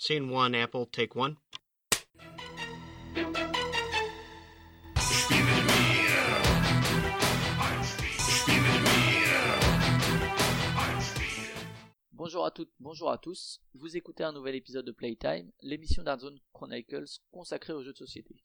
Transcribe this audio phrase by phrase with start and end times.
[0.00, 1.34] Scene one, Apple, take one.
[12.12, 13.60] Bonjour à toutes, bonjour à tous.
[13.74, 18.36] Vous écoutez un nouvel épisode de Playtime, l'émission d'Artzone Chronicles consacrée aux jeux de société.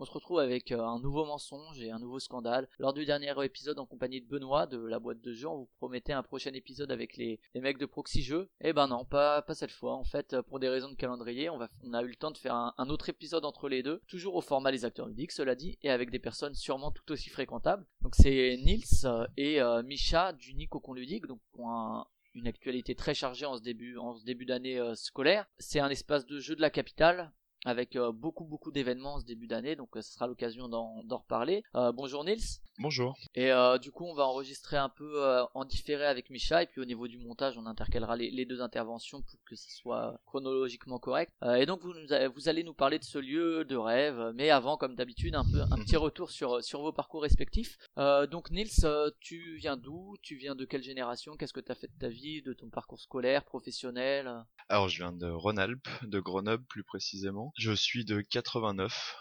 [0.00, 2.68] On se retrouve avec euh, un nouveau mensonge et un nouveau scandale.
[2.78, 5.68] Lors du dernier épisode en compagnie de Benoît de la boîte de jeux, on vous
[5.78, 8.48] promettait un prochain épisode avec les, mecs de Proxy Jeux.
[8.60, 9.96] Eh ben non, pas, cette fois.
[9.96, 12.54] En fait, euh, pour des raisons de calendrier, on, a eu le temps de faire
[12.54, 15.90] un, autre épisode entre les deux, toujours au format les acteurs ludiques, cela dit, et
[15.90, 17.84] avec des personnes sûrement tout aussi fréquentables.
[18.00, 23.14] Donc c'est Nils euh, et euh, Misha du Nico ludique, donc un, une actualité très
[23.14, 25.46] chargée en ce début, d'année scolaire.
[25.58, 27.32] C'est un espace de jeu de la capitale
[27.64, 31.02] avec euh, beaucoup beaucoup d'événements en ce début d'année, donc euh, ce sera l'occasion d'en
[31.10, 31.62] reparler.
[31.74, 32.60] Euh, bonjour Nils.
[32.80, 33.16] Bonjour.
[33.34, 33.50] Et
[33.82, 35.20] du coup, on va enregistrer un peu
[35.52, 38.60] en différé avec Micha, et puis au niveau du montage, on intercalera les, les deux
[38.60, 41.32] interventions pour que ce soit chronologiquement correct.
[41.56, 41.92] Et donc, vous,
[42.34, 45.60] vous allez nous parler de ce lieu de rêve, mais avant, comme d'habitude, un peu
[45.62, 47.78] un petit retour sur sur vos parcours respectifs.
[47.96, 48.86] Donc, Nils,
[49.18, 50.14] tu viens d'où?
[50.22, 51.36] Tu viens de quelle génération?
[51.36, 54.32] Qu'est-ce que tu as fait de ta vie, de ton parcours scolaire, professionnel?
[54.68, 57.47] Alors, je viens de Rhône-Alpes, de Grenoble plus précisément.
[57.56, 59.16] Je suis de 89,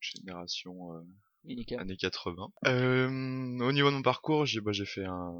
[0.00, 1.00] génération euh,
[1.44, 1.80] Nickel.
[1.80, 2.48] années 80.
[2.66, 5.32] Euh, au niveau de mon parcours, j'ai bah, j'ai fait un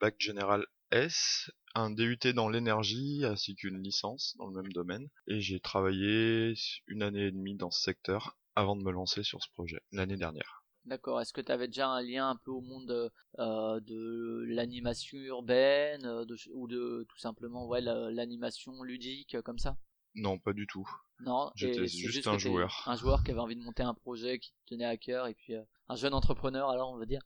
[0.00, 5.08] bac général S, un DUT dans l'énergie, ainsi qu'une licence dans le même domaine.
[5.26, 6.54] Et j'ai travaillé
[6.86, 10.16] une année et demie dans ce secteur avant de me lancer sur ce projet, l'année
[10.18, 10.62] dernière.
[10.84, 11.20] D'accord.
[11.20, 16.04] Est-ce que tu avais déjà un lien un peu au monde euh, de l'animation urbaine
[16.04, 19.76] euh, de, ou de tout simplement ouais la- l'animation ludique euh, comme ça?
[20.14, 20.88] Non, pas du tout.
[21.20, 21.50] Non.
[21.54, 22.82] J'étais juste un joueur.
[22.86, 25.34] Un joueur qui avait envie de monter un projet qui te tenait à cœur et
[25.34, 27.22] puis euh, un jeune entrepreneur alors on va dire.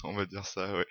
[0.04, 0.86] On va dire ça, ouais.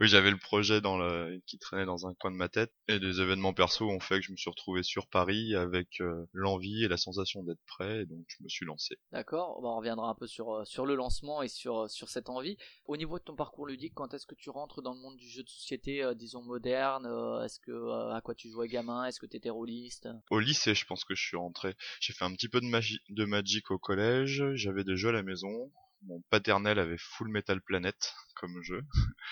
[0.00, 1.40] Oui, j'avais le projet dans le...
[1.46, 4.26] qui traînait dans un coin de ma tête, et des événements perso ont fait que
[4.26, 8.06] je me suis retrouvé sur Paris avec euh, l'envie et la sensation d'être prêt, et
[8.06, 8.96] donc je me suis lancé.
[9.12, 9.60] D'accord.
[9.62, 12.56] On reviendra un peu sur euh, sur le lancement et sur euh, sur cette envie.
[12.86, 15.28] Au niveau de ton parcours ludique, quand est-ce que tu rentres dans le monde du
[15.28, 19.04] jeu de société, euh, disons moderne euh, Est-ce que à quoi tu jouais gamin?
[19.04, 20.08] Est-ce que tu étais rôliste?
[20.30, 21.74] Au lycée, je pense que je suis rentré.
[22.00, 25.12] J'ai fait un petit peu de magie, de Magic au collège, j'avais des jeux à
[25.12, 25.72] la maison.
[26.02, 28.82] Mon paternel avait Full Metal Planet comme jeu,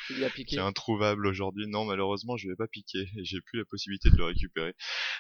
[0.07, 1.67] Tu lui as qui piqué est introuvable aujourd'hui.
[1.69, 4.75] Non, malheureusement, je l'ai pas piqué et j'ai plus la possibilité de le récupérer.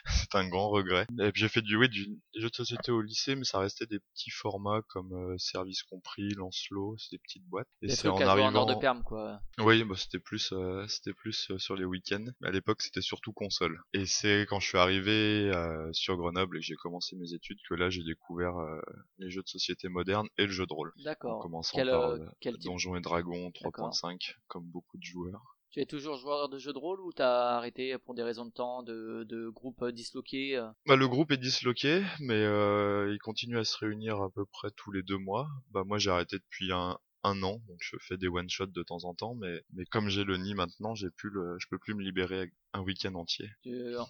[0.07, 1.07] C'est un grand regret.
[1.21, 2.07] Et puis j'ai fait du, oui, du
[2.37, 6.31] jeux de société au lycée, mais ça restait des petits formats comme euh, Service Compris,
[6.35, 7.69] Lancelot, c'est des petites boîtes.
[7.83, 8.55] Et c'est en en arrivant.
[8.55, 9.41] hors de perme quoi.
[9.59, 12.25] Oui, bah, c'était plus, euh, c'était plus euh, sur les week-ends.
[12.41, 13.81] Mais à l'époque, c'était surtout console.
[13.93, 15.53] Et c'est quand je suis arrivé
[15.93, 18.55] sur Grenoble et que j'ai commencé mes études que là, j'ai découvert
[19.19, 20.93] les jeux de société modernes et le jeu de rôle.
[20.99, 21.49] En D'accord.
[21.73, 21.91] Quel,
[22.41, 23.72] quel type Donjons et Dragons D'accord.
[23.73, 25.57] 3.5, comme beaucoup de joueurs.
[25.71, 28.51] Tu es toujours joueur de jeux de rôle ou t'as arrêté pour des raisons de
[28.51, 30.69] temps, de, de groupe disloqué euh?
[30.87, 34.69] Bah, le groupe est disloqué, mais euh, il continue à se réunir à peu près
[34.77, 35.49] tous les deux mois.
[35.71, 39.05] Bah, moi, j'ai arrêté depuis un, un an, donc je fais des one-shots de temps
[39.05, 41.95] en temps, mais, mais comme j'ai le nid maintenant, j'ai plus le, je peux plus
[41.95, 43.49] me libérer un week-end entier.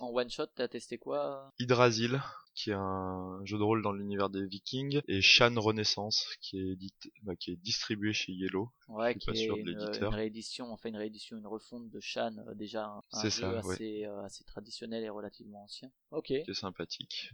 [0.01, 1.51] En one shot, t'as testé quoi?
[1.61, 2.21] Hydrasil,
[2.55, 6.73] qui est un jeu de rôle dans l'univers des Vikings, et Shan Renaissance, qui est,
[6.73, 8.71] édité- bah, qui est distribué chez Yellow.
[8.89, 10.11] Ouais, qui pas est sûr de une, l'éditeur.
[10.13, 13.41] une réédition, enfin une réédition, une refonte de Shan, euh, déjà un, un C'est jeu
[13.43, 13.75] ça, ouais.
[13.75, 15.91] assez, euh, assez traditionnel et relativement ancien.
[16.11, 16.27] Ok.
[16.27, 17.31] qui est sympathique.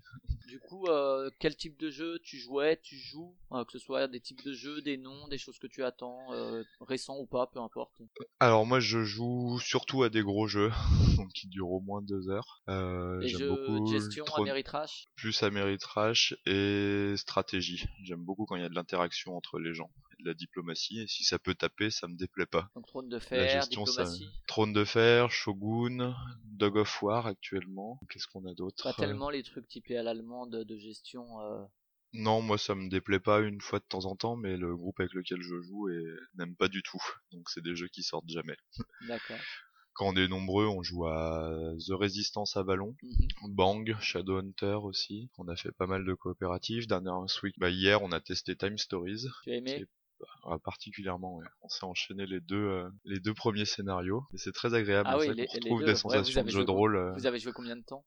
[0.47, 4.07] Du coup, euh, quel type de jeu tu jouais, tu joues, euh, que ce soit
[4.09, 7.47] des types de jeux, des noms, des choses que tu attends, euh, récents ou pas,
[7.49, 8.01] peu importe?
[8.41, 10.71] Alors moi je joue surtout à des gros jeux,
[11.17, 12.63] donc qui durent au moins deux heures.
[12.69, 15.08] Euh, Les jeux beaucoup de gestion, Ameritrash?
[15.19, 17.85] Plus Ameritrash et stratégie.
[18.05, 21.01] J'aime beaucoup quand il y a de l'interaction entre les gens, et de la diplomatie,
[21.01, 22.71] et si ça peut taper, ça me déplaît pas.
[22.75, 23.69] Donc trône de La fer, ça...
[23.69, 24.29] diplomatie.
[24.47, 26.15] Trône de fer, Shogun,
[26.45, 28.01] Dog of War actuellement.
[28.11, 31.41] Qu'est-ce qu'on a d'autre Pas tellement les trucs typés à l'allemande de gestion.
[31.43, 31.63] euh,
[32.13, 34.99] Non, moi ça me déplaît pas une fois de temps en temps, mais le groupe
[35.01, 35.89] avec lequel je joue
[36.35, 37.03] n'aime pas du tout.
[37.33, 38.57] Donc c'est des jeux qui sortent jamais.
[39.09, 39.37] D'accord.
[39.99, 41.51] Quand on est nombreux, on joue à
[41.85, 42.95] The Resistance à Ballon.
[43.03, 43.53] Mhm.
[43.55, 45.29] Bang, Shadowhunter aussi.
[45.39, 46.87] On a fait pas mal de coopératives.
[46.87, 49.27] Dernière week, bah hier, on a testé Time Stories.
[49.43, 49.85] Tu as aimé
[50.45, 51.47] Ah, particulièrement, ouais.
[51.63, 54.23] On s'est enchaîné les deux, euh, les deux premiers scénarios.
[54.33, 55.09] Et c'est très agréable.
[55.13, 55.87] Ah oui, les- les retrouve deux.
[55.87, 56.97] des sensations de jeu de rôle.
[56.97, 58.05] euh, Vous avez joué combien de temps?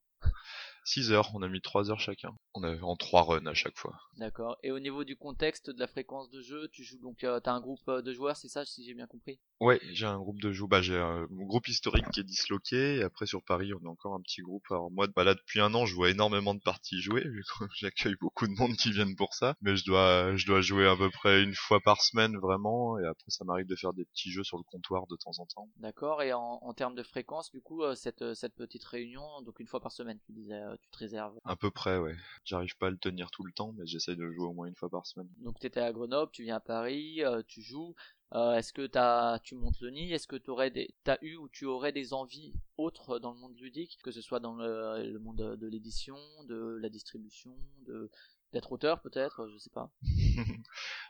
[0.86, 1.32] 6 heures.
[1.34, 2.32] On a mis 3 heures chacun.
[2.54, 3.96] On a en 3 runs à chaque fois.
[4.18, 4.58] D'accord.
[4.64, 7.54] Et au niveau du contexte, de la fréquence de jeu, tu joues donc, euh, t'as
[7.54, 9.40] un groupe euh, de joueurs, c'est ça, si j'ai bien compris?
[9.60, 10.70] Ouais, j'ai un groupe de joueurs.
[10.70, 12.98] Bah, j'ai un mon groupe historique qui est disloqué.
[12.98, 14.64] Et après, sur Paris, on a encore un petit groupe.
[14.70, 17.66] Alors, moi, bah, là, depuis un an, je vois énormément de parties jouer, vu que
[17.80, 19.56] j'accueille beaucoup de monde qui viennent pour ça.
[19.62, 22.98] Mais je dois, je dois jouer à peu près une fois par semaine, vraiment.
[23.00, 25.46] Et après, ça m'arrive de faire des petits jeux sur le comptoir de temps en
[25.46, 25.70] temps.
[25.78, 26.22] D'accord.
[26.22, 29.60] Et en, en termes de fréquence, du coup, euh, cette, euh, cette petite réunion, donc
[29.60, 31.40] une fois par semaine, tu disais, euh, tu te réserves.
[31.46, 32.16] À peu près, ouais.
[32.44, 34.76] J'arrive pas à le tenir tout le temps, mais j'essaye de jouer au moins une
[34.76, 35.30] fois par semaine.
[35.38, 37.96] Donc tu étais à Grenoble, tu viens à Paris, tu joues.
[38.34, 40.14] Est-ce que as, tu montes le nid?
[40.14, 43.58] Est-ce que tu des, as eu ou tu aurais des envies autres dans le monde
[43.60, 47.56] ludique, que ce soit dans le, monde de, l'édition, de la distribution,
[47.88, 48.10] de
[48.54, 49.92] d'être auteur peut-être, je sais pas.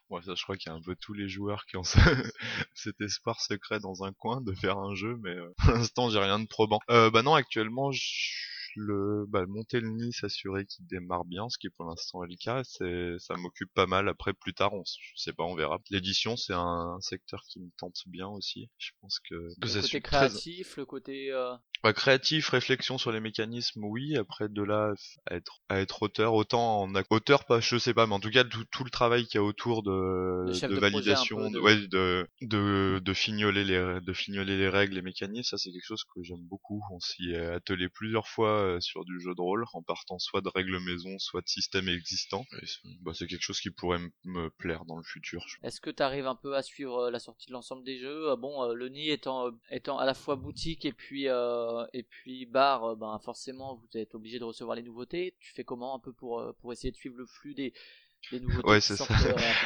[0.09, 1.83] Moi, ça, je crois qu'il y a un peu tous les joueurs qui ont
[2.73, 6.19] cet espoir secret dans un coin de faire un jeu, mais euh, pour l'instant, j'ai
[6.19, 6.79] rien de probant.
[6.89, 8.01] Euh, bah non, actuellement, je
[8.75, 12.35] le bah, monter le nid, s'assurer qu'il démarre bien, ce qui est pour l'instant le
[12.35, 14.09] cas, c'est ça m'occupe pas mal.
[14.09, 15.79] Après plus tard, on je sais pas, on verra.
[15.89, 18.69] L'édition, c'est un, secteur qui me tente bien aussi.
[18.77, 21.55] Je pense que, que le côté créatif, le côté euh...
[21.83, 24.17] bah, créatif, réflexion sur les mécanismes, oui.
[24.17, 24.93] Après de là
[25.29, 28.29] à être à être auteur, autant en auteur pas, je sais pas, mais en tout
[28.29, 31.59] cas tout, tout le travail qu'il y a autour de, de, validation, de...
[31.59, 35.85] ouais, de, de de fignoler les de fignoler les règles, les mécanismes, ça c'est quelque
[35.85, 36.81] chose que j'aime beaucoup.
[36.91, 40.41] On s'y est attelé plusieurs fois euh, sur du jeu de rôle en partant soit
[40.41, 42.45] de règles maison, soit de systèmes existants.
[43.01, 45.45] Bah, c'est quelque chose qui pourrait me plaire dans le futur.
[45.63, 48.29] Est-ce que tu arrives un peu à suivre euh, la sortie de l'ensemble des jeux?
[48.31, 51.27] Euh, Bon, le nid étant étant à la fois boutique et puis
[51.93, 55.35] et puis bar, ben forcément vous êtes obligé de recevoir les nouveautés.
[55.39, 57.73] Tu fais comment un peu pour pour essayer de suivre le flux des
[58.63, 59.07] ouais, c'est ça.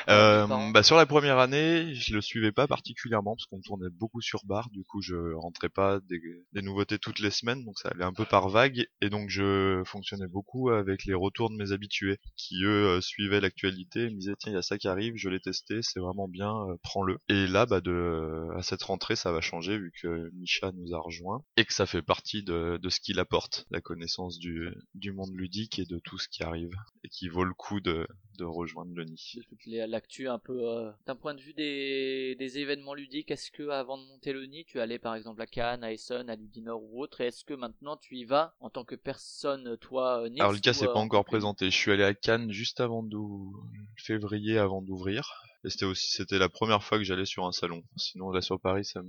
[0.10, 4.22] Euh, bah, sur la première année, je le suivais pas particulièrement parce qu'on tournait beaucoup
[4.22, 4.70] sur bar.
[4.70, 6.20] Du coup, je rentrais pas des,
[6.54, 8.86] des, nouveautés toutes les semaines, donc ça allait un peu par vague.
[9.02, 13.42] Et donc, je fonctionnais beaucoup avec les retours de mes habitués qui eux euh, suivaient
[13.42, 16.28] l'actualité, me disaient tiens, il y a ça qui arrive, je l'ai testé, c'est vraiment
[16.28, 17.18] bien, euh, prends-le.
[17.30, 21.00] Et là, bah de à cette rentrée, ça va changer vu que Misha nous a
[21.00, 25.12] rejoint et que ça fait partie de, de ce qu'il apporte, la connaissance du, du
[25.12, 26.72] monde ludique et de tout ce qui arrive
[27.04, 29.40] et qui vaut le coup de, de rejoindre le nid.
[29.68, 33.98] L'actu un peu euh, d'un point de vue des, des événements ludiques, est-ce que avant
[33.98, 37.02] de monter le nid, tu allais par exemple à Cannes, à Essen, à Ludinor ou
[37.02, 40.52] autre, et est-ce que maintenant tu y vas en tant que personne, toi, euh, Alors
[40.52, 41.66] le cas c'est pas euh, encore présenté.
[41.66, 43.08] Je suis allé à Cannes juste avant
[43.98, 45.42] février avant d'ouvrir.
[45.66, 47.84] Et c'était aussi, c'était la première fois que j'allais sur un salon.
[47.98, 49.02] Sinon, là sur Paris, ça,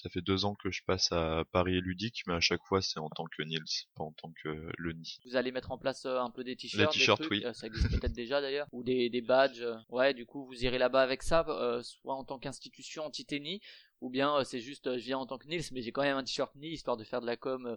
[0.00, 2.80] ça fait deux ans que je passe à Paris et Ludique, mais à chaque fois,
[2.80, 5.18] c'est en tant que Nils, pas en tant que le nid.
[5.24, 6.94] Vous allez mettre en place euh, un peu des t-shirts.
[6.94, 7.44] Les t-shirts, oui.
[7.44, 8.68] Euh, ça existe peut-être déjà d'ailleurs.
[8.70, 9.64] Ou des, des badges.
[9.88, 13.60] Ouais, du coup, vous irez là-bas avec ça, euh, soit en tant qu'institution anti-tennis,
[14.00, 16.02] ou bien euh, c'est juste euh, je viens en tant que Nils mais j'ai quand
[16.02, 17.76] même un t-shirt Nils histoire de faire de la com euh,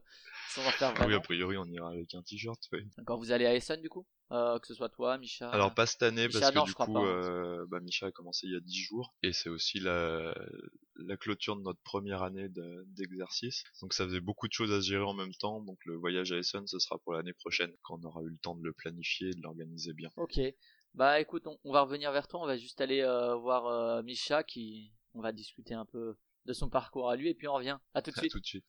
[0.50, 1.08] sans en faire vraiment.
[1.08, 2.60] Oui, a priori on ira avec un t-shirt.
[2.72, 2.80] Oui.
[3.06, 4.06] Quand vous allez à Essen du coup?
[4.30, 5.50] Que ce soit toi, Micha?
[5.50, 7.66] Alors pas cette année parce que du coup, hein.
[7.68, 10.34] bah, Micha a commencé il y a 10 jours et c'est aussi la,
[10.96, 12.48] la clôture de notre première année
[12.96, 13.66] d'exercice.
[13.82, 15.62] donc ça faisait beaucoup de choses à gérer en même temps.
[15.62, 18.38] Donc le voyage à Essen, ce sera pour l'année prochaine quand on aura eu le
[18.38, 20.10] temps de le planifier et de l'organiser bien.
[20.16, 20.40] Ok.
[20.94, 22.42] Bah écoute, on, va revenir vers toi.
[22.42, 23.02] On va juste aller
[23.42, 27.48] voir Micha qui on va discuter un peu de son parcours à lui et puis
[27.48, 27.78] on revient.
[27.94, 28.32] À tout de suite.
[28.32, 28.66] tout de suite.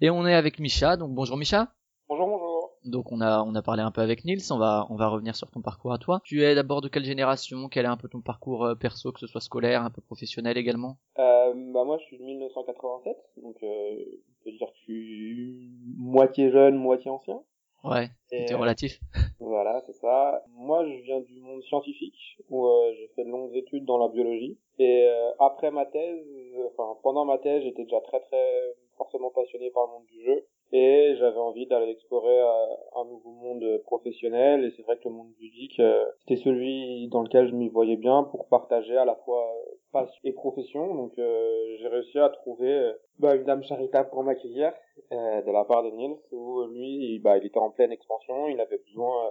[0.00, 1.72] Et on est avec Micha, donc bonjour Micha.
[2.08, 2.70] Bonjour, bonjour.
[2.84, 5.34] Donc on a on a parlé un peu avec Nils, on va on va revenir
[5.34, 6.20] sur ton parcours à toi.
[6.24, 7.68] Tu es d'abord de quelle génération?
[7.70, 10.58] Quel est un peu ton parcours euh, perso, que ce soit scolaire, un peu professionnel
[10.58, 10.98] également?
[11.18, 15.70] Euh, Bah moi je suis de 1987, donc euh, on peut dire que je suis
[15.96, 17.40] moitié jeune, moitié ancien.
[17.84, 18.98] Ouais, c'était relatif.
[19.40, 20.42] Voilà, c'est ça.
[20.56, 24.08] Moi, je viens du monde scientifique où euh, j'ai fait de longues études dans la
[24.08, 24.58] biologie.
[24.78, 26.24] Et euh, après ma thèse,
[26.72, 30.46] enfin pendant ma thèse, j'étais déjà très très forcément passionné par le monde du jeu
[30.72, 35.14] et j'avais envie d'aller explorer euh, un nouveau monde professionnel et c'est vrai que le
[35.14, 39.14] monde ludique euh, c'était celui dans lequel je m'y voyais bien pour partager à la
[39.24, 39.52] fois
[39.94, 44.72] passion et profession donc euh, j'ai réussi à trouver bah, une dame charitable pour m'accueillir
[45.10, 48.78] de la part de Niels où lui bah, il était en pleine expansion il avait
[48.78, 49.28] besoin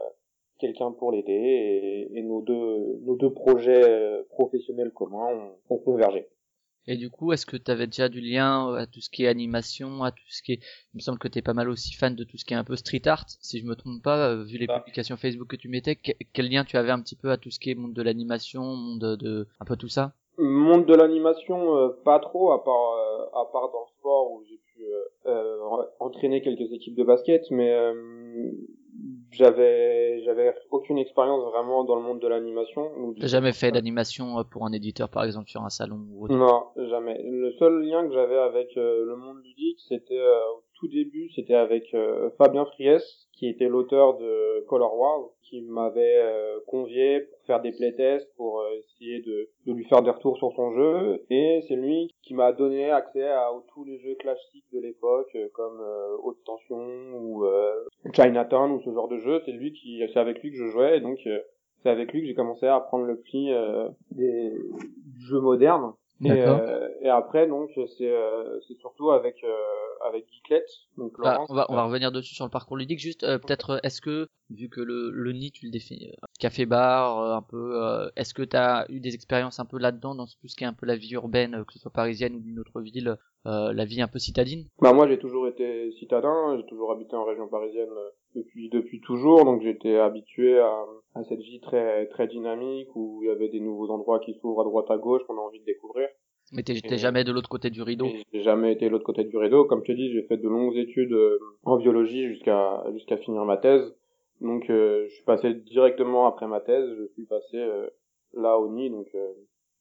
[0.60, 5.27] quelqu'un pour l'aider et, et, nos deux nos deux projets professionnels communs
[5.70, 6.27] ont, ont convergé
[6.86, 9.24] et du coup, est-ce que tu avais déjà du lien euh, à tout ce qui
[9.24, 10.60] est animation, à tout ce qui est...
[10.93, 12.58] Il me semble que tu es pas mal aussi fan de tout ce qui est
[12.58, 14.79] un peu street art, si je me trompe pas, euh, vu les bah.
[14.79, 15.96] publications Facebook que tu mettais.
[15.96, 18.63] Quel lien tu avais un petit peu à tout ce qui est monde de l'animation,
[18.63, 19.48] monde de...
[19.60, 20.13] un peu tout ça?
[20.38, 22.98] Monde de l'animation, euh, pas trop, à part,
[23.34, 24.86] à part dans le sport où j'ai pu
[26.00, 27.72] entraîner quelques équipes de basket, mais
[29.32, 32.92] j'avais j'avais aucune expérience vraiment dans le monde de l'animation.
[33.20, 36.36] T'as jamais fait d'animation euh, pour un éditeur par exemple sur un salon ou autre?
[36.36, 37.22] Non, jamais.
[37.24, 40.40] Le seul lien que j'avais avec euh, le monde ludique, c'était euh,
[40.84, 46.20] tout début, c'était avec euh, Fabien Fries, qui était l'auteur de Color Wars, qui m'avait
[46.22, 50.52] euh, convié pour faire des playtests, pour euh, essayer de, lui faire des retours sur
[50.54, 54.80] son jeu, et c'est lui qui m'a donné accès à, tous les jeux classiques de
[54.80, 55.82] l'époque, comme
[56.22, 57.46] Haute Tension ou
[58.13, 59.42] Chinatown ou ce genre de jeux.
[59.46, 61.18] C'est lui qui, c'est avec lui que je jouais, et donc
[61.82, 63.52] c'est avec lui que j'ai commencé à apprendre le pli
[64.12, 64.52] des
[65.20, 65.94] jeux modernes.
[66.25, 68.13] Et, et, après, donc, c'est
[68.68, 69.44] c'est surtout avec
[70.06, 70.65] avec Geeklet.
[70.98, 73.00] Donc bah, on va on va revenir dessus sur le parcours ludique.
[73.00, 77.42] Juste peut-être, est-ce que vu que le le nid tu le définis café bar un
[77.42, 80.63] peu, est-ce que tu as eu des expériences un peu là-dedans dans tout ce qui
[80.63, 83.74] est un peu la vie urbaine, que ce soit parisienne ou d'une autre ville, euh,
[83.74, 84.68] la vie un peu citadine?
[84.80, 89.02] Bah moi j'ai toujours été citadin, j'ai toujours habité en région parisienne euh, depuis depuis
[89.02, 90.86] toujours, donc j'étais habitué à,
[91.16, 94.62] à cette vie très très dynamique où il y avait des nouveaux endroits qui s'ouvrent
[94.62, 96.08] à droite à gauche qu'on a envie de découvrir.
[96.52, 99.38] Mais t'es jamais de l'autre côté du rideau J'ai jamais été de l'autre côté du
[99.38, 99.66] rideau.
[99.66, 103.44] Comme je te dis, j'ai fait de longues études euh, en biologie jusqu'à jusqu'à finir
[103.46, 103.96] ma thèse.
[104.42, 107.58] Donc je suis passé directement après ma thèse, je suis passé
[108.34, 108.90] là au nid.
[108.90, 109.08] Donc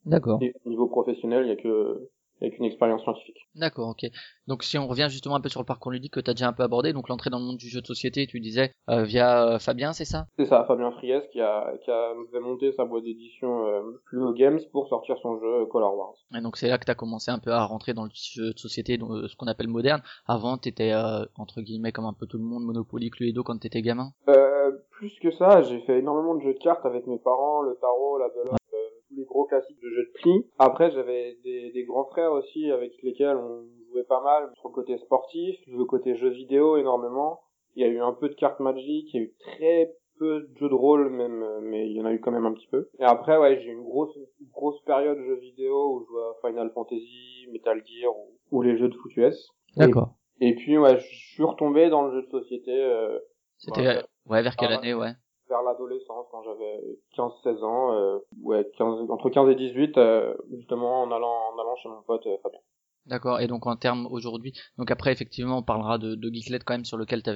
[0.05, 0.41] D'accord.
[0.67, 2.09] Niveau professionnel, il y a que
[2.43, 3.39] avec une expérience scientifique.
[3.55, 4.11] D'accord, ok.
[4.49, 6.49] Donc si on revient justement un peu sur le parcours ludique que tu as déjà
[6.49, 9.05] un peu abordé, donc l'entrée dans le monde du jeu de société, tu disais euh,
[9.05, 10.27] via euh, Fabien, c'est ça?
[10.37, 14.61] C'est ça, Fabien Fries qui a, qui a fait monter sa boîte d'édition euh, Games
[14.73, 16.15] pour sortir son jeu Color Wars.
[16.37, 18.53] Et donc c'est là que tu as commencé un peu à rentrer dans le jeu
[18.53, 20.03] de société, donc, euh, ce qu'on appelle moderne.
[20.27, 20.93] Avant, tu étais
[21.37, 24.11] entre guillemets comme un peu tout le monde, Monopoly, Cluedo quand tu étais gamin
[24.91, 28.19] Plus que ça, j'ai fait énormément de jeux de cartes avec mes parents, le tarot,
[28.19, 28.62] la belote
[29.17, 30.47] les gros classiques de jeux de pli.
[30.59, 34.75] Après, j'avais des, des, grands frères aussi avec lesquels on jouait pas mal sur le
[34.75, 37.41] côté sportif, le côté jeux vidéo énormément.
[37.75, 40.41] Il y a eu un peu de cartes Magic, il y a eu très peu
[40.41, 42.69] de jeux de rôle même, mais il y en a eu quand même un petit
[42.69, 42.89] peu.
[42.99, 44.17] Et après, ouais, j'ai eu une grosse,
[44.53, 48.13] grosse période de jeux vidéo où je jouais à Final Fantasy, Metal Gear
[48.51, 49.49] ou, les jeux de foot US.
[49.77, 50.15] D'accord.
[50.41, 52.73] Et, puis, ouais, je suis retombé dans le jeu de société.
[52.73, 53.19] Euh,
[53.57, 55.13] C'était, ouais, vers quelle année, ouais?
[55.53, 56.81] Vers l'adolescence quand j'avais
[57.17, 61.77] 15-16 ans, euh, ouais, 15, entre 15 et 18, euh, justement en allant en allant
[61.77, 62.61] chez mon pote euh, Fabien.
[63.07, 63.41] D'accord.
[63.41, 66.85] Et donc en termes aujourd'hui, donc après effectivement on parlera de, de Geeklet quand même
[66.85, 67.31] sur lequel tu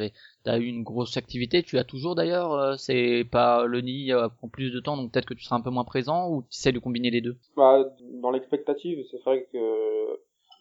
[0.46, 1.62] as eu une grosse activité.
[1.62, 5.12] Tu as toujours d'ailleurs, euh, c'est pas le nid euh, prend plus de temps, donc
[5.12, 7.36] peut-être que tu seras un peu moins présent ou tu essaies de combiner les deux?
[7.56, 7.84] Bah,
[8.22, 9.58] dans l'expectative, c'est vrai que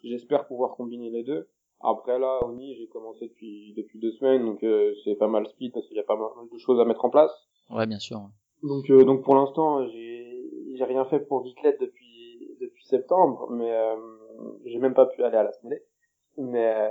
[0.02, 1.48] j'espère pouvoir combiner les deux.
[1.80, 5.72] Après là, Oni, j'ai commencé depuis depuis deux semaines, donc euh, c'est pas mal speed
[5.72, 7.30] parce qu'il y a pas mal de choses à mettre en place.
[7.70, 8.20] Ouais, bien sûr.
[8.62, 10.42] Donc euh, donc pour l'instant, j'ai
[10.74, 13.96] j'ai rien fait pour Geeklet depuis depuis septembre, mais euh,
[14.64, 15.78] j'ai même pas pu aller à la semaine.
[16.38, 16.90] Mais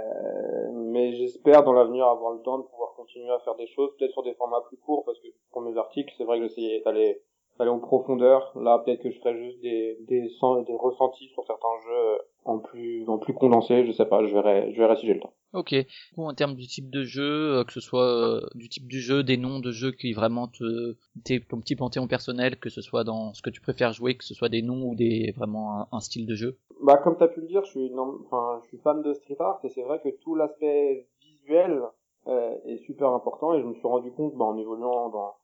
[0.74, 4.14] mais j'espère dans l'avenir avoir le temps de pouvoir continuer à faire des choses, peut-être
[4.14, 7.22] sur des formats plus courts, parce que pour mes articles, c'est vrai que j'essayais d'aller
[7.60, 8.52] aller en profondeur.
[8.56, 13.08] Là, peut-être que je ferai juste des, des, des ressentis sur certains jeux en plus,
[13.10, 13.86] en plus condensé.
[13.86, 15.34] Je sais pas, je verrai, je verrai si j'ai le temps.
[15.54, 15.74] Ok.
[16.18, 19.24] En termes du type de jeu, euh, que ce soit euh, du type du jeu,
[19.24, 23.04] des noms de jeux qui vraiment te, t'es ton petit panthéon personnel, que ce soit
[23.04, 26.00] dans ce que tu préfères jouer, que ce soit des noms ou des vraiment un,
[26.02, 26.60] style de jeu.
[26.84, 29.38] Bah, comme t'as pu le dire, je suis, non, enfin, je suis fan de Street
[29.40, 31.82] Art et c'est vrai que tout l'aspect visuel
[32.28, 35.36] euh, est super important et je me suis rendu compte, bah, en évoluant dans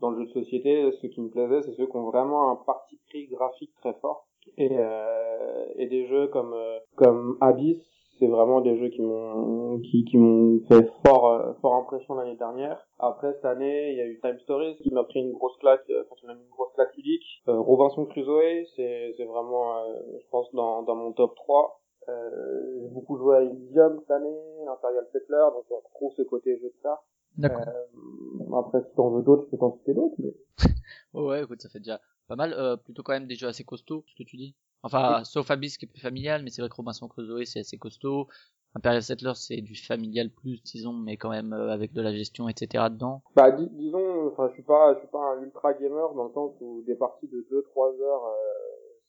[0.00, 2.56] dans le jeu de société, ce qui me plaisait, c'est ceux qui ont vraiment un
[2.56, 4.26] parti pris graphique très fort.
[4.56, 7.78] Et, euh, et des jeux comme euh, comme Abyss,
[8.18, 12.36] c'est vraiment des jeux qui m'ont qui, qui m'ont fait fort euh, fort impression l'année
[12.36, 12.86] dernière.
[12.98, 15.84] Après cette année, il y a eu Time Stories qui m'a pris une grosse claque,
[15.90, 17.42] euh, enfin, m'a mis une grosse claque ludique.
[17.48, 21.80] Euh, Robinson Crusoe, c'est c'est vraiment, je pense dans dans mon top 3.
[22.08, 26.56] Euh, j'ai beaucoup joué à Elysium cette année, Imperial Settler, donc on retrouve ce côté
[26.56, 27.04] jeu de cartes.
[27.38, 27.66] D'accord.
[27.66, 30.34] Euh, après, si t'en veux d'autres, je peux t'en citer d'autres, mais...
[31.14, 32.52] ouais, écoute, ça fait déjà pas mal.
[32.52, 34.54] Euh, plutôt quand même des jeux assez costauds, ce que tu dis.
[34.82, 37.78] Enfin, sauf Abyss qui est plus familial, mais c'est vrai que Robinson Crusoe c'est assez
[37.78, 38.28] costaud.
[38.74, 42.48] Imperial Settlers c'est du familial plus, disons, mais quand même euh, avec de la gestion,
[42.48, 42.84] etc.
[42.90, 43.22] dedans.
[43.34, 46.52] Bah, disons, enfin, je suis pas, je suis pas un ultra gamer dans le sens
[46.60, 48.34] où des parties de 2-3 heures, euh,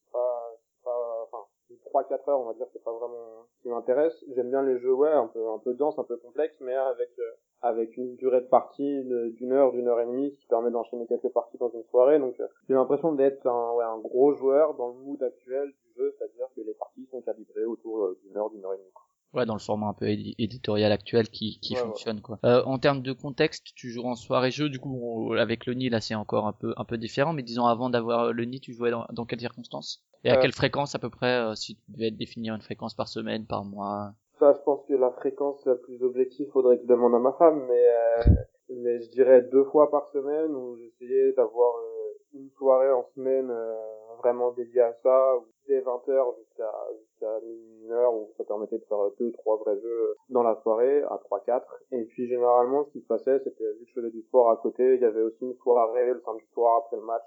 [0.04, 1.46] c'est pas, pas, enfin,
[1.94, 4.26] 3-4 heures, on va dire, c'est pas vraiment ce qui m'intéresse.
[4.36, 7.10] J'aime bien les jeux, ouais, un peu, un peu dense, un peu complexe, mais avec,
[7.20, 9.04] euh, avec une durée de partie
[9.38, 12.20] d'une heure, d'une heure et demie, ce qui permet d'enchaîner quelques parties dans une soirée.
[12.20, 15.94] Donc, euh, j'ai l'impression d'être un, ouais, un gros joueur dans le mood actuel du
[15.98, 18.92] jeu, c'est-à-dire que les parties sont calibrées autour euh, d'une heure, d'une heure et demie.
[19.34, 22.40] Ouais, dans le format un peu éditorial actuel qui, qui fonctionne quoi.
[22.46, 25.90] Euh, en termes de contexte, tu joues en soirée jeu, du coup avec le nid
[25.90, 28.74] là c'est encore un peu un peu différent, mais disons avant d'avoir le nid, tu
[28.74, 30.04] jouais dans, dans quelles circonstances?
[30.24, 33.46] Et à quelle fréquence à peu près, si tu devais définir une fréquence par semaine,
[33.46, 34.16] par mois?
[34.40, 37.34] Ça, je pense que la fréquence la plus objective, faudrait que je demande à ma
[37.34, 38.24] femme, mais, euh,
[38.70, 43.52] mais je dirais deux fois par semaine où j'essayais d'avoir euh, une soirée en semaine
[43.52, 43.76] euh,
[44.20, 48.86] vraiment dédiée à ça, ou dès 20h jusqu'à jusqu'à une heure où ça permettait de
[48.86, 51.64] faire deux, trois vrais jeux dans la soirée, à 3-4.
[51.92, 54.58] Et puis généralement, ce qui se passait, c'était, vu que je faisais du sport à
[54.58, 57.24] côté, il y avait aussi une soirée le samedi soir après le match,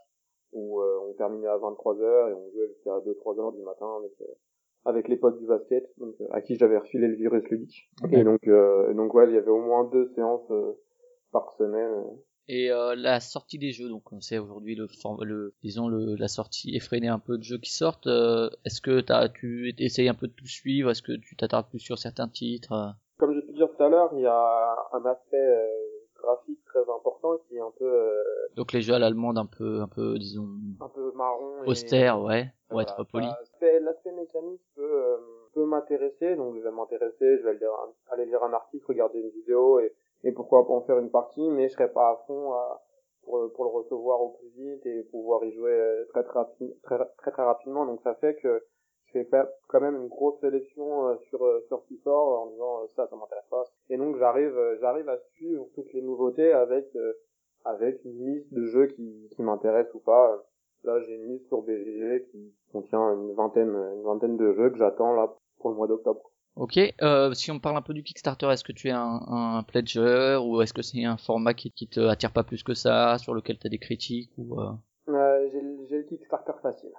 [0.52, 4.12] où on terminait à 23h et on jouait jusqu'à 2-3 heures du matin avec
[4.84, 7.90] avec les potes du basket, donc, euh, à qui j'avais refilé le virus ludique.
[8.10, 10.72] Et donc, euh, donc ouais, il y avait au moins deux séances euh,
[11.30, 12.04] par semaine
[12.48, 14.88] Et euh, la sortie des jeux, donc on sait aujourd'hui le,
[15.24, 18.08] le, disons le, la sortie effrénée un peu de jeux qui sortent.
[18.08, 20.90] Euh, est-ce que as, tu essayes un peu de tout suivre?
[20.90, 24.10] Est-ce que tu t'attardes plus sur certains titres Comme j'ai pu dire tout à l'heure,
[24.14, 25.66] il y a un aspect euh,
[26.22, 27.84] graphique très important qui est un peu.
[27.84, 28.22] Euh,
[28.56, 30.48] donc les jeux à l'allemande un peu, un peu disons.
[30.80, 31.64] Un peu marron.
[31.66, 33.26] Austère, ouais, pour être poli.
[33.60, 35.16] L'aspect mécanique peut
[35.54, 37.58] peut m'intéresser, donc je vais m'intéresser, je vais
[38.10, 39.92] aller lire un article, regarder une vidéo et
[40.24, 42.52] et pourquoi pas en faire une partie, mais je serais pas à fond
[43.22, 46.44] pour, pour le recevoir au plus vite et pouvoir y jouer euh, très très,
[46.82, 47.86] très, très, très rapidement.
[47.86, 48.64] Donc ça fait que
[49.14, 49.28] je fais
[49.68, 53.16] quand même une grosse sélection euh, sur euh, sur qui sort en disant ça ça
[53.16, 53.64] m'intéresse pas.
[53.90, 56.86] Et donc j'arrive j'arrive à suivre toutes les nouveautés avec
[57.64, 60.42] avec une liste de jeux qui qui m'intéressent ou pas.
[60.84, 64.78] Là j'ai une liste sur BGG qui contient une vingtaine une vingtaine de jeux que
[64.78, 66.22] j'attends là pour le mois d'octobre.
[66.54, 69.62] Ok, euh, si on parle un peu du Kickstarter, est-ce que tu es un, un
[69.62, 73.16] pledger ou est-ce que c'est un format qui, qui te attire pas plus que ça,
[73.16, 74.72] sur lequel tu as des critiques ou euh...
[75.08, 76.92] euh j'ai le Kickstarter facile.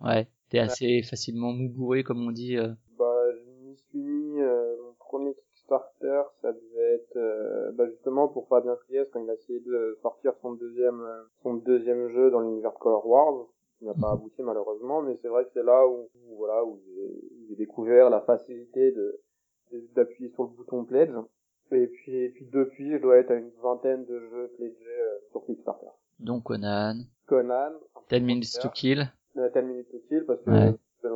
[0.00, 2.56] Ouais, t'es assez facilement moubouré comme on dit.
[2.56, 2.68] Euh.
[2.98, 8.28] Bah, je m'y suis mis, euh, mon premier Kickstarter, ça devait être euh, bah, justement
[8.28, 11.02] pour Fabien Friès quand il a essayé de sortir son deuxième,
[11.42, 13.46] son deuxième jeu dans l'univers Color Wars
[13.78, 16.78] qui n'a pas abouti malheureusement, mais c'est vrai que c'est là où, voilà où
[17.48, 19.20] j'ai découvert la facilité de
[19.94, 21.14] d'appuyer sur le bouton pledge.
[21.72, 25.18] Et puis, et puis depuis, je dois être à une vingtaine de jeux pledgés euh,
[25.30, 25.86] sur Kickstarter.
[26.18, 27.04] Donc Conan.
[27.26, 27.72] Conan.
[28.10, 29.06] 10 minutes to kill.
[29.34, 30.74] 10 euh, minutes to kill parce que ouais.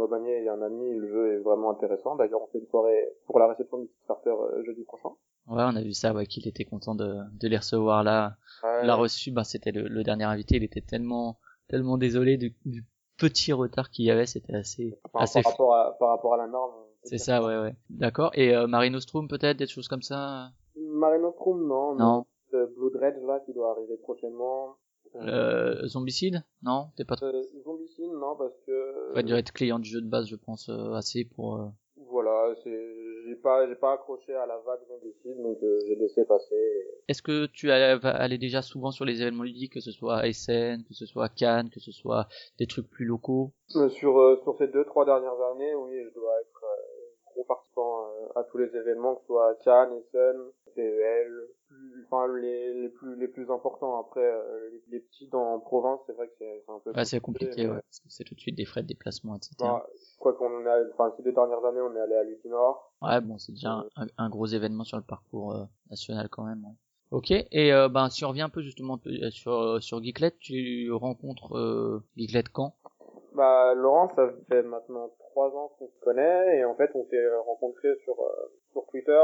[0.08, 2.16] Bagné et un ami, le jeu est vraiment intéressant.
[2.16, 5.10] D'ailleurs, on fait une soirée pour la réception du Kickstarter euh, jeudi prochain.
[5.46, 8.36] Ouais, on a vu ça, ouais, qu'il était content de, de les recevoir là.
[8.62, 8.86] Ouais.
[8.86, 12.84] L'a reçu, bah, c'était le, le, dernier invité, il était tellement tellement désolé du, du
[13.18, 16.36] petit retard qu'il y avait, c'était assez, par, assez par rapport à, par rapport à
[16.38, 16.72] la norme.
[17.04, 17.74] C'est ça, ouais, ouais.
[17.90, 18.30] D'accord.
[18.34, 20.50] Et euh, Marino Strom peut-être, des choses comme ça?
[20.76, 21.94] Marino Strom, non.
[21.96, 22.26] Non.
[22.54, 24.76] Euh, Blue Dredge, là, qui doit arriver prochainement.
[25.16, 27.26] Euh, Zombicide Non T'es pas trop...
[27.26, 29.14] Euh, Zombicide, non, parce que...
[29.14, 31.56] Ouais, tu dois être client du jeu de base, je pense, euh, assez pour...
[31.56, 31.66] Euh...
[32.10, 32.94] Voilà, c'est
[33.26, 36.54] j'ai pas j'ai pas accroché à la vague zombicide donc euh, j'ai laissé passer.
[37.08, 40.84] Est-ce que tu allais déjà souvent sur les événements ludiques que ce soit à SN,
[40.86, 43.52] que ce soit à Cannes, que ce soit des trucs plus locaux?
[43.76, 46.64] Euh, Sur euh, sur ces deux trois dernières années, oui, je dois être
[47.34, 50.36] gros participant à tous les événements que ce soit Cannes, Essen,
[50.74, 51.48] PEL,
[52.06, 53.98] enfin les, les plus les plus importants.
[54.00, 57.04] Après euh, les, les, petits dans en province c'est vrai que c'est un peu ouais,
[57.04, 59.86] c'est compliqué ouais, parce que c'est tout de suite des frais de déplacement etc bah,
[60.18, 63.38] quoi qu'on a enfin ces deux dernières années on est allé à Lutinor ouais bon
[63.38, 66.74] c'est déjà euh, un, un, gros événement sur le parcours euh, national quand même ouais.
[67.10, 68.98] Ok, et euh, ben si on revient un peu justement
[69.30, 72.74] sur sur Geeklet, tu rencontres euh, Geeklet quand?
[73.34, 77.28] Bah Laurent, ça fait maintenant trois ans qu'on se connaît et en fait on s'est
[77.44, 78.14] rencontrés sur
[78.70, 79.20] sur Twitter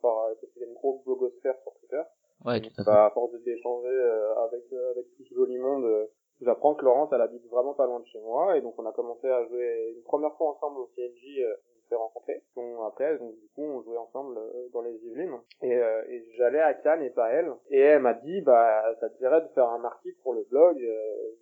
[0.00, 2.02] par parce qu'il y a une grosse blogosphère sur Twitter.
[2.44, 5.84] Ouais, tout à, bah, à force d'échanger euh, avec euh, avec tout ce joli monde,
[5.84, 6.06] euh,
[6.40, 8.92] j'apprends que Laurence elle habite vraiment pas loin de chez moi et donc on a
[8.92, 11.44] commencé à jouer une première fois ensemble au CNJ.
[11.92, 14.38] Euh, s'est après, donc du coup, on jouait ensemble
[14.72, 17.52] dans les Yvelines et, et j'allais à Cannes et pas elle.
[17.70, 20.76] Et elle m'a dit, bah ça te dirait de faire un article pour le blog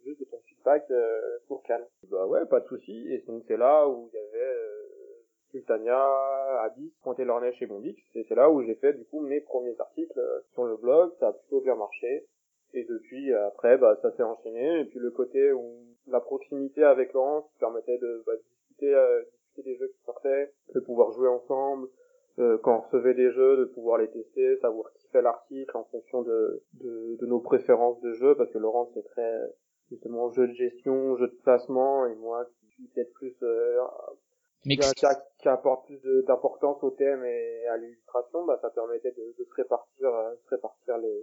[0.05, 0.87] juste de ton feedback
[1.49, 1.87] pour Cannes.
[2.11, 3.13] Bah ouais, pas de souci.
[3.13, 4.55] Et donc c'est là où il y avait
[5.51, 8.01] Sultania, Abyss, Pointé-Lornèche chez Bombix.
[8.15, 11.13] Et c'est là où j'ai fait du coup mes premiers articles euh, sur le blog.
[11.19, 12.27] Ça a plutôt bien marché.
[12.73, 14.81] Et depuis, euh, après, bah, ça s'est enchaîné.
[14.81, 19.63] Et puis le côté où la proximité avec Laurence permettait de bah, discuter, euh, discuter
[19.63, 21.89] des jeux qui sortaient, de pouvoir jouer ensemble,
[22.39, 25.85] euh, quand on recevait des jeux, de pouvoir les tester, savoir qui fait l'article en
[25.85, 29.41] fonction de, de, de, nos préférences de jeu, parce que Laurence c'est très
[29.91, 33.81] justement jeu de gestion, jeu de placement, et moi qui suis peut-être plus euh,
[34.63, 39.45] qui, qui, apporte plus d'importance au thème et à l'illustration, bah, ça permettait de, de
[39.45, 41.23] se répartir, euh, se répartir les,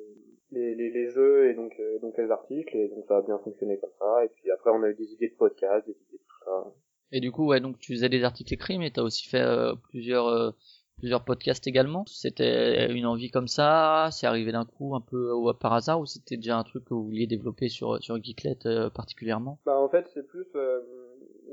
[0.52, 3.38] les, les, les, jeux et donc, euh, donc les articles, et donc ça a bien
[3.40, 4.26] fonctionné comme ça.
[4.26, 6.74] Et puis après, on a eu des idées de podcast, des idées de tout ça.
[7.12, 9.76] Et du coup, ouais, donc tu faisais des articles écrits, mais t'as aussi fait euh,
[9.90, 10.52] plusieurs euh,
[10.98, 12.06] plusieurs podcasts également.
[12.08, 16.38] C'était une envie comme ça, c'est arrivé d'un coup un peu par hasard, ou c'était
[16.38, 18.58] déjà un truc que vous vouliez développer sur sur Geeklet
[18.94, 19.60] particulièrement?
[19.66, 20.48] Bah en fait, c'est plus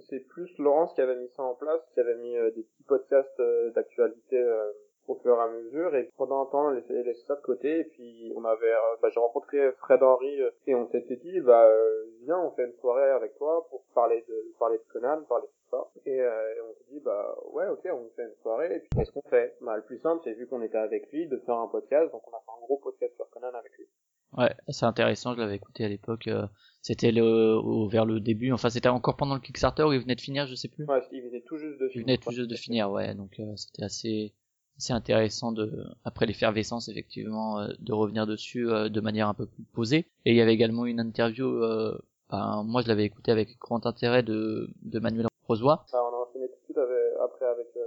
[0.09, 2.83] c'est plus Laurence qui avait mis ça en place, qui avait mis euh, des petits
[2.85, 4.71] podcasts euh, d'actualité euh,
[5.07, 7.85] au fur et à mesure et pendant un temps on laissait, ça de côté et
[7.85, 11.69] puis on avait bah, j'ai rencontré Fred Henry et on s'était dit bah
[12.23, 15.53] viens on fait une soirée avec toi pour parler de parler de Conan parler de
[15.53, 18.79] tout ça et, et on s'est dit bah ouais ok on fait une soirée et
[18.81, 19.57] puis qu'est-ce qu'on fait?
[19.61, 22.23] Bah le plus simple c'est vu qu'on était avec lui de faire un podcast donc
[22.27, 23.87] on a fait un gros podcast sur Conan avec lui
[24.37, 26.27] Ouais, c'est intéressant, je l'avais écouté à l'époque.
[26.27, 26.47] Euh,
[26.83, 30.21] c'était le, vers le début, enfin c'était encore pendant le Kickstarter où il venait de
[30.21, 30.85] finir, je sais plus.
[30.87, 31.95] Ouais, il venait tout juste de finir.
[31.95, 34.35] Il venait tout juste de finir, ouais, donc euh, c'était assez
[34.79, 39.47] c'est intéressant de après l'effervescence effectivement euh, de revenir dessus euh, de manière un peu
[39.47, 40.07] plus posée.
[40.25, 41.99] Et il y avait également une interview euh,
[42.31, 46.29] ben, moi je l'avais écouté avec grand intérêt de, de Manuel Rosoy on a
[46.65, 46.79] suite
[47.23, 47.87] après avec quelques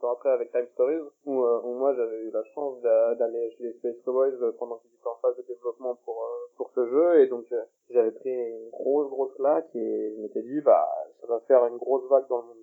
[0.00, 3.72] temps après avec Time Stories où, où moi j'avais eu la chance d'aller chez les
[3.74, 6.24] Space Cowboys pendant qu'ils étaient en phase de développement pour
[6.56, 7.22] pour ce jeu.
[7.22, 7.44] Et donc
[7.90, 10.88] j'avais pris une grosse grosse claque et je m'étais dit bah
[11.20, 12.56] ça va faire une grosse vague dans le monde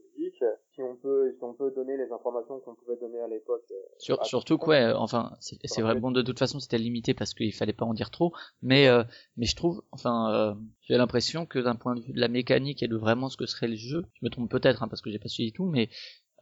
[0.74, 3.76] si on peut si on peut donner les informations qu'on pouvait donner à l'époque euh,
[4.00, 7.54] Sur, surtout quoi ouais, enfin c'est vrai bon de toute façon c'était limité parce qu'il
[7.54, 8.34] fallait pas en dire trop.
[8.62, 9.04] Mais euh,
[9.38, 12.84] mais je trouve enfin euh, j'ai l'impression que d'un point de vue de la mécanique
[12.84, 15.10] et de vraiment ce que serait le jeu je me trompe peut-être hein, parce que
[15.10, 15.90] j'ai pas suivi tout mais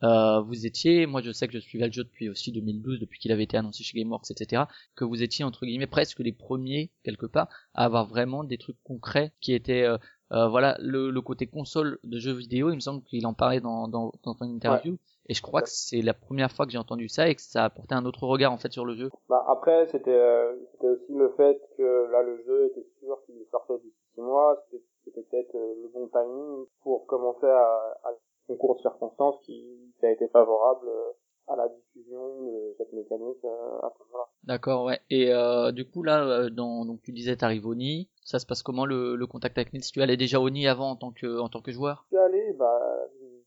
[0.03, 3.19] euh, vous étiez, moi je sais que je suivais le jeu depuis aussi 2012, depuis
[3.19, 4.63] qu'il avait été annoncé chez GameWorks, etc.,
[4.95, 8.81] que vous étiez entre guillemets presque les premiers quelque part à avoir vraiment des trucs
[8.83, 9.97] concrets qui étaient euh,
[10.31, 12.71] euh, voilà le, le, côté console de jeux vidéo.
[12.71, 14.97] Il me semble qu'il en parlait dans dans, dans une interview.
[15.27, 17.63] Et je crois que c'est la première fois que j'ai entendu ça et que ça
[17.63, 19.09] a apporté un autre regard en fait sur le jeu.
[19.29, 23.43] Bah après c'était euh, c'était aussi le fait que là le jeu était sûr qu'il
[23.49, 24.63] sortait d'ici six mois.
[25.05, 28.11] C'était peut-être le bon timing pour commencer à, à
[28.47, 31.11] concours de circonstances qui, qui a été favorable euh,
[31.47, 34.27] à la diffusion de cette mécanique euh, à ce moment-là.
[34.43, 34.99] D'accord, ouais.
[35.09, 38.45] Et euh, du coup là, euh, dans, donc tu disais t'arrives au Nid, ça se
[38.45, 41.11] passe comment le, le contact avec Nils Tu allais déjà au Nid avant en tant
[41.11, 42.05] que en tant que joueur?
[42.11, 42.79] Je suis allé bah,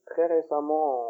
[0.06, 1.06] très récemment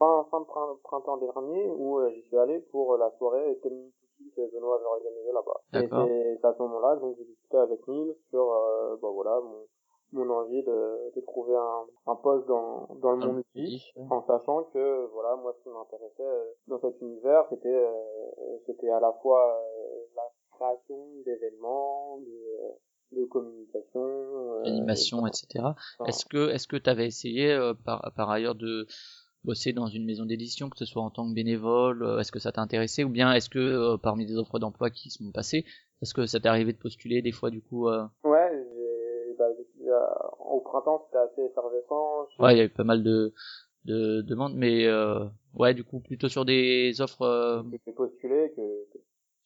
[0.00, 3.92] en fin fin de printemps dernier où j'y suis allé pour la soirée Tennis
[4.36, 5.60] que Benoît avait organisé là-bas.
[5.80, 8.46] Et c'est à ce moment-là donc j'ai discuté avec Nils sur
[9.02, 9.66] bah voilà mon
[10.14, 14.64] mon envie de, de trouver un, un poste dans, dans le monde geek, en sachant
[14.72, 17.92] que voilà moi ce qui m'intéressait euh, dans cet univers c'était euh,
[18.66, 20.22] c'était à la fois euh, la
[20.52, 20.96] création
[21.26, 25.66] d'événements de, de communication animation etc
[26.06, 28.86] est-ce que est-ce que tu avais essayé par par ailleurs de
[29.44, 32.50] bosser dans une maison d'édition, que ce soit en tant que bénévole, est-ce que ça
[32.50, 35.66] t'a intéressé ou bien est-ce que parmi des offres d'emploi qui sont passées,
[36.00, 38.43] est-ce que ça t'est arrivé de postuler des fois du coup Ouais, bah,
[40.54, 42.26] au printemps c'était assez effervescent.
[42.38, 43.32] Ouais, il y a eu pas mal de,
[43.84, 47.22] de demandes, mais euh, ouais, du coup plutôt sur des offres.
[47.22, 47.62] Euh,
[47.96, 48.62] postulé que,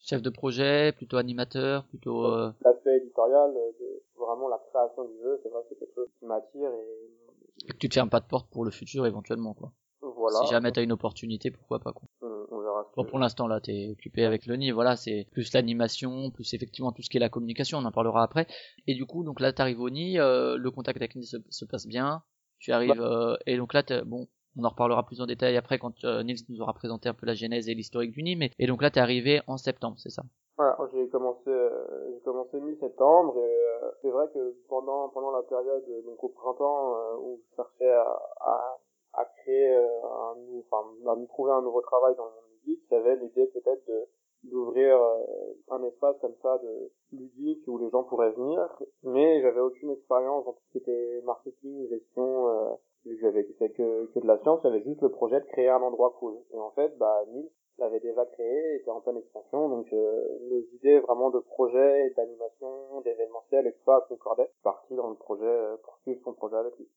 [0.01, 2.25] Chef de projet, plutôt animateur, plutôt.
[2.25, 2.51] Euh...
[2.63, 6.07] L'aspect éditorial, euh, de, vraiment la création du jeu, c'est vrai que c'est quelque chose
[6.17, 7.65] qui m'attire et...
[7.65, 7.73] et.
[7.73, 9.73] que tu te fermes pas de porte pour le futur éventuellement, quoi.
[10.01, 10.39] Voilà.
[10.39, 12.07] Si jamais t'as une opportunité, pourquoi pas, quoi.
[12.51, 12.91] On, verra.
[12.95, 16.91] Bon, pour l'instant, là, t'es occupé avec le nid, voilà, c'est plus l'animation, plus effectivement
[16.91, 18.47] tout ce qui est la communication, on en parlera après.
[18.87, 21.65] Et du coup, donc là, t'arrives au nid, euh, le contact avec Nid se, se,
[21.65, 22.23] passe bien,
[22.59, 23.31] tu arrives, bah.
[23.33, 26.43] euh, et donc là, bon, on en reparlera plus en détail après quand euh, Nils
[26.49, 28.89] nous aura présenté un peu la genèse et l'historique du nid, mais, et donc là,
[28.89, 30.23] t'es arrivé en septembre, c'est ça?
[30.57, 35.41] Voilà, j'ai commencé, euh, j'ai commencé mi-septembre et euh, c'est vrai que pendant pendant la
[35.43, 38.77] période donc au printemps euh, où je cherchais à, à
[39.13, 42.29] à créer euh, un, enfin, à nous trouver un nouveau travail dans
[42.69, 44.07] il y avait l'idée peut-être de
[44.45, 49.59] d'ouvrir euh, un espace comme ça de ludique où les gens pourraient venir, mais j'avais
[49.59, 52.73] aucune expérience dans tout ce qui était marketing, gestion, euh,
[53.19, 56.15] j'avais fait que, que de la science, j'avais juste le projet de créer un endroit
[56.19, 56.37] cool.
[56.53, 60.61] Et en fait, bah, Nils l'avait déjà créé, était en pleine expansion, donc euh, nos
[60.73, 63.83] idées vraiment de projet, d'animation, d'événementiel, etc.
[64.07, 64.51] concordaient.
[64.63, 66.87] Parti dans le projet, poursuivre son projet avec lui.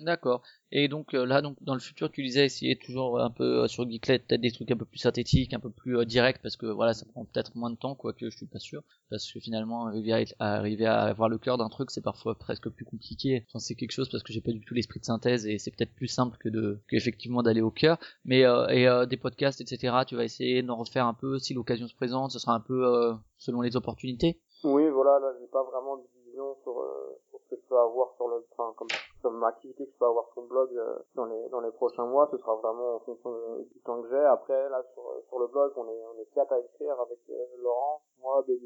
[0.00, 0.42] D'accord.
[0.70, 3.68] Et donc euh, là, donc dans le futur, tu disais essayer toujours un peu euh,
[3.68, 6.56] sur Geeklet, peut-être des trucs un peu plus synthétiques, un peu plus euh, directs, parce
[6.56, 9.40] que voilà, ça prend peut-être moins de temps, quoique je suis pas sûr, parce que
[9.40, 13.44] finalement arriver à, arriver à avoir le cœur d'un truc, c'est parfois presque plus compliqué.
[13.52, 15.72] J'en sais quelque chose parce que j'ai pas du tout l'esprit de synthèse et c'est
[15.72, 17.98] peut-être plus simple que de qu'effectivement d'aller au cœur.
[18.24, 19.96] Mais et des podcasts, etc.
[20.06, 22.30] Tu vas essayer d'en refaire un peu si l'occasion se présente.
[22.30, 24.40] Ce sera un peu selon les opportunités.
[24.64, 26.74] Oui, voilà, là j'ai pas vraiment de vision sur
[27.48, 28.88] que je peux avoir sur le, enfin, comme,
[29.22, 32.06] comme activité que je peux avoir sur le blog euh, dans les dans les prochains
[32.06, 33.30] mois, ce sera vraiment en fonction
[33.72, 34.24] du temps que j'ai.
[34.24, 37.44] Après, là, sur sur le blog, on est on est quatre à écrire avec euh,
[37.58, 38.60] Laurent, moi, et,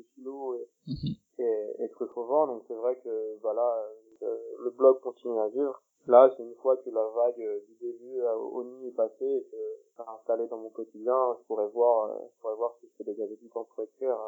[0.86, 1.14] mhm.
[1.38, 2.46] et et Truffovant.
[2.46, 3.84] Donc c'est vrai que voilà,
[4.22, 5.82] euh, le blog continue à vivre.
[6.08, 9.56] Là, c'est une fois que la vague du début au nid est passée et que
[9.96, 13.04] ça a installé dans mon quotidien, je pourrais voir, je pourrais voir si je peux
[13.04, 14.18] dégager du temps pour écrire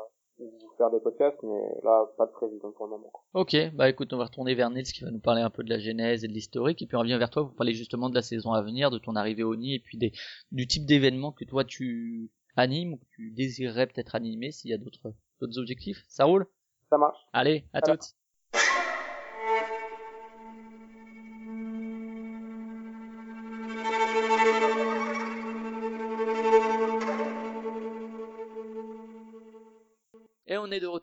[0.76, 3.12] faire des podcasts, mais là, pas de prévision pour le moment.
[3.34, 5.70] Ok, bah écoute, on va retourner vers Nils qui va nous parler un peu de
[5.70, 8.14] la genèse et de l'historique, et puis on revient vers toi pour parler justement de
[8.14, 10.12] la saison à venir, de ton arrivée au nid, et puis des,
[10.52, 14.74] du type d'événement que toi tu animes ou que tu désirerais peut-être animer s'il y
[14.74, 16.04] a d'autres d'autres objectifs.
[16.08, 16.46] Ça roule?
[16.90, 17.18] Ça marche.
[17.32, 18.14] Allez, à toutes.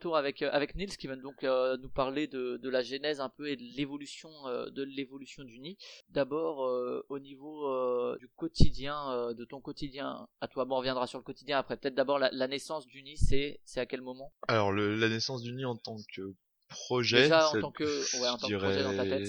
[0.02, 3.48] Retour avec avec Nils qui va donc nous parler de, de la genèse un peu
[3.48, 5.76] et de l'évolution de l'évolution du nid.
[6.10, 6.58] D'abord
[7.08, 10.64] au niveau du quotidien, de ton quotidien à toi.
[10.64, 11.76] Bon, on reviendra sur le quotidien après.
[11.76, 14.32] Peut-être d'abord la, la, naissance du nid, c'est c'est à quel moment?
[14.48, 16.34] Alors le, la naissance du nid en tant que
[16.68, 17.22] projet.
[17.22, 17.84] Déjà en tant que
[18.20, 19.28] ouais, en tant que projet dans ta tête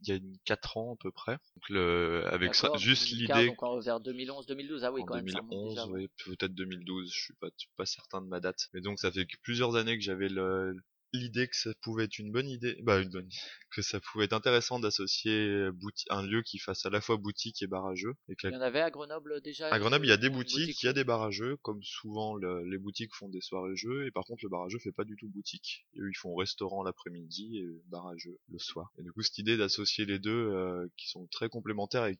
[0.00, 1.32] il y a une 4 ans à peu près.
[1.32, 3.46] Donc le, avec ça, juste l'idée.
[3.46, 5.92] Donc vers 2011, 2012, ah oui, quand 2011, même.
[5.92, 8.68] oui, peut-être 2012, je suis pas, pas certain de ma date.
[8.72, 10.76] Mais donc ça fait plusieurs années que j'avais le,
[11.16, 13.28] l'idée que ça pouvait être une bonne idée, bah une bonne,
[13.70, 15.68] que ça pouvait être intéressant d'associer
[16.10, 18.14] un lieu qui fasse à la fois boutique et barrageux.
[18.28, 19.68] Et Il y en avait à Grenoble déjà.
[19.68, 22.78] À Grenoble, il y a des boutiques, il y a des barrageux, comme souvent les
[22.78, 25.86] boutiques font des soirées jeux, et par contre le barrageux fait pas du tout boutique.
[25.98, 28.92] eux, ils font restaurant l'après-midi et barrageux le soir.
[28.98, 32.18] Et du coup, cette idée d'associer les deux, euh, qui sont très complémentaires et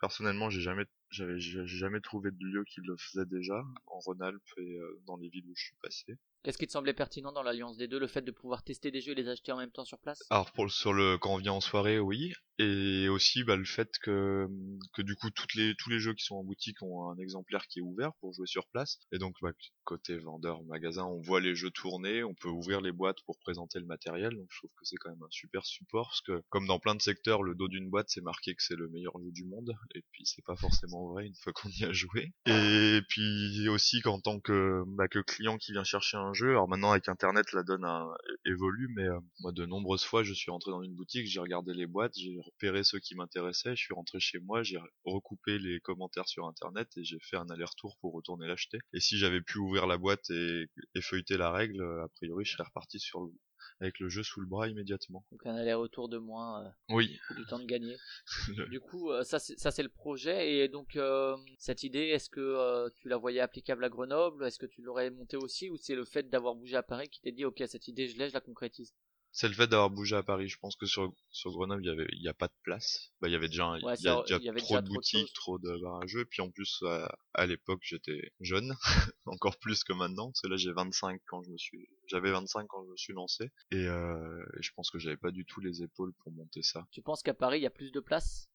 [0.00, 4.76] personnellement, j'ai jamais j'avais jamais trouvé de lieu qui le faisait déjà en Rhône-Alpes et
[4.76, 6.18] euh, dans les villes où je suis passé.
[6.42, 9.00] Qu'est-ce qui te semblait pertinent dans l'alliance des deux, le fait de pouvoir tester des
[9.00, 10.22] jeux et les acheter en même temps sur place?
[10.30, 13.90] Alors pour sur le quand on vient en soirée, oui, et aussi bah, le fait
[14.02, 14.46] que
[14.92, 17.66] que du coup toutes les tous les jeux qui sont en boutique ont un exemplaire
[17.66, 19.52] qui est ouvert pour jouer sur place, et donc bah,
[19.84, 23.78] côté vendeur magasin, on voit les jeux tourner, on peut ouvrir les boîtes pour présenter
[23.80, 26.66] le matériel, donc je trouve que c'est quand même un super support parce que comme
[26.66, 29.30] dans plein de secteurs, le dos d'une boîte c'est marqué que c'est le meilleur jeu
[29.32, 32.32] du monde, et puis c'est pas forcément vrai une fois qu'on y a joué.
[32.46, 36.50] Et puis aussi qu'en tant que bah, que client qui vient chercher un jeu.
[36.50, 38.06] Alors maintenant avec internet la donne a
[38.44, 41.72] évolue, mais euh, moi de nombreuses fois je suis rentré dans une boutique, j'ai regardé
[41.72, 45.80] les boîtes, j'ai repéré ceux qui m'intéressaient, je suis rentré chez moi, j'ai recoupé les
[45.80, 48.78] commentaires sur internet et j'ai fait un aller-retour pour retourner l'acheter.
[48.92, 52.52] Et si j'avais pu ouvrir la boîte et, et feuilleter la règle, a priori je
[52.52, 53.32] serais reparti sur le,
[53.80, 55.24] avec le jeu sous le bras immédiatement.
[55.32, 56.64] Donc un aller-retour de moins.
[56.64, 57.18] Euh, oui.
[57.36, 57.96] Du temps de gagner.
[58.70, 63.08] Du coup, euh, ça c'est le projet et donc euh, cette idée, est-ce que tu
[63.08, 65.70] la voyais applicable à Grenoble, est-ce que tu l'aurais monté aussi?
[65.70, 68.16] Ou c'est le fait d'avoir bougé à Paris qui t'a dit ok cette idée je
[68.18, 68.94] l'ai, je la concrétise?
[69.32, 70.48] C'est le fait d'avoir bougé à Paris.
[70.48, 73.12] Je pense que sur, sur Grenoble, il y avait, il y a pas de place.
[73.20, 76.24] Bah, il y avait déjà, il, y a, déjà trop de boutiques, trop de, barrageux.
[76.24, 76.82] Puis en plus,
[77.34, 78.74] à, l'époque, j'étais jeune,
[79.26, 80.26] encore plus que maintenant.
[80.28, 83.12] Parce que là, j'ai 25 quand je me suis, j'avais 25 quand je me suis
[83.12, 83.50] lancé.
[83.70, 86.86] Et, euh, et je pense que j'avais pas du tout les épaules pour monter ça.
[86.90, 88.50] Tu penses qu'à Paris, il y a plus de place?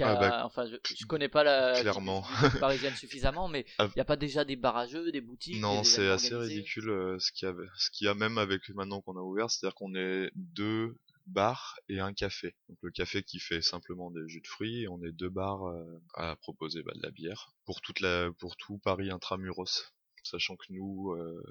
[0.00, 2.24] Ah bah, enfin, je, je, connais pas la clairement.
[2.60, 3.86] parisienne suffisamment, mais ah.
[3.86, 5.60] il n'y a pas déjà des barrageux, des boutiques.
[5.60, 8.68] Non, c'est assez ridicule euh, ce qu'il y a, ce qu'il y a même avec
[8.70, 10.96] maintenant qu'on a ouvert, c'est-à-dire qu'on est deux
[11.26, 12.54] bars et un café.
[12.68, 15.66] Donc le café qui fait simplement des jus de fruits, et on est deux bars
[15.66, 20.56] euh, à proposer bah, de la bière pour toute la, pour tout Paris intramuros, sachant
[20.56, 21.42] que nous, euh,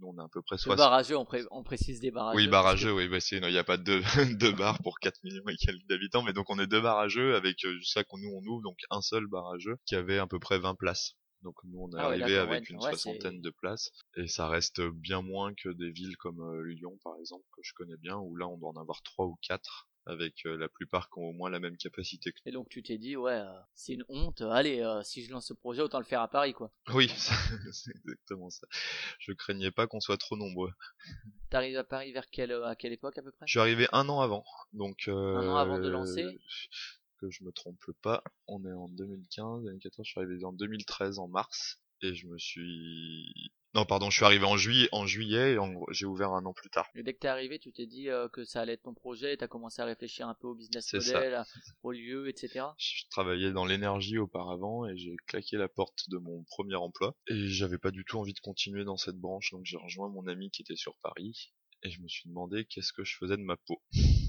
[0.00, 0.76] nous, on a à peu près 60.
[0.76, 2.36] Barrageux, on, précise des barrageux.
[2.36, 4.02] Oui, barrageux, oui, bah, il n'y a pas deux,
[4.38, 7.64] deux bars pour 4 millions et quelques d'habitants, mais donc on est deux barrageux avec
[7.64, 10.58] euh, ça qu'on nous on ouvre, donc un seul barrageux qui avait à peu près
[10.58, 11.16] 20 places.
[11.42, 15.22] Donc nous on est ah arrivé avec une soixantaine de places et ça reste bien
[15.22, 18.46] moins que des villes comme euh, Lyon par exemple que je connais bien où là
[18.46, 21.50] on doit en avoir trois ou quatre avec euh, la plupart qui ont au moins
[21.50, 22.32] la même capacité.
[22.46, 25.54] Et donc tu t'es dit ouais euh, c'est une honte, allez si je lance ce
[25.54, 26.72] projet autant le faire à Paris quoi.
[26.94, 27.08] Oui
[27.72, 28.66] c'est exactement ça.
[29.18, 30.72] Je craignais pas qu'on soit trop nombreux.
[31.50, 33.46] T'arrives à Paris vers quelle à quelle époque à peu près?
[33.46, 35.08] Je suis arrivé un an avant donc.
[35.08, 36.38] un an avant de lancer?
[37.18, 41.20] Que je me trompe pas, on est en 2015, 2014, je suis arrivé en 2013
[41.20, 45.54] en mars et je me suis non, pardon, je suis arrivé en juillet, en juillet
[45.54, 45.58] et
[45.92, 46.86] j'ai ouvert un an plus tard.
[46.94, 49.34] Et dès que t'es arrivé, tu t'es dit euh, que ça allait être ton projet,
[49.38, 51.42] t'as commencé à réfléchir un peu au business model,
[51.82, 52.66] au lieu, etc.
[52.78, 57.48] Je travaillais dans l'énergie auparavant et j'ai claqué la porte de mon premier emploi et
[57.48, 60.50] j'avais pas du tout envie de continuer dans cette branche, donc j'ai rejoint mon ami
[60.50, 63.56] qui était sur Paris et je me suis demandé qu'est-ce que je faisais de ma
[63.56, 63.82] peau.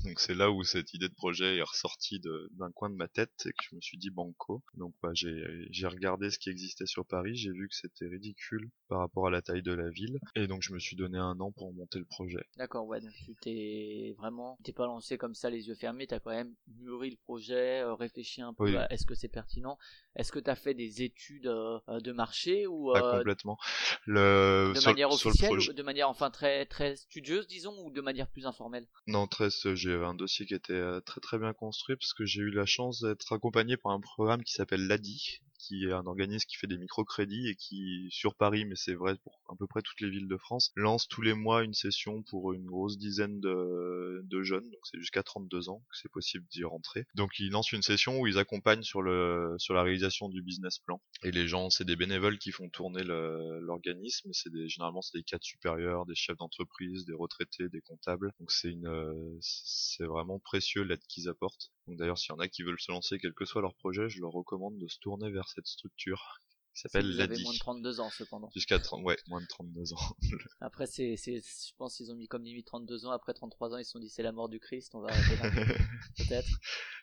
[0.03, 3.31] Donc c'est là où cette idée de projet est ressortie d'un coin de ma tête
[3.45, 4.61] et que je me suis dit banco.
[4.75, 8.99] Donc bah, j'ai regardé ce qui existait sur Paris, j'ai vu que c'était ridicule par
[8.99, 10.19] rapport à la taille de la ville.
[10.35, 12.43] Et donc je me suis donné un an pour monter le projet.
[12.57, 16.19] D'accord, ouais, donc tu t'es vraiment, t'es pas lancé comme ça les yeux fermés, t'as
[16.19, 19.77] quand même mûri le projet, euh, réfléchi un peu à est-ce que c'est pertinent,
[20.15, 23.57] est-ce que t'as fait des études euh, de marché ou euh, complètement.
[24.05, 28.27] Le de manière officielle, ou de manière enfin très très studieuse disons, ou de manière
[28.27, 28.87] plus informelle?
[29.07, 32.41] Non, très, j'ai un dossier qui était euh, très très bien construit parce que j'ai
[32.41, 36.45] eu la chance d'être accompagné par un programme qui s'appelle l'ADI, qui est un organisme
[36.47, 39.81] qui fait des microcrédits et qui, sur Paris, mais c'est vrai pour à peu près
[39.81, 43.39] toutes les villes de France, lance tous les mois une session pour une grosse dizaine
[43.39, 47.05] de, de jeunes, donc c'est jusqu'à 32 ans que c'est possible d'y rentrer.
[47.15, 50.79] Donc ils lancent une session où ils accompagnent sur le sur la réalisation du business
[50.79, 51.01] plan.
[51.23, 55.23] Et les gens, c'est des bénévoles qui font tourner l'organisme, c'est des généralement c'est des
[55.23, 58.31] cadres supérieurs, des chefs d'entreprise, des retraités, des comptables.
[58.39, 61.71] Donc c'est une c'est vraiment précieux l'aide qu'ils apportent.
[61.87, 64.09] Donc d'ailleurs, s'il y en a qui veulent se lancer, quel que soit leur projet,
[64.09, 66.41] je leur recommande de se tourner vers cette structure
[66.73, 67.43] qui s'appelle Lady.
[67.43, 68.49] moins de 32 ans cependant.
[68.53, 70.17] Jusqu'à 30, ouais, moins de 32 ans.
[70.61, 73.11] Après, c'est, c'est, je pense qu'ils ont mis comme limite 32 ans.
[73.11, 75.35] Après 33 ans, ils se sont dit c'est la mort du Christ, on va arrêter
[75.41, 75.49] là.
[76.17, 76.49] Peut-être.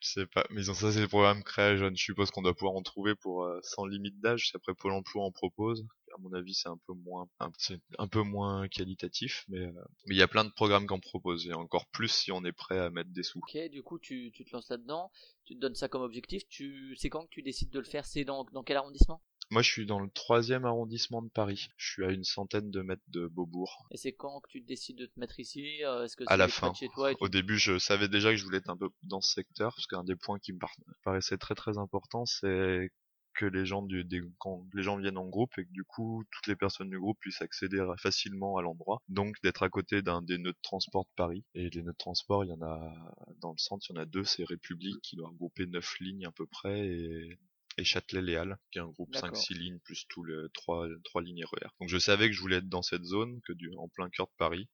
[0.01, 1.97] Je sais pas, mais ils ont ça, c'est le programme Créa Jeune.
[1.97, 4.51] Je suppose qu'on doit pouvoir en trouver pour euh, sans limite d'âge.
[4.55, 5.87] Après, Pôle Emploi en propose.
[6.13, 9.73] À mon avis, c'est un peu moins, un, c'est un peu moins qualitatif, mais euh,
[10.07, 12.53] mais il y a plein de programmes qu'on propose et encore plus si on est
[12.53, 13.39] prêt à mettre des sous.
[13.39, 15.13] Ok, du coup, tu, tu te lances là-dedans.
[15.45, 16.43] Tu te donnes ça comme objectif.
[16.49, 18.05] Tu, c'est quand que tu décides de le faire?
[18.05, 19.23] C'est dans, dans quel arrondissement?
[19.53, 21.69] Moi, je suis dans le troisième arrondissement de Paris.
[21.77, 23.85] Je suis à une centaine de mètres de Beaubourg.
[23.91, 26.37] Et c'est quand que tu décides de te mettre ici Euh, Est-ce que À c'est
[26.37, 26.73] la fin.
[26.75, 28.91] chez toi et tu- Au début, je savais déjà que je voulais être un peu
[29.03, 32.91] dans ce secteur, parce qu'un des points qui me par- paraissait très très important, c'est
[33.35, 36.25] que les gens du, des, quand les gens viennent en groupe et que du coup
[36.33, 38.99] toutes les personnes du groupe puissent accéder facilement à l'endroit.
[39.09, 41.45] Donc d'être à côté d'un des nœuds de transport de Paris.
[41.55, 42.93] Et les nœuds de transport, il y en a
[43.41, 46.27] dans le centre, il y en a deux, c'est République qui doit regrouper neuf lignes
[46.27, 47.39] à peu près et
[47.81, 49.33] et Châtelet-Léal, qui est un groupe D'accord.
[49.33, 51.69] 5-6 lignes plus tous les trois, trois lignes RER.
[51.81, 54.27] Donc je savais que je voulais être dans cette zone, que du, en plein cœur
[54.27, 54.69] de Paris.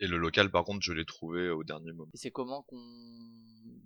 [0.00, 2.10] Et le local, par contre, je l'ai trouvé au dernier moment.
[2.14, 2.82] Et c'est comment qu'on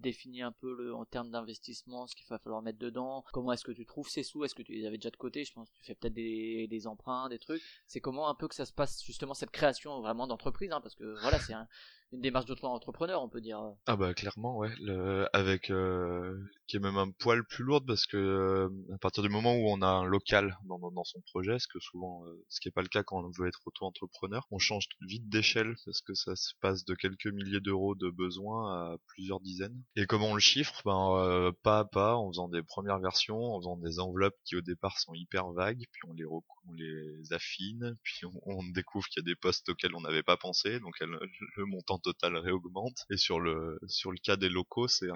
[0.00, 3.24] définit un peu le, en termes d'investissement ce qu'il va falloir mettre dedans?
[3.32, 4.08] Comment est-ce que tu trouves?
[4.08, 4.44] Ces sous?
[4.44, 5.44] Est-ce que tu les avais déjà de côté?
[5.44, 7.62] Je pense que tu fais peut-être des, des emprunts, des trucs.
[7.86, 10.94] C'est comment un peu que ça se passe justement cette création vraiment d'entreprise hein, Parce
[10.94, 11.68] que voilà, c'est un-
[12.10, 13.60] une démarche d'auto-entrepreneur, on peut dire.
[13.86, 18.06] Ah bah clairement ouais, le, avec euh, qui est même un poil plus lourde parce
[18.06, 21.58] que euh, à partir du moment où on a un local dans, dans son projet,
[21.58, 24.46] ce que souvent euh, ce qui est pas le cas quand on veut être auto-entrepreneur,
[24.50, 28.72] on change vite d'échelle parce que ça se passe de quelques milliers d'euros de besoins
[28.72, 29.82] à plusieurs dizaines.
[29.96, 33.40] Et comment on le chiffre Ben euh, pas à pas, en faisant des premières versions,
[33.40, 37.32] en faisant des enveloppes qui au départ sont hyper vagues, puis on les on les
[37.32, 40.94] affine, puis on, découvre qu'il y a des postes auxquels on n'avait pas pensé, donc
[41.00, 43.06] le montant total réaugmente.
[43.10, 45.08] Et sur le sur le cas des locaux, c'est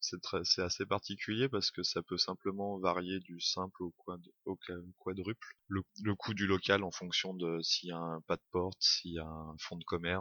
[0.00, 4.20] c'est assez particulier parce que ça peut simplement varier du simple au, quad,
[4.98, 5.46] quadruple.
[5.68, 8.80] Le, le coût du local en fonction de s'il y a un pas de porte,
[8.80, 10.13] s'il y a un fonds de commerce,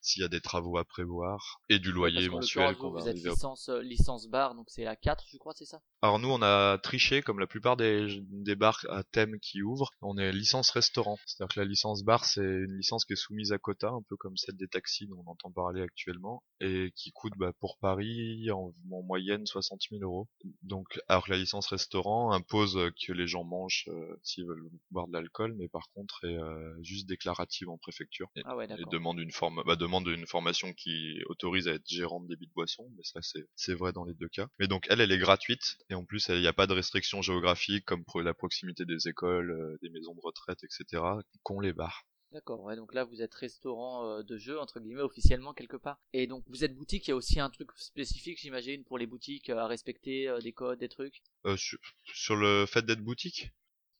[0.00, 3.68] s'il y a des travaux à prévoir et du loyer mensuel vous, vous êtes licence,
[3.68, 5.80] euh, licence bar, donc c'est à 4, je crois, c'est ça?
[6.02, 9.90] Alors nous, on a triché comme la plupart des, des bars à thème qui ouvrent.
[10.02, 11.18] On est licence restaurant.
[11.26, 14.16] C'est-à-dire que la licence bar, c'est une licence qui est soumise à quota, un peu
[14.16, 18.50] comme celle des taxis dont on entend parler actuellement, et qui coûte bah, pour Paris
[18.50, 20.28] en, en moyenne 60 000 euros.
[20.62, 25.08] Donc, alors que la licence restaurant impose que les gens mangent euh, s'ils veulent boire
[25.08, 28.28] de l'alcool, mais par contre est euh, juste déclarative en préfecture.
[28.36, 31.86] Et, Ah ouais, et demande une forme, bah, demande une formation qui autorise à être
[31.86, 33.20] gérant de débit de boisson, mais ça
[33.54, 34.48] c'est vrai dans les deux cas.
[34.58, 37.22] Mais donc elle, elle est gratuite et en plus il n'y a pas de restrictions
[37.22, 41.02] géographiques comme pour la proximité des écoles, euh, des maisons de retraite, etc.
[41.42, 42.04] qu'ont les bars.
[42.34, 46.00] D'accord, ouais, donc là vous êtes restaurant euh, de jeu, entre guillemets, officiellement quelque part.
[46.12, 49.06] Et donc vous êtes boutique, il y a aussi un truc spécifique, j'imagine, pour les
[49.06, 51.22] boutiques euh, à respecter, euh, des codes, des trucs?
[51.46, 51.78] Euh, sur,
[52.12, 53.52] sur le fait d'être boutique?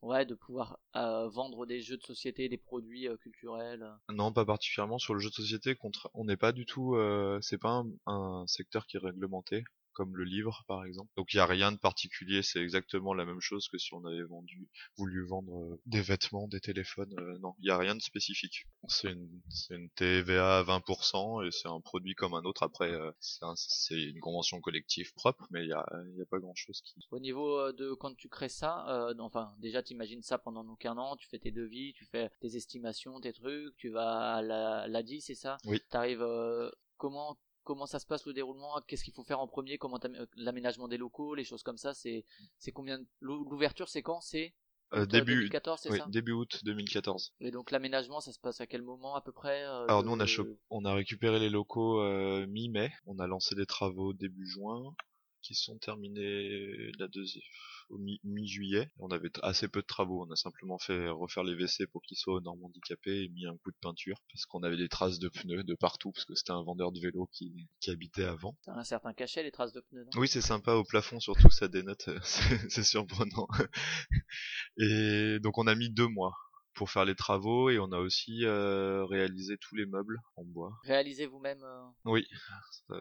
[0.04, 3.90] Ouais, de pouvoir euh, vendre des jeux de société, des produits euh, culturels.
[4.10, 5.74] Non, pas particulièrement sur le jeu de société.
[5.74, 6.94] Contre, on n'est pas du tout.
[6.94, 9.64] Euh, c'est pas un secteur qui est réglementé
[9.94, 11.10] comme le livre par exemple.
[11.16, 12.42] Donc il y a rien de particulier.
[12.42, 16.48] C'est exactement la même chose que si on avait vendu, voulu vendre euh, des vêtements,
[16.48, 17.14] des téléphones.
[17.18, 18.66] euh, non, il y a rien de spécifique.
[18.88, 22.62] C'est une, c'est une TVA à 20% et c'est un produit comme un autre.
[22.62, 26.26] Après, euh, c'est un- c'est une convention collective propre, mais il y a, y a
[26.26, 27.00] pas grand chose qui.
[27.10, 30.84] Au niveau euh, de quand tu crées ça, euh, enfin déjà t'imagines ça pendant donc
[30.84, 34.42] un an, tu fais tes devis, tu fais tes estimations, tes trucs, tu vas à
[34.42, 35.56] la, l'ADI, c'est ça?
[35.66, 35.80] Oui.
[35.90, 39.78] T'arrives euh, comment comment ça se passe le déroulement Qu'est-ce qu'il faut faire en premier
[39.78, 42.24] Comment euh, l'aménagement des locaux, les choses comme ça C'est
[42.58, 44.20] c'est combien de- L'ouverture c'est quand?
[44.20, 44.54] C'est
[44.92, 46.06] Euh, début, 2014, c'est oui, ça?
[46.10, 47.32] début août 2014.
[47.40, 50.12] Et donc l'aménagement, ça se passe à quel moment à peu près euh, Alors nous
[50.12, 54.12] on a chop- on a récupéré les locaux euh, mi-mai, on a lancé des travaux
[54.12, 54.94] début juin
[55.42, 57.42] qui sont terminés la deuxième
[57.90, 58.90] au mi- mi-juillet.
[58.98, 62.16] on avait assez peu de travaux, on a simplement fait refaire les WC pour qu'ils
[62.16, 65.18] soient aux normes handicapés et mis un coup de peinture parce qu'on avait des traces
[65.18, 68.56] de pneus de partout parce que c'était un vendeur de vélos qui, qui habitait avant.
[68.66, 70.20] A un certain cachet les traces de pneus, non?
[70.20, 72.18] Oui, c'est sympa au plafond, surtout ça dénote, euh,
[72.70, 73.48] c'est surprenant.
[74.78, 76.34] et donc on a mis deux mois
[76.74, 80.72] pour faire les travaux et on a aussi euh, réalisé tous les meubles en bois.
[80.82, 81.62] Réalisez vous-même.
[81.62, 82.26] euh, Oui,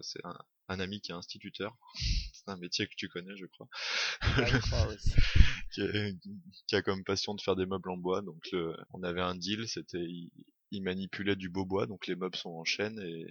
[0.01, 1.75] c'est un, un ami qui est instituteur.
[2.45, 3.67] C'est un métier que tu connais, je crois.
[4.21, 5.11] ah, je crois aussi.
[5.71, 6.15] qui, est-
[6.67, 8.21] qui a comme passion de faire des meubles en bois.
[8.21, 10.31] Donc le, on avait un deal, c'était il,
[10.71, 13.25] il manipulait du beau bois, donc les meubles sont en chaîne et,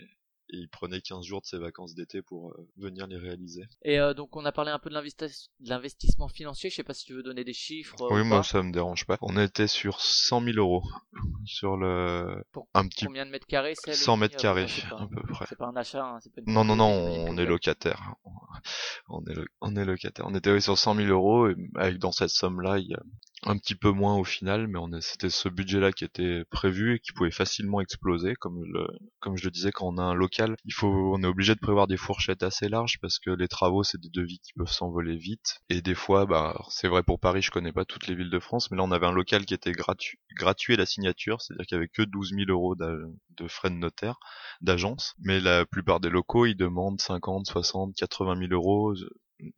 [0.50, 3.64] et il prenait 15 jours de ses vacances d'été pour euh, venir les réaliser.
[3.84, 6.68] Et euh, donc on a parlé un peu de l'investis- de l'investissement financier.
[6.70, 8.02] Je sais pas si tu veux donner des chiffres.
[8.02, 8.42] euh, oui, ou moi pas.
[8.42, 9.16] ça me dérange pas.
[9.22, 10.82] On était sur 100 000 euros
[11.46, 14.66] sur le Pour un petit Combien de mètres carrés c'est le 100 mètres euh, carrés
[14.90, 15.46] à peu près.
[15.48, 18.14] C'est pas un achat, hein, c'est pas une Non, non, non, on est locataire.
[19.08, 20.26] On est, lo- on est locataire.
[20.26, 23.02] On était oui, sur 100 000 euros et avec dans cette somme-là, il y a,
[23.44, 26.98] un petit peu moins au final, mais on c'était ce budget-là qui était prévu et
[27.00, 28.86] qui pouvait facilement exploser, comme le,
[29.20, 31.60] comme je le disais, quand on a un local, il faut, on est obligé de
[31.60, 35.16] prévoir des fourchettes assez larges parce que les travaux c'est des devis qui peuvent s'envoler
[35.16, 35.60] vite.
[35.70, 38.38] Et des fois, bah, c'est vrai pour Paris, je connais pas toutes les villes de
[38.38, 41.66] France, mais là on avait un local qui était gratuit, gratuit à la signature, c'est-à-dire
[41.66, 44.18] qu'il y avait que 12 000 euros de frais de notaire,
[44.60, 48.94] d'agence, mais la plupart des locaux ils demandent 50, 60, 80 000 euros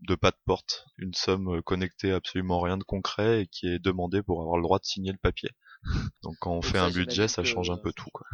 [0.01, 3.79] de pas de porte, une somme connectée à absolument rien de concret et qui est
[3.79, 5.51] demandée pour avoir le droit de signer le papier.
[6.23, 8.11] Donc quand on fait un budget, ça change un peu tout.
[8.13, 8.27] Quoi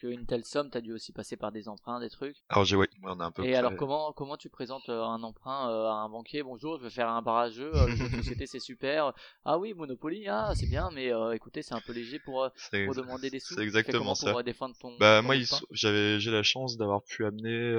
[0.00, 2.36] qu'une telle somme, t'as dû aussi passer par des emprunts, des trucs.
[2.48, 3.44] Alors j'ai, ouais, on a un peu.
[3.44, 6.42] Et alors comment comment tu présentes euh, un emprunt euh, à un banquier?
[6.42, 7.70] Bonjour, je veux faire un barrageux.
[7.74, 9.12] Euh, le société c'est super.
[9.44, 12.48] Ah oui, Monopoly, ah c'est bien, mais écoutez c'est un peu léger pour,
[12.86, 13.54] pour demander des sous.
[13.54, 14.32] C'est exactement ça.
[14.32, 14.96] Pour défendre ton.
[14.98, 15.36] Bah moi
[15.70, 17.74] j'avais j'ai la chance d'avoir pu amener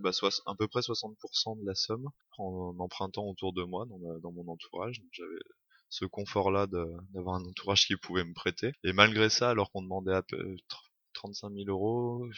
[0.00, 4.18] bah, soit, à peu près 60% de la somme en, empruntant autour de moi dans,
[4.20, 5.02] dans mon entourage.
[5.12, 5.38] J'avais
[5.90, 8.72] ce confort-là d'avoir un entourage qui pouvait me prêter.
[8.82, 10.56] Et malgré ça, alors qu'on demandait à peu,
[11.14, 12.28] 35 000 euros,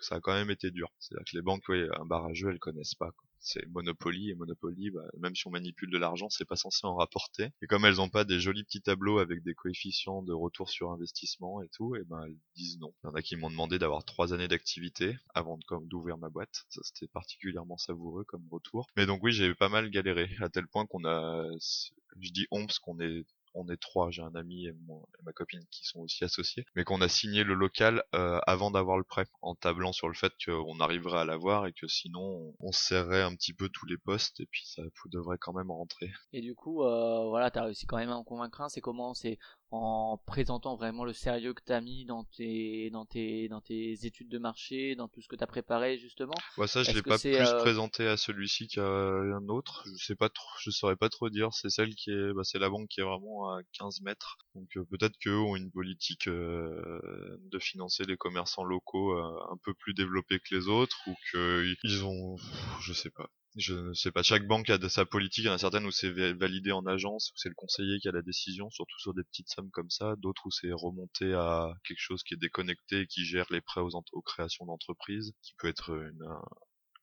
[0.00, 0.88] ça a quand même été dur.
[0.98, 3.12] C'est-à-dire que les banques, oui, un barrageux, elles connaissent pas.
[3.38, 6.96] C'est Monopoly et Monopoly, bah, même si on manipule de l'argent, c'est pas censé en
[6.96, 7.50] rapporter.
[7.62, 10.90] Et comme elles ont pas des jolis petits tableaux avec des coefficients de retour sur
[10.90, 12.92] investissement et tout, et ben elles disent non.
[13.04, 16.64] Il y en a qui m'ont demandé d'avoir trois années d'activité avant d'ouvrir ma boîte.
[16.70, 18.88] Ça c'était particulièrement savoureux comme retour.
[18.96, 21.44] Mais donc oui, j'ai pas mal galéré à tel point qu'on a,
[22.20, 23.24] je dis on parce qu'on est
[23.56, 24.74] on est trois, j'ai un ami et,
[25.24, 28.98] ma copine qui sont aussi associés, mais qu'on a signé le local euh, avant d'avoir
[28.98, 32.72] le prêt, en tablant sur le fait qu'on arriverait à l'avoir et que sinon on,
[32.72, 36.10] serrerait un petit peu tous les postes et puis ça devrait quand même rentrer.
[36.32, 38.68] Et du coup, euh, voilà, t'as réussi quand même à en convaincre un.
[38.68, 39.14] C'est comment?
[39.14, 39.38] C'est
[39.72, 44.28] en présentant vraiment le sérieux que t'as mis dans tes dans tes dans tes études
[44.28, 46.34] de marché, dans tout ce que t'as préparé justement.
[46.56, 49.84] Ouais, ça je l'ai pas plus euh, présenté à celui-ci qu'à un autre.
[49.98, 51.52] Je sais pas trop, je saurais pas trop dire.
[51.52, 54.38] C'est celle qui est, bah, c'est la banque qui est vraiment à 15 mètres.
[54.54, 59.74] Donc euh, peut-être qu'eux ont une politique euh, de financer les commerçants locaux un peu
[59.74, 62.36] plus développée que les autres ou qu'ils ont,
[62.80, 65.50] je sais pas je ne sais pas, chaque banque a de sa politique, il y
[65.50, 68.22] en a certaines où c'est validé en agence, où c'est le conseiller qui a la
[68.22, 72.22] décision, surtout sur des petites sommes comme ça, d'autres où c'est remonté à quelque chose
[72.22, 75.90] qui est déconnecté et qui gère les prêts aux, aux créations d'entreprises, qui peut être
[75.90, 76.26] une,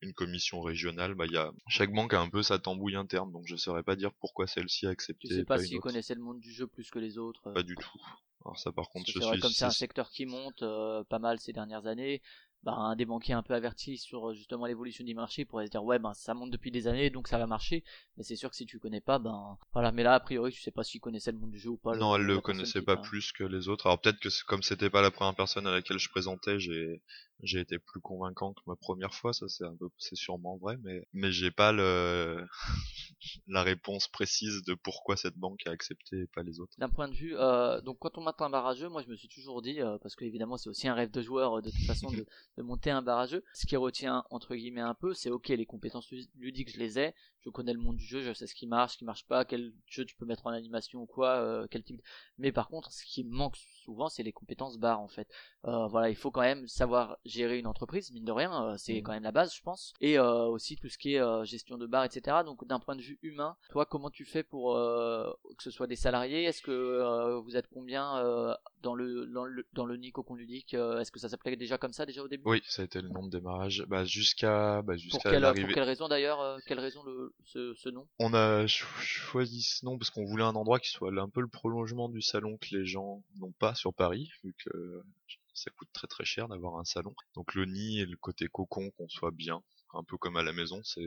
[0.03, 3.43] une commission régionale, bah, y a, chaque banque a un peu sa tambouille interne, donc
[3.47, 5.27] je saurais pas dire pourquoi celle-ci a accepté.
[5.27, 7.51] Tu sais pas, s'ils connaissaient le monde du jeu plus que les autres.
[7.53, 8.01] Pas du tout.
[8.45, 9.39] Alors ça par contre, je suis...
[9.39, 12.21] comme c'est un secteur qui monte euh, pas mal ces dernières années,
[12.63, 15.71] bah, un des banquiers un peu avertis sur euh, justement l'évolution du marché pourrait se
[15.71, 17.83] dire ouais ben ça monte depuis des années donc ça va marcher.
[18.17, 19.91] Mais c'est sûr que si tu connais pas ben voilà.
[19.91, 21.95] Mais là a priori tu sais pas s'il connaissait le monde du jeu ou pas
[21.97, 23.87] non elle le connaissait pas plus que les autres.
[23.87, 27.01] Alors peut-être que comme c'était pas la première personne à laquelle je présentais j'ai
[27.43, 30.77] j'ai été plus convaincant que ma première fois ça c'est un peu c'est sûrement vrai
[30.81, 32.45] mais mais j'ai pas le
[33.47, 37.07] la réponse précise de pourquoi cette banque a accepté et pas les autres d'un point
[37.07, 39.81] de vue euh, donc quand on m'attend un barrageux moi je me suis toujours dit
[39.81, 42.25] euh, parce que évidemment c'est aussi un rêve de joueur de toute façon de
[42.61, 43.43] monter un barrageux.
[43.53, 47.13] Ce qui retient entre guillemets un peu, c'est ok, les compétences ludiques, je les ai,
[47.41, 49.45] je connais le monde du jeu, je sais ce qui marche, ce qui marche pas,
[49.45, 52.01] quel jeu tu peux mettre en animation ou quoi, euh, quel type.
[52.37, 55.27] Mais par contre, ce qui manque souvent, c'est les compétences bar en fait.
[55.65, 58.99] Euh, voilà, il faut quand même savoir gérer une entreprise, mine de rien, euh, c'est
[58.99, 59.03] mmh.
[59.03, 59.93] quand même la base, je pense.
[60.01, 62.37] Et aussi tout ce qui est gestion de bar, etc.
[62.45, 65.95] Donc d'un point de vue humain, toi, comment tu fais pour que ce soit des
[65.95, 66.43] salariés?
[66.43, 68.23] Est-ce que vous êtes combien
[68.81, 72.23] dans le dans le dans le Nico Est-ce que ça s'appelait déjà comme ça déjà
[72.23, 72.43] au début?
[72.45, 73.83] Oui, ça a été le nom de démarrage.
[73.87, 78.07] Bah jusqu'à bah, jusqu'à pour, quelle, pour quelle raison d'ailleurs Quelle raison le ce, nom?
[78.19, 81.47] On a choisi ce nom parce qu'on voulait un endroit qui soit un peu le
[81.47, 85.03] prolongement du salon que les gens n'ont pas sur Paris, vu que
[85.53, 87.13] ça coûte très très cher d'avoir un salon.
[87.35, 89.61] Donc le nid et le côté cocon qu'on soit bien,
[89.93, 91.05] un peu comme à la maison, c'est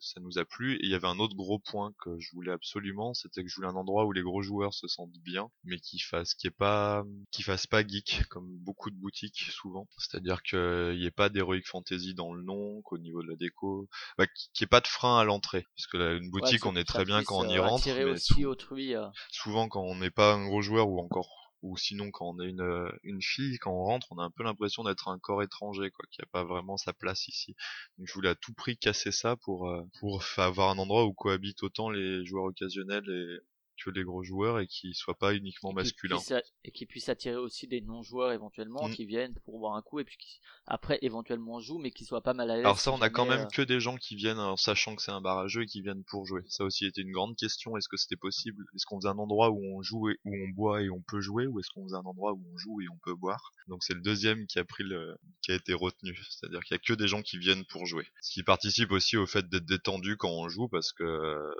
[0.00, 0.74] ça nous a plu.
[0.76, 3.54] Et il y avait un autre gros point que je voulais absolument, c'était que je
[3.54, 6.56] voulais un endroit où les gros joueurs se sentent bien, mais qui fasse qui est
[6.56, 9.88] pas qui fasse pas geek comme beaucoup de boutiques souvent.
[9.98, 13.88] C'est-à-dire qu'il n'y ait pas d'heroic fantasy dans le nom, qu'au niveau de la déco,
[14.18, 15.66] bah, qu'il n'y ait pas de frein à l'entrée.
[15.76, 18.04] Parce que là, une boutique, on est très bien quand on y euh, rentre, mais
[18.04, 19.06] aussi autrui, euh.
[19.30, 22.50] souvent quand on n'est pas un gros joueur ou encore ou sinon quand on est
[22.50, 25.42] une, euh, une fille, quand on rentre, on a un peu l'impression d'être un corps
[25.42, 27.56] étranger, quoi, qui a pas vraiment sa place ici.
[27.98, 31.14] Donc je voulais à tout prix casser ça pour euh, pour avoir un endroit où
[31.14, 33.38] cohabitent autant les joueurs occasionnels et
[33.82, 36.18] que les gros joueurs et qui soient pas uniquement masculins.
[36.64, 38.92] et qui puissent attirer aussi des non-joueurs éventuellement mm.
[38.92, 42.22] qui viennent pour voir un coup et puis qui après éventuellement jouent mais qui soient
[42.22, 42.64] pas mal à l'aise.
[42.64, 45.02] Alors ça on a quand même euh, que des gens qui viennent en sachant que
[45.02, 46.42] c'est un barrageux et qui viennent pour jouer.
[46.48, 48.64] Ça aussi était une grande question, est-ce que c'était possible?
[48.74, 51.20] Est-ce qu'on faisait un endroit où on joue et où on boit et on peut
[51.20, 53.52] jouer ou est-ce qu'on faisait un endroit où on joue et on peut boire?
[53.68, 56.80] Donc c'est le deuxième qui a pris le qui a été retenu, c'est-à-dire qu'il y
[56.80, 58.06] a que des gens qui viennent pour jouer.
[58.22, 61.04] Ce qui participe aussi au fait d'être détendu quand on joue parce que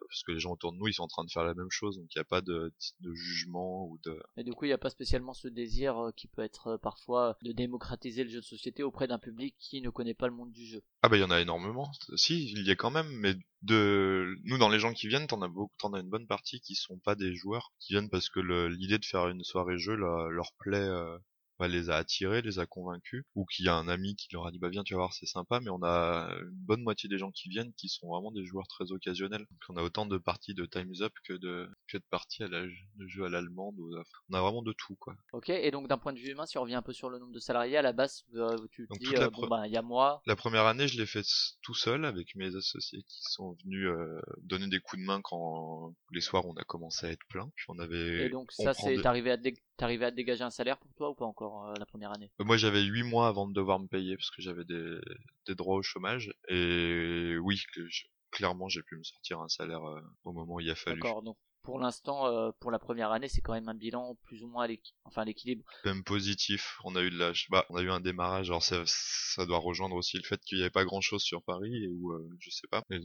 [0.09, 1.71] parce que les gens autour de nous ils sont en train de faire la même
[1.71, 4.22] chose donc il n'y a pas de, de jugement ou de.
[4.36, 6.78] Et du coup, il n'y a pas spécialement ce désir euh, qui peut être euh,
[6.78, 10.34] parfois de démocratiser le jeu de société auprès d'un public qui ne connaît pas le
[10.34, 10.82] monde du jeu.
[11.02, 11.90] Ah bah il y en a énormément.
[12.16, 15.40] Si, il y a quand même, mais de nous dans les gens qui viennent, t'en
[15.40, 18.28] as beaucoup, t'en as une bonne partie qui sont pas des joueurs, qui viennent parce
[18.28, 21.16] que l'idée de faire une soirée jeu leur plaît euh,
[21.59, 24.46] bah, les a attirés, les a convaincus, ou qu'il y a un ami qui leur
[24.46, 27.09] a dit bah viens tu vas voir c'est sympa, mais on a une bonne moitié
[27.09, 29.46] des gens qui viennent qui sont vraiment des joueurs très occasionnels.
[29.50, 32.48] Donc on a autant de parties de Time's Up que de, que de parties à
[32.48, 35.14] la, de jeux à l'allemande, on a vraiment de tout quoi.
[35.32, 37.18] Ok, et donc d'un point de vue humain, si on revient un peu sur le
[37.18, 39.76] nombre de salariés, à la base euh, tu te dis euh, bon bah il y
[39.76, 40.22] a moi.
[40.26, 41.24] La première année je l'ai fait
[41.62, 45.94] tout seul avec mes associés qui sont venus euh, donner des coups de main quand
[46.12, 47.50] les soirs on a commencé à être plein.
[47.55, 48.26] Puis on avait.
[48.26, 49.36] Et donc ça c'est arrivé à
[49.76, 51.53] T'arrivais à dégager un salaire pour toi ou pas encore?
[51.62, 54.30] Euh, la première année euh, Moi j'avais 8 mois avant de devoir me payer parce
[54.30, 54.98] que j'avais des,
[55.46, 57.82] des droits au chômage et oui que
[58.30, 61.00] clairement j'ai pu me sortir un salaire euh, au moment où il a fallu.
[61.00, 64.48] D'accord donc pour l'instant pour la première année c'est quand même un bilan plus ou
[64.48, 65.00] moins à l'équilibre.
[65.07, 65.64] Enfin l'équilibre.
[65.86, 66.78] Même positif.
[66.84, 69.61] On a eu de la bah, on a eu un démarrage alors ça, ça doit
[69.61, 72.50] rejoindre aussi le fait qu'il n'y avait pas grand chose sur Paris et où je
[72.50, 72.82] sais pas.
[72.90, 72.98] Mais,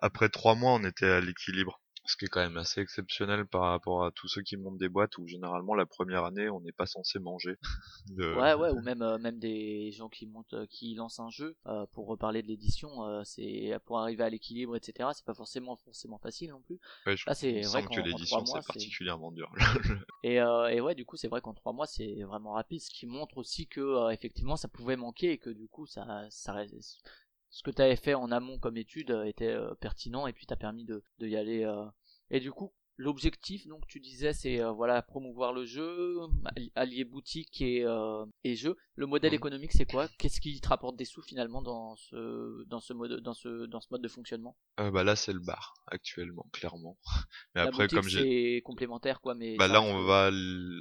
[0.00, 3.62] après trois mois on était à l'équilibre ce qui est quand même assez exceptionnel par
[3.62, 6.72] rapport à tous ceux qui montent des boîtes où généralement la première année on n'est
[6.72, 7.56] pas censé manger.
[8.18, 11.56] Ouais ouais ou même euh, même des gens qui montent euh, qui lancent un jeu
[11.66, 16.18] euh, pour reparler de l'édition c'est pour arriver à l'équilibre etc c'est pas forcément forcément
[16.18, 16.78] facile non plus.
[17.06, 19.50] Ouais, je Là c'est vrai que l'édition c'est particulièrement dur.
[20.22, 23.06] et, et ouais du coup c'est vrai qu'en trois mois c'est vraiment rapide ce qui
[23.06, 26.52] montre aussi que effectivement ça pouvait manquer et que du coup ça ça
[27.54, 30.44] ce que tu avais fait en amont comme étude euh, était euh, pertinent et puis
[30.44, 31.64] t'as permis de, de y aller.
[31.64, 31.86] Euh.
[32.30, 36.16] Et du coup, L'objectif, donc tu disais, c'est voilà promouvoir le jeu,
[36.76, 37.84] allier boutique et,
[38.44, 38.76] et jeu.
[38.94, 40.06] Le modèle économique, c'est quoi?
[40.16, 43.80] Qu'est-ce qui te rapporte des sous finalement dans ce dans ce mode dans ce dans
[43.80, 44.56] ce mode de fonctionnement?
[44.76, 46.98] Bah là, c'est le bar actuellement, clairement.
[47.54, 50.30] Mais après, comme j'ai complémentaire quoi, mais bah là, on va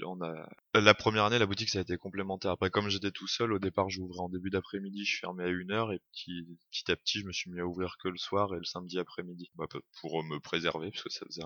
[0.06, 2.52] on a la première année, la boutique, ça a été complémentaire.
[2.52, 5.72] Après, comme j'étais tout seul, au départ, j'ouvrais en début d'après-midi, je fermais à une
[5.72, 8.54] heure, et petit, petit à petit, je me suis mis à ouvrir que le soir
[8.56, 9.52] et le samedi après-midi.
[9.56, 9.66] Bah,
[10.02, 11.44] pour me préserver, parce que ça faisait,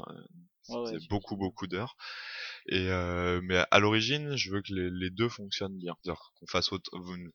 [1.09, 1.97] beaucoup, beaucoup d'heures.
[2.68, 5.95] Et euh, mais à l'origine, je veux que les, deux fonctionnent bien.
[6.03, 6.70] qu'on fasse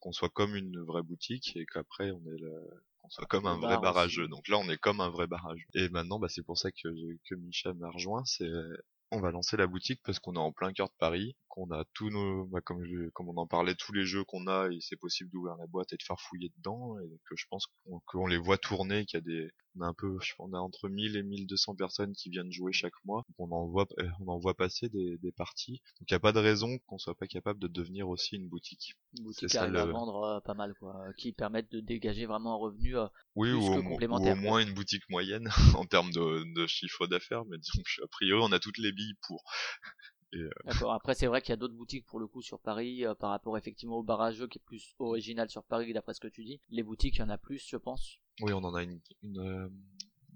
[0.00, 2.40] qu'on soit comme une vraie boutique et qu'après on est
[3.02, 4.28] qu'on soit comme un vrai barrageux.
[4.28, 5.66] Donc là, on est comme un vrai barrage.
[5.74, 6.88] Et maintenant, bah, c'est pour ça que,
[7.28, 8.24] que Micha m'a rejoint.
[8.24, 8.48] C'est
[9.12, 11.84] on va lancer la boutique parce qu'on est en plein cœur de Paris, qu'on a
[11.92, 12.82] tous nos, bah, comme,
[13.12, 15.92] comme on en parlait, tous les jeux qu'on a, et c'est possible d'ouvrir la boîte
[15.92, 17.66] et de faire fouiller dedans, et que je pense
[18.06, 20.88] qu'on les voit tourner, qu'il y a des, on a un peu, on a entre
[20.88, 24.38] 1000 et 1200 personnes qui viennent jouer chaque mois, on en voit, euh, on en
[24.38, 27.26] voit passer des, des parties, donc il n'y a pas de raison qu'on soit pas
[27.26, 28.94] capable de devenir aussi une boutique.
[29.18, 32.58] Une boutique à vendre euh, pas mal, quoi, euh, qui permettent de dégager vraiment un
[32.58, 32.96] revenu
[33.34, 36.66] oui, plus ou, que complémentaire, ou au moins une boutique moyenne en termes de, de
[36.66, 39.44] chiffre d'affaires, mais disons a priori on a toutes les billes pour.
[40.34, 40.92] Euh, D'accord.
[40.92, 43.30] Après, c'est vrai qu'il y a d'autres boutiques pour le coup sur Paris euh, par
[43.30, 46.60] rapport effectivement au barrageux qui est plus original sur Paris d'après ce que tu dis.
[46.70, 48.18] Les boutiques, il y en a plus, je pense.
[48.40, 49.68] Oui, on en a une, une, euh,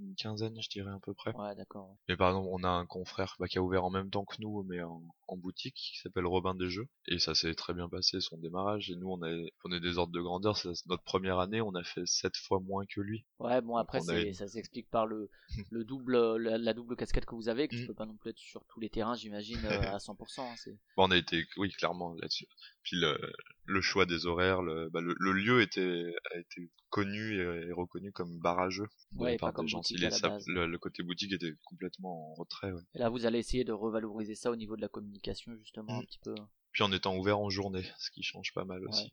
[0.01, 1.35] une quinzaine, je dirais à peu près.
[1.37, 1.97] Ouais, d'accord.
[2.09, 4.37] Mais par exemple, on a un confrère bah, qui a ouvert en même temps que
[4.41, 7.89] nous, mais en, en boutique, qui s'appelle Robin des Jeux, et ça s'est très bien
[7.89, 8.91] passé son démarrage.
[8.91, 10.57] Et nous, on est, on est des ordres de grandeur.
[10.57, 13.25] C'est notre première année, on a fait sept fois moins que lui.
[13.39, 15.31] Ouais, bon après, ça s'explique par le,
[15.71, 17.87] le double, la, double casquette que vous avez, que tu mm.
[17.87, 20.41] peux pas non plus être sur tous les terrains, j'imagine, euh, à 100%.
[20.41, 20.55] Hein,
[20.97, 22.47] bon, on a été, oui, clairement là-dessus.
[22.83, 23.19] Puis le,
[23.65, 28.39] le choix des horaires, le, bah, le, lieu était, a été connu et, reconnu comme
[28.39, 29.83] barrageux ouais, par des gens.
[29.91, 32.73] le, côté boutique était complètement en retrait.
[32.73, 32.81] Ouais.
[32.95, 36.01] Et là, vous allez essayer de revaloriser ça au niveau de la communication, justement, un
[36.01, 36.07] mm.
[36.07, 36.35] petit peu.
[36.73, 39.13] Puis en étant ouvert en journée, ce qui change pas mal aussi.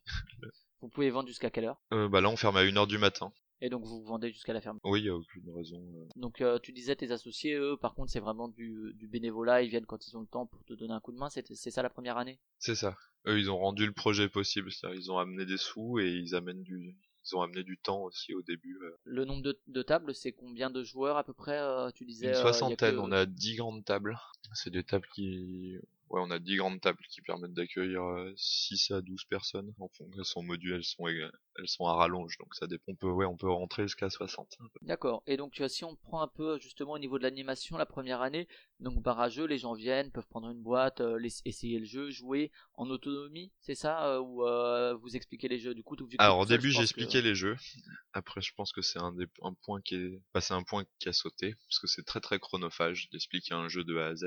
[0.81, 1.81] vous pouvez vendre jusqu'à quelle heure?
[1.91, 3.33] Euh, Bah là, on ferme à 1h du matin.
[3.59, 4.79] Et donc vous vendez jusqu'à la ferme?
[4.83, 5.77] Oui, il n'y a aucune raison.
[5.77, 6.07] Euh.
[6.15, 9.69] Donc euh, tu disais tes associés, eux, par contre, c'est vraiment du, du, bénévolat, ils
[9.69, 11.81] viennent quand ils ont le temps pour te donner un coup de main, c'est ça
[11.81, 12.39] la première année?
[12.59, 12.97] C'est ça.
[13.25, 16.63] Eux, ils ont rendu le projet possible, ils ont amené des sous et ils amènent
[16.63, 18.79] du, ils ont amené du temps aussi au début.
[18.83, 18.97] Euh.
[19.03, 21.59] Le nombre de, de tables, c'est combien de joueurs à peu près
[21.93, 24.17] Tu disais Une soixantaine, on a 10 grandes tables.
[24.53, 25.79] C'est des tables qui
[26.13, 28.03] Ouais, on a 10 grandes tables qui permettent d'accueillir
[28.35, 29.73] 6 euh, à 12 personnes.
[29.79, 31.07] En fond, elles sont modules, elles sont,
[31.57, 32.83] elles sont à rallonge, donc ça dépend.
[32.87, 34.57] On peut, ouais, on peut rentrer jusqu'à 60.
[34.81, 35.23] D'accord.
[35.27, 38.47] Et donc, si on prend un peu justement au niveau de l'animation la première année,
[38.79, 42.89] donc barrageux, les gens viennent, peuvent prendre une boîte, euh, essayer le jeu, jouer en
[42.89, 47.21] autonomie, c'est ça euh, Ou vous expliquez les jeux du coup Alors au début, j'expliquais
[47.21, 47.55] les jeux.
[48.13, 50.85] Après, je pense que c'est un, des, un point qui est, bah, c'est un point
[50.99, 54.15] qui a sauté parce que c'est très très chronophage d'expliquer un jeu de A à
[54.15, 54.25] Z.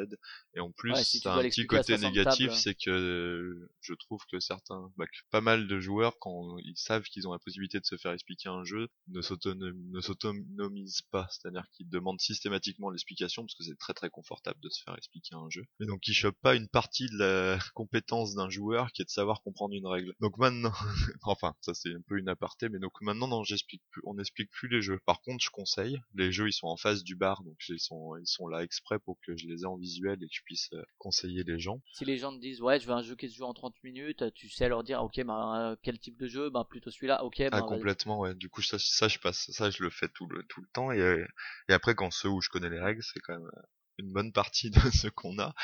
[0.55, 5.07] Et en plus, c'est un petit côté négatif, c'est que je trouve que certains, bah,
[5.31, 8.49] pas mal de joueurs, quand ils savent qu'ils ont la possibilité de se faire expliquer
[8.49, 14.11] un jeu ne s'autonomisent pas, c'est-à-dire qu'ils demandent systématiquement l'explication parce que c'est très très
[14.11, 15.65] confortable de se faire expliquer un jeu.
[15.81, 19.11] Et donc ils chopent pas une partie de la compétence d'un joueur qui est de
[19.11, 20.15] savoir comprendre une règle.
[20.21, 20.73] Donc maintenant,
[21.23, 24.51] enfin ça c'est un peu une aparté, mais donc maintenant non, j'explique plus, on n'explique
[24.51, 24.99] plus les jeux.
[25.07, 28.49] Par contre, je conseille, les jeux ils sont en face du bar, donc ils sont
[28.49, 31.45] là exprès pour que je les ai en visuel et que je puisse euh, conseiller
[31.45, 31.81] les gens.
[31.93, 33.75] Si les gens te disent ouais je veux un jeu qui se joue en 30
[33.85, 37.25] minutes, tu sais leur dire ok bah euh, quel type de jeu, bah plutôt celui-là,
[37.25, 37.43] ok.
[37.53, 38.35] Ah complètement ouais.
[38.35, 40.91] Du coup ça, ça je passe, ça je le fais tout le tout le temps
[40.93, 41.25] et
[41.69, 43.51] et après quand ceux où je connais les règles c'est quand même
[43.99, 45.55] une bonne partie de ce qu'on a,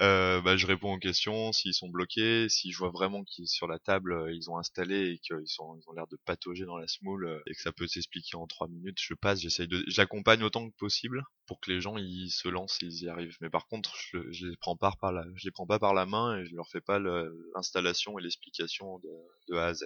[0.00, 3.66] euh, bah, je réponds aux questions, s'ils sont bloqués, si je vois vraiment qu'ils sur
[3.66, 6.78] la table euh, ils ont installé et qu'ils sont ils ont l'air de patauger dans
[6.78, 9.84] la smoule euh, et que ça peut s'expliquer en trois minutes, je passe, j'essaye de
[9.88, 13.36] j'accompagne autant que possible pour que les gens ils se lancent et ils y arrivent.
[13.40, 15.92] Mais par contre, je, je les prends pas par la je les prends pas par
[15.94, 19.10] la main et je leur fais pas l'installation et l'explication de,
[19.48, 19.84] de A à Z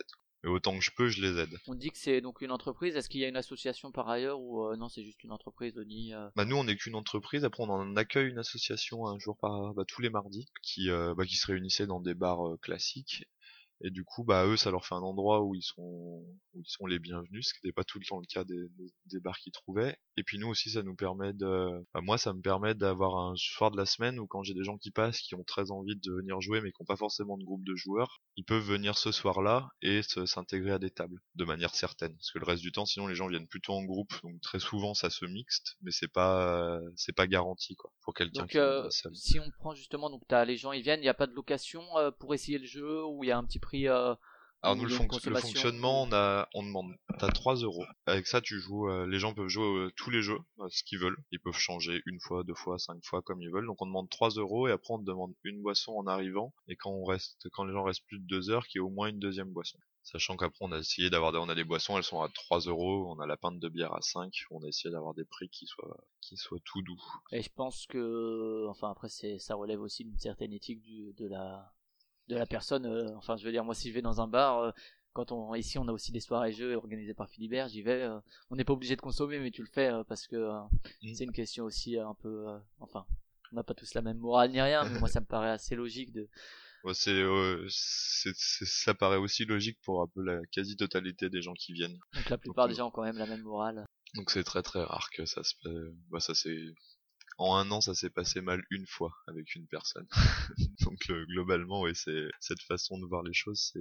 [0.49, 1.59] autant que je peux, je les aide.
[1.67, 2.97] On dit que c'est donc une entreprise.
[2.97, 5.75] Est-ce qu'il y a une association par ailleurs ou euh, non, c'est juste une entreprise,
[5.75, 6.29] Denis euh?
[6.37, 7.45] Bah nous, on n'est qu'une entreprise.
[7.45, 11.15] Après, on en accueille une association un jour par, bah, tous les mardis, qui euh,
[11.15, 13.27] bah, qui se réunissait dans des bars classiques
[13.83, 16.69] et du coup, bah eux, ça leur fait un endroit où ils sont où ils
[16.69, 18.69] sont les bienvenus, ce qui n'était pas tout le temps le cas des,
[19.07, 19.97] des, bars qu'ils trouvaient.
[20.17, 23.35] Et puis nous aussi, ça nous permet de, bah, moi, ça me permet d'avoir un
[23.37, 25.97] soir de la semaine où quand j'ai des gens qui passent, qui ont très envie
[25.97, 28.97] de venir jouer, mais qui n'ont pas forcément de groupe de joueurs, ils peuvent venir
[28.97, 32.15] ce soir-là et s'intégrer à des tables de manière certaine.
[32.17, 34.59] Parce que le reste du temps, sinon les gens viennent plutôt en groupe, donc très
[34.59, 38.89] souvent ça se mixte, mais c'est pas c'est pas garanti quoi pour quelqu'un qui euh,
[38.91, 41.35] Si on prend justement, donc as les gens ils viennent, il n'y a pas de
[41.35, 44.15] location euh, pour essayer le jeu ou il y a un petit euh,
[44.63, 47.85] Alors nous le, fonctionnement, on a, on demande, t'as 3 euros.
[48.07, 50.39] Avec ça, tu joues, euh, les gens peuvent jouer euh, tous les jeux,
[50.71, 51.19] ce qu'ils veulent.
[51.31, 53.67] Ils peuvent changer une fois, deux fois, cinq fois comme ils veulent.
[53.67, 56.55] Donc on demande 3 euros et après on demande une boisson en arrivant.
[56.69, 58.87] Et quand on reste, quand les gens restent plus de 2 heures, qu'il y ait
[58.87, 59.79] au moins une deuxième boisson.
[60.03, 63.13] Sachant qu'après on a essayé d'avoir, on a des boissons, elles sont à 3 euros,
[63.13, 65.67] on a la pinte de bière à 5, on a essayé d'avoir des prix qui
[65.67, 67.03] soient, qui soient tout doux.
[67.33, 71.27] Et je pense que, enfin après c'est, ça relève aussi d'une certaine éthique du, de
[71.27, 71.75] la,
[72.29, 72.87] de la personne.
[72.87, 74.71] Euh, enfin, je veux dire, moi, si je vais dans un bar, euh,
[75.13, 78.03] quand on ici on a aussi des soirées jeux organisées par Philibert, j'y vais.
[78.03, 78.19] Euh,
[78.51, 81.15] on n'est pas obligé de consommer, mais tu le fais parce que mm.
[81.15, 82.47] c'est une question aussi un peu.
[82.81, 83.07] enfin,
[83.53, 85.75] on n'a pas tous la même morale ni rien, mais moi ça me paraît assez
[85.75, 86.29] logique de.
[86.93, 87.25] c'est,
[88.35, 91.99] ça paraît aussi logique pour un peu la quasi-totalité des gens qui viennent.
[92.13, 93.87] Donc la plupart des gens ont quand même la même morale.
[94.17, 95.55] Donc c'est très très rare que ça se,
[96.11, 96.75] bah, ça c'est
[97.39, 100.07] en un an, ça s'est passé mal une fois avec une personne.
[100.85, 103.73] Donc euh, globalement, oui, c'est cette façon de voir les choses,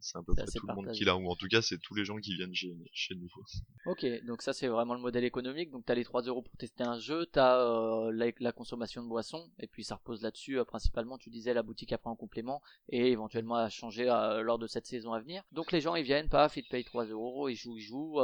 [0.00, 1.94] c'est un peu près tout le monde qui l'a, ou en tout cas, c'est tous
[1.94, 3.28] les gens qui viennent chez, chez nous.
[3.86, 5.70] Ok, donc ça c'est vraiment le modèle économique.
[5.70, 9.08] Donc t'as les 3 euros pour tester un jeu, t'as euh, la, la, consommation de
[9.08, 10.58] boissons, et puis ça repose là-dessus.
[10.58, 14.66] Euh, principalement, tu disais la boutique après en complément, et éventuellement à changer lors de
[14.66, 15.42] cette saison à venir.
[15.52, 18.20] Donc les gens ils viennent, paf, ils te payent 3 euros, ils jouent, ils jouent.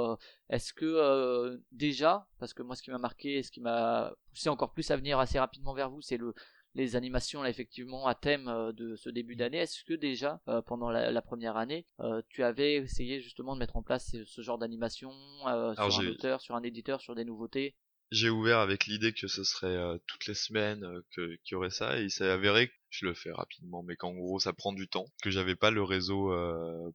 [0.48, 4.69] Est-ce que déjà, parce que moi ce qui m'a marqué, ce qui m'a poussé encore
[4.72, 6.34] plus à venir assez rapidement vers vous, c'est le
[6.74, 9.58] les animations là, effectivement à thème euh, de ce début d'année.
[9.58, 13.76] Est-ce que déjà euh, pendant la, première année, euh, tu avais essayé justement de mettre
[13.76, 17.76] en place ce, genre d'animation sur un auteur, sur un éditeur, sur des nouveautés?
[18.10, 22.02] J'ai ouvert avec l'idée que ce serait toutes les semaines qu'il y aurait ça et
[22.02, 25.06] il s'est avéré que je le fais rapidement, mais qu'en gros ça prend du temps,
[25.22, 26.34] que j'avais pas le réseau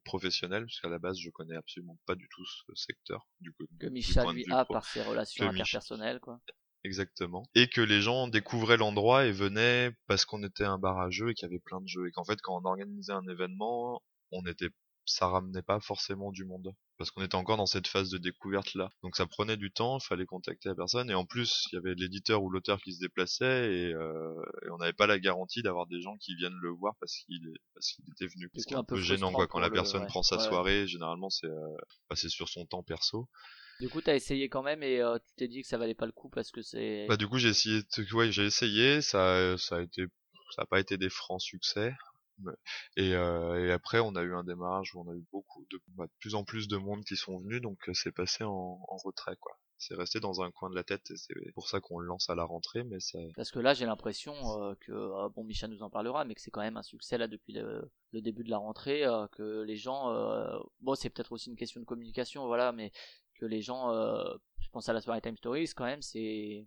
[0.04, 3.30] professionnel, parce qu'à la base je connais absolument pas du tout ce secteur.
[3.40, 6.42] Du coup, que Michel lui a par ses relations interpersonnelles, quoi.
[6.86, 7.50] Exactement.
[7.56, 11.32] Et que les gens découvraient l'endroit et venaient parce qu'on était un bar à jeux
[11.32, 12.08] et qu'il y avait plein de jeux.
[12.08, 14.70] Et qu'en fait, quand on organisait un événement, on était,
[15.06, 16.76] ça ramenait pas forcément du monde.
[17.00, 18.92] Parce qu'on était encore dans cette phase de découverte là.
[19.02, 21.10] Donc ça prenait du temps, il fallait contacter la personne.
[21.10, 24.34] Et en plus, il y avait l'éditeur ou l'auteur qui se déplaçait et, euh,
[24.72, 27.94] on n'avait pas la garantie d'avoir des gens qui viennent le voir parce qu'il parce
[27.94, 28.48] qu'il était venu.
[28.54, 29.48] C'est un, peu gênant quoi.
[29.48, 31.76] Quand la personne prend sa soirée, généralement c'est euh,
[32.10, 33.28] bah, c'est sur son temps perso.
[33.80, 36.06] Du coup, t'as essayé quand même et euh, tu t'es dit que ça valait pas
[36.06, 37.06] le coup parce que c'est.
[37.08, 37.82] Bah du coup, j'ai essayé.
[38.14, 39.02] Ouais, j'ai essayé.
[39.02, 40.06] Ça, ça a été,
[40.56, 41.94] ça a pas été des francs succès.
[42.98, 45.80] Et, euh, et, après, on a eu un démarrage où on a eu beaucoup de,
[45.96, 48.80] bah, de plus en plus de monde qui sont venus, donc euh, c'est passé en,
[48.88, 49.58] en, retrait, quoi.
[49.78, 52.30] C'est resté dans un coin de la tête, et c'est pour ça qu'on le lance
[52.30, 53.20] à la rentrée, mais ça.
[53.36, 56.42] Parce que là, j'ai l'impression euh, que euh, bon, Micha nous en parlera, mais que
[56.42, 59.64] c'est quand même un succès là depuis le, le début de la rentrée, euh, que
[59.64, 60.14] les gens,
[60.80, 62.92] bon, c'est peut-être aussi une question de communication, voilà, mais
[63.40, 64.24] que les gens, euh,
[64.60, 66.66] je pense à la soirée Time Stories quand même, c'est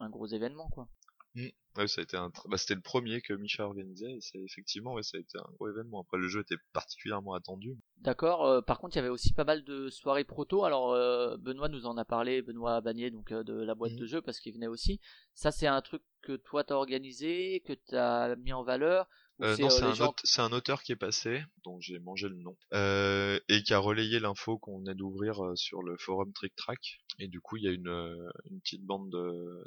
[0.00, 0.88] un gros événement quoi.
[1.34, 1.48] Mmh.
[1.76, 4.94] Ouais, ça a été un, bah, c'était le premier que Micha organisait et c'est effectivement,
[4.94, 6.02] ouais, ça a été un gros événement.
[6.02, 7.76] Après, le jeu était particulièrement attendu.
[7.96, 8.46] D'accord.
[8.46, 10.62] Euh, par contre, il y avait aussi pas mal de soirées proto.
[10.62, 13.98] Alors, euh, Benoît nous en a parlé, Benoît Bagné, donc de la boîte mmh.
[13.98, 15.00] de jeu, parce qu'il venait aussi.
[15.34, 19.08] Ça, c'est un truc que toi t'as organisé, que t'as mis en valeur,
[19.42, 22.28] Euh, c'est, non, euh, c'est un, gens- un auteur qui est passé, dont j'ai mangé
[22.28, 26.32] le nom, euh, et qui a relayé l'info qu'on venait d'ouvrir euh, sur le forum
[26.32, 27.00] Trick Track.
[27.18, 29.64] Et du coup, il y a une, euh, une petite bande de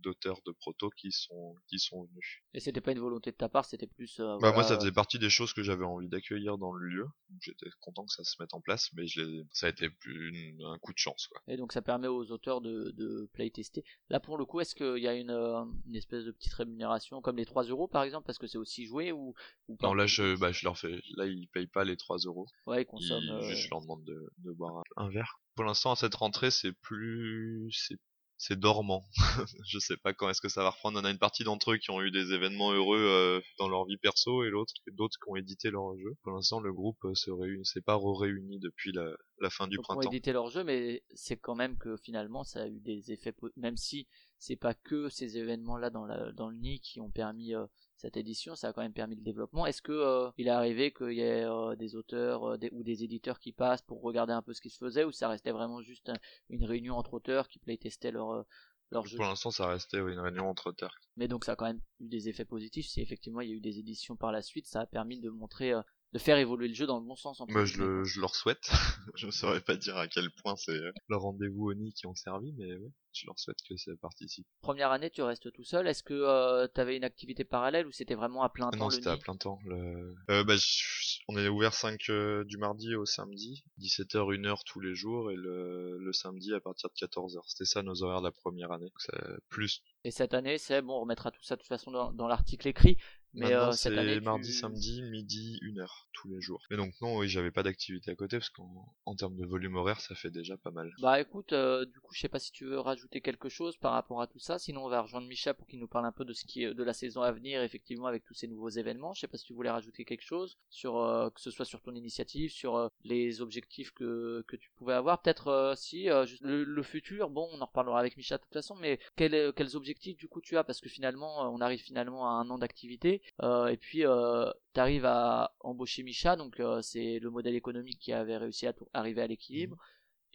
[0.00, 2.42] d'auteurs de proto qui sont qui sont venus.
[2.54, 4.18] Et c'était pas une volonté de ta part, c'était plus.
[4.20, 7.06] euh, Bah moi ça faisait partie des choses que j'avais envie d'accueillir dans le lieu.
[7.40, 9.04] J'étais content que ça se mette en place, mais
[9.52, 11.40] ça a été plus une- un coup de chance quoi.
[11.48, 13.84] Et donc ça permet aux auteurs de, de playtester.
[14.08, 17.20] Là pour le coup, est-ce qu'il y a une, euh, une espèce de petite rémunération
[17.20, 19.34] comme les 3 euros par exemple parce que c'est aussi joué ou,
[19.68, 22.18] ou pas Non là je bah je leur fais là ils payent pas les 3
[22.18, 22.46] euros.
[22.66, 23.24] Ouais, ils consomment.
[23.24, 25.40] Ils- euh, je leur demande de, de boire un, un verre.
[25.56, 27.96] Pour l'instant, à cette rentrée, c'est plus, c'est,
[28.40, 29.06] c'est dormant.
[29.66, 30.98] je sais pas quand est-ce que ça va reprendre.
[30.98, 33.84] On a une partie d'entre eux qui ont eu des événements heureux euh, dans leur
[33.84, 36.16] vie perso et l'autre, d'autres qui ont édité leur jeu.
[36.22, 39.10] Pour l'instant, le groupe euh, se réunit, s'est pas réuni depuis la,
[39.40, 40.10] la fin du donc, ont printemps.
[40.10, 43.76] édité leur jeu, mais c'est quand même que finalement ça a eu des effets, même
[43.76, 47.66] si c'est pas que ces événements-là dans, la, dans le nid qui ont permis euh,
[48.00, 49.66] cette édition, ça a quand même permis le développement.
[49.66, 52.82] Est-ce que euh, il est arrivé qu'il y ait euh, des auteurs euh, des- ou
[52.82, 55.52] des éditeurs qui passent pour regarder un peu ce qui se faisait, ou ça restait
[55.52, 58.42] vraiment juste un- une réunion entre auteurs qui playtestaient leur euh,
[58.90, 59.16] leur jeu?
[59.18, 60.98] Pour l'instant, ça restait une réunion entre terres.
[61.16, 62.86] Mais donc ça a quand même eu des effets positifs.
[62.86, 65.28] Si effectivement il y a eu des éditions par la suite, ça a permis de
[65.28, 65.74] montrer,
[66.12, 67.40] de faire évoluer le jeu dans le bon sens.
[67.40, 68.68] entre Moi, je, le, je leur souhaite.
[69.14, 72.14] je ne saurais pas dire à quel point c'est euh, le rendez-vous ONI qui ont
[72.14, 74.46] servi, mais ouais, je leur souhaite que ça participe.
[74.60, 75.86] Première année, tu restes tout seul.
[75.86, 78.90] Est-ce que tu avais une activité parallèle ou c'était vraiment à plein Ah temps non,
[78.90, 79.58] c'était à plein temps.
[79.66, 80.14] Le...
[80.30, 84.80] Euh, bah, je- on est ouvert 5 euh, du mardi au samedi, 17h, 1h tous
[84.80, 87.38] les jours, et le, le samedi à partir de 14h.
[87.46, 88.86] C'était ça nos horaires de la première année.
[88.86, 89.82] Donc, plus.
[90.04, 92.66] Et cette année, c'est bon, on remettra tout ça de toute façon dans, dans l'article
[92.68, 92.96] écrit.
[93.34, 96.60] Mais Maintenant, euh, cette année, tu- mardi, samedi, midi, 1h tous les jours.
[96.70, 99.76] Mais donc, non, oui, j'avais pas d'activité à côté, parce qu'en en termes de volume
[99.76, 100.90] horaire, ça fait déjà pas mal.
[101.00, 103.92] Bah écoute, euh, du coup, je sais pas si tu veux rajouter quelque chose par
[103.92, 104.58] rapport à tout ça.
[104.58, 106.74] Sinon, on va rejoindre Micha pour qu'il nous parle un peu de ce qui est
[106.74, 109.14] de la saison à venir, effectivement, avec tous ces nouveaux événements.
[109.14, 111.80] Je sais pas si tu voulais rajouter quelque chose sur euh, que ce soit sur
[111.80, 115.22] ton initiative, sur euh, les objectifs que que tu pouvais avoir.
[115.22, 117.30] Peut-être si juste le, le futur.
[117.30, 118.74] Bon, on en reparlera avec Micha de toute façon.
[118.76, 120.64] Mais quel, quels objectifs du coup tu as?
[120.64, 123.19] Parce que finalement, on arrive finalement à un an d'activité.
[123.42, 127.98] Euh, et puis, euh, tu arrives à embaucher Micha, donc euh, c'est le modèle économique
[128.00, 129.76] qui avait réussi à arriver à l'équilibre.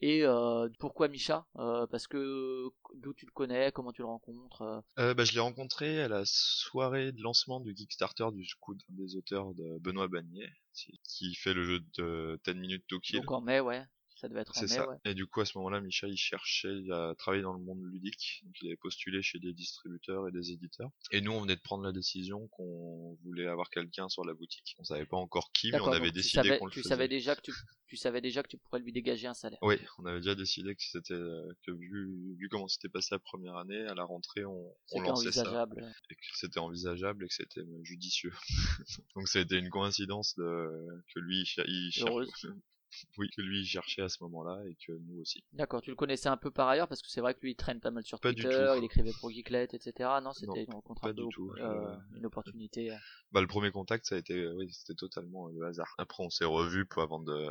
[0.01, 4.83] Et euh, pourquoi Micha Euh, Parce que d'où tu le connais, comment tu le rencontres
[4.99, 9.15] euh, bah, je l'ai rencontré à la soirée de lancement du Kickstarter du coup des
[9.15, 13.21] auteurs de Benoît Bagnier, qui- qui fait le jeu de 10 minutes to kill.
[13.21, 13.83] Donc en mai, ouais.
[14.16, 14.89] Ça devait être en C'est mai, ça.
[14.89, 14.95] ouais.
[15.05, 18.41] Et du coup, à ce moment-là, Micha, il cherchait à travailler dans le monde ludique.
[18.45, 20.89] Donc, il avait postulé chez des distributeurs et des éditeurs.
[21.11, 24.76] Et nous, on venait de prendre la décision qu'on voulait avoir quelqu'un sur la boutique.
[24.80, 26.89] On savait pas encore qui, mais on avait décidé qu'on le tu faisait.
[26.89, 27.51] savais déjà que tu,
[27.88, 29.59] tu savais déjà que tu pourrais lui dégager un salaire.
[29.61, 33.57] Oui, on avait déjà décidé que c'était, que vu, vu comment c'était passé la première
[33.57, 35.41] année, à la rentrée, on, on C'était lançait ça.
[35.41, 35.93] envisageable.
[36.09, 38.34] Et que c'était envisageable et que c'était judicieux.
[39.16, 42.47] Donc, ça a été une coïncidence de, que lui, il il cherche-.
[43.17, 45.43] Oui, que lui, il cherchait à ce moment-là et que nous aussi.
[45.53, 47.55] D'accord, tu le connaissais un peu par ailleurs parce que c'est vrai que lui il
[47.55, 50.09] traîne pas mal sur Pas Twitter, il écrivait pour Geeklet, etc.
[50.23, 52.91] Non, c'était du tout, euh, une opportunité.
[52.91, 52.95] euh.
[53.31, 55.93] Bah, le premier contact, ça a été, euh, oui, c'était totalement euh, le hasard.
[55.97, 57.47] Après, on s'est revus pour avant de,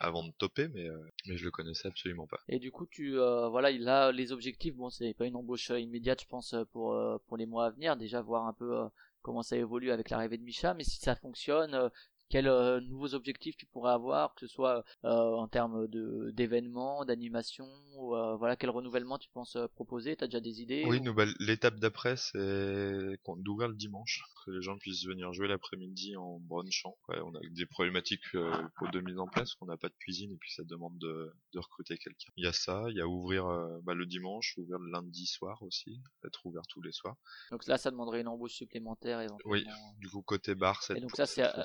[0.00, 2.38] avant de topper, mais, euh, mais je le connaissais absolument pas.
[2.48, 4.74] Et du coup, tu, euh, voilà, il a les objectifs.
[4.74, 7.96] Bon, c'est pas une embauche immédiate, je pense, pour pour les mois à venir.
[7.96, 8.76] Déjà voir un peu
[9.22, 10.74] comment ça évolue avec l'arrivée de Micha.
[10.74, 11.90] Mais si ça fonctionne,
[12.28, 17.04] quels euh, nouveaux objectifs tu pourrais avoir, que ce soit euh, en termes de d'événements,
[17.04, 17.66] d'animation,
[18.14, 21.76] euh, voilà, quel renouvellement tu penses proposer T'as déjà des idées Oui, ou- bah, l'étape
[21.78, 26.96] d'après, c'est d'ouvrir le dimanche, que les gens puissent venir jouer l'après-midi en brunchant.
[27.08, 28.30] Ouais, on a des problématiques
[28.76, 31.32] pour de mise en place, qu'on n'a pas de cuisine et puis ça demande de,
[31.54, 32.30] de recruter quelqu'un.
[32.36, 33.44] Il y a ça, il y a ouvrir
[33.82, 37.16] bah, le dimanche, ouvrir le lundi soir aussi, être ouvert tous les soirs.
[37.50, 39.52] Donc là, ça demanderait une embauche supplémentaire éventuellement.
[39.52, 39.66] Oui,
[39.98, 41.64] du coup côté bar, cette, Et donc ça, c'est à-.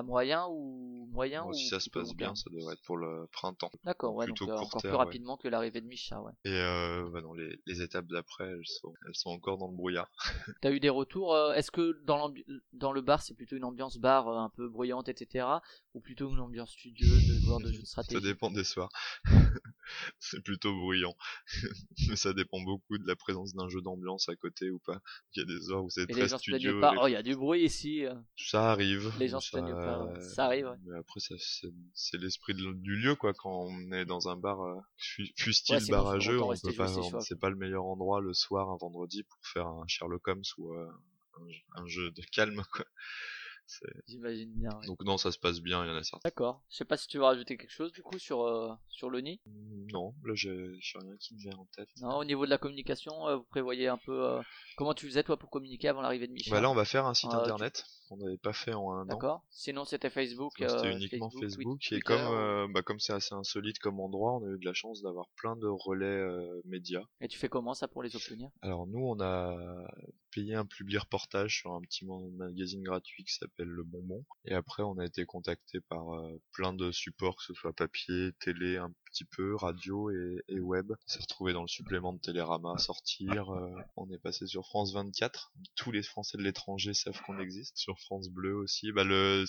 [0.00, 2.96] À moyen ou moyen Bon, ou si ça se passe bien, ça devrait être pour
[2.96, 3.70] le printemps.
[3.84, 4.96] D'accord, ouais, donc plutôt euh, court encore plus ouais.
[4.96, 6.32] rapidement que l'arrivée de Micha, ouais.
[6.46, 9.76] Et euh, bah non, les, les étapes d'après, elles sont, elles sont encore dans le
[9.76, 10.10] brouillard.
[10.62, 12.32] T'as eu des retours euh, Est-ce que dans,
[12.72, 15.46] dans le bar, c'est plutôt une ambiance bar euh, un peu bruyante, etc.
[15.94, 18.90] Ou plutôt une ambiance studieuse de joueurs de jeux de Ça stratégie dépend des soirs.
[20.20, 21.16] c'est plutôt bruyant.
[22.08, 25.00] Mais ça dépend beaucoup de la présence d'un jeu d'ambiance à côté ou pas.
[25.34, 26.78] Il y a des soirs où c'est Et très les gens se studieux.
[26.78, 26.92] plaignent pas.
[26.92, 28.04] les- Oh, il y a du bruit ici.
[28.06, 28.14] euh.
[28.36, 29.12] Ça arrive.
[29.18, 30.20] Les gens se ça, plaignent pas.
[30.20, 30.76] Ça arrive, ouais.
[30.84, 31.34] Mais après, ça,
[31.94, 33.32] c'est, l'esprit du lieu, quoi.
[33.34, 36.36] Quand on est dans un bar, euh, fu- fût-il Ouais, sinon, bar à faut jeu,
[36.36, 39.66] autant on peut pas, c'est pas le meilleur endroit le soir, un vendredi, pour faire
[39.66, 40.86] un Sherlock Holmes ou euh,
[41.40, 42.84] un, jeu- un jeu de calme, quoi.
[44.06, 44.70] J'imagine bien.
[44.86, 46.28] Donc non, ça se passe bien, il y en a certains.
[46.28, 46.62] D'accord.
[46.70, 49.20] Je sais pas si tu veux rajouter quelque chose du coup sur euh, sur le
[49.20, 49.40] nid.
[49.46, 51.88] Mm, non, là j'ai rien qui me vient en tête.
[52.00, 54.40] Non, au niveau de la communication, euh, vous prévoyez un peu euh,
[54.76, 56.52] comment tu faisais toi pour communiquer avant l'arrivée de Michel?
[56.52, 59.04] Bah là, on va faire un site internet qu'on n'avait pas fait en un an.
[59.04, 59.44] D'accord.
[59.50, 60.52] Sinon c'était Facebook.
[60.58, 63.78] C'était euh, uniquement Facebook, Facebook, Twitter, et comme euh, euh, bah, comme c'est assez insolite
[63.78, 66.26] comme endroit, on a eu de la chance d'avoir plein de relais
[66.64, 67.04] médias.
[67.20, 68.50] Et tu fais comment ça pour les obtenir?
[68.62, 69.56] Alors nous, on a
[70.32, 74.82] payé un public reportage sur un petit magazine gratuit qui s'appelle Le Bonbon, et après
[74.82, 76.06] on a été contacté par
[76.52, 80.92] plein de supports, que ce soit papier, télé, un petit peu, radio et, web.
[80.92, 83.50] On s'est retrouvé dans le supplément de Télérama sortir.
[83.50, 85.52] euh, on est passé sur France 24.
[85.74, 87.76] Tous les Français de l'étranger savent qu'on existe.
[87.76, 88.92] Sur France Bleu aussi.
[88.92, 89.44] Bah le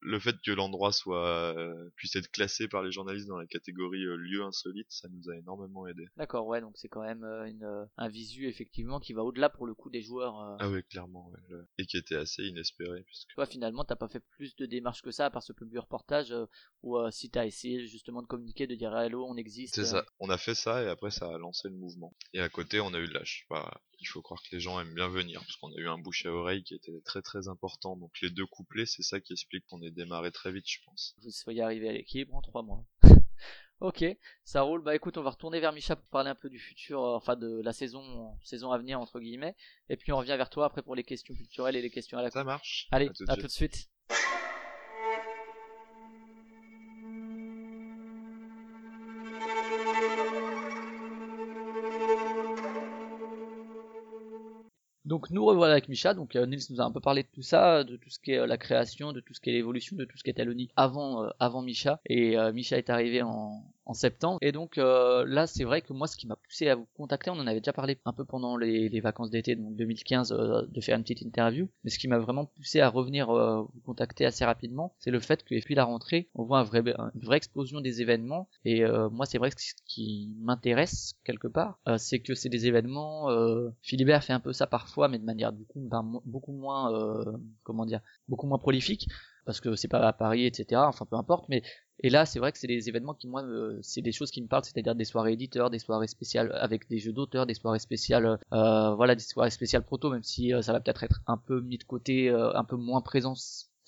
[0.00, 4.04] le fait que l'endroit soit euh, puisse être classé par les journalistes dans la catégorie
[4.04, 6.06] euh, lieu insolite, ça nous a énormément aidé.
[6.16, 9.48] D'accord, ouais, donc c'est quand même euh, une, euh, un visu effectivement qui va au-delà
[9.48, 10.40] pour le coup des joueurs.
[10.40, 10.56] euh.
[10.60, 14.08] Ah oui, clairement, ouais, le- et qui était assez inespéré puisque Toi finalement t'as pas
[14.08, 16.46] fait plus de démarches que ça à part ce public reportage euh,
[16.84, 19.74] euh, si t'as essayé justement de communiquer, de dire hello on existe.
[19.74, 20.04] c'est ça.
[20.20, 22.14] On a fait ça et après ça a lancé le mouvement.
[22.34, 23.46] Et à côté, on a eu de lâche.
[23.50, 25.98] Bah, il faut croire que les gens aiment bien venir parce qu'on a eu un
[25.98, 27.96] bouche à oreille qui était très très important.
[27.96, 31.14] Donc les deux couplets, c'est ça qui explique qu'on est démarré très vite, je pense.
[31.22, 32.84] vous soyez arrivé à l'équilibre en trois mois.
[33.80, 34.04] ok,
[34.44, 34.82] ça roule.
[34.82, 37.36] Bah écoute, on va retourner vers Micha pour parler un peu du futur, euh, enfin
[37.36, 39.56] de la saison, saison à venir entre guillemets.
[39.88, 42.22] Et puis on revient vers toi après pour les questions culturelles et les questions à
[42.22, 42.88] la Ça marche.
[42.90, 43.88] Allez, À tout de suite.
[55.18, 57.42] Donc nous revoilà avec Micha, donc euh, Nils nous a un peu parlé de tout
[57.42, 59.96] ça, de tout ce qui est euh, la création, de tout ce qui est l'évolution,
[59.96, 63.20] de tout ce qui était Aloni avant euh, avant Micha et euh, Micha est arrivé
[63.22, 64.38] en, en septembre.
[64.42, 67.30] Et donc euh, là c'est vrai que moi ce qui m'a poussé à vous contacter,
[67.30, 70.80] on en avait déjà parlé un peu pendant les, vacances d'été donc 2015 euh, de
[70.80, 74.26] faire une petite interview, mais ce qui m'a vraiment poussé à revenir euh, vous contacter
[74.26, 78.02] assez rapidement, c'est le fait que depuis la rentrée, on voit une vraie explosion des
[78.02, 78.48] événements.
[78.64, 82.48] Et euh, moi c'est vrai que ce qui m'intéresse quelque part, euh, c'est que c'est
[82.48, 86.20] des événements euh, Philibert fait un peu ça parfois mais de manière du coup ben,
[86.24, 86.92] beaucoup moins
[87.62, 89.08] comment dire beaucoup moins prolifique
[89.44, 91.62] parce que c'est pas à Paris etc enfin peu importe mais
[92.00, 94.42] et là c'est vrai que c'est des événements qui moi me- c'est des choses qui
[94.42, 97.78] me parlent c'est-à-dire des soirées éditeurs des soirées spéciales avec des jeux d'auteurs des soirées
[97.78, 101.36] spéciales euh, voilà des soirées spéciales proto même si euh, ça va peut-être être un
[101.36, 103.34] peu mis de côté euh, un peu moins présent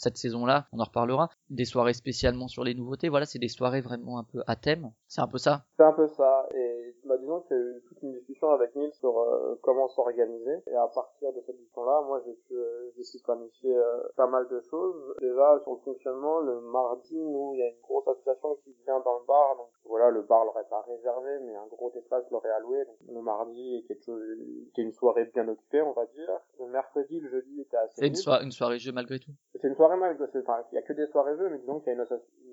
[0.01, 1.29] cette saison-là, on en reparlera.
[1.51, 4.91] Des soirées spécialement sur les nouveautés, voilà, c'est des soirées vraiment un peu à thème.
[5.09, 5.67] C'est un peu ça.
[5.77, 6.49] C'est un peu ça.
[6.55, 6.80] Et
[7.11, 10.63] bah, disons qu'il y a eu toute une discussion avec Neil sur euh, comment s'organiser.
[10.69, 14.29] Et à partir de cette discussion-là, moi j'ai pu, euh, j'ai pu planifier euh, pas
[14.29, 15.17] mal de choses.
[15.21, 19.01] Déjà sur le fonctionnement, le mardi, nous, il y a une grosse association qui vient
[19.01, 19.57] dans le bar.
[19.57, 22.85] Donc voilà, le bar l'aurait pas réservé, mais un gros espace l'aurait alloué.
[22.85, 24.23] Donc le mardi est quelque chose,
[24.69, 26.31] était une soirée bien occupée, on va dire.
[26.61, 29.33] Le mercredi, le jeudi était assez C'est une, soirée une soirée jeu malgré tout.
[29.61, 31.81] C'est une soirée mal, c'est- enfin, il y a que des soirées jeux, mais disons
[31.81, 32.01] qu'il y a une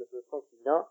[0.01, 0.83] association qui vient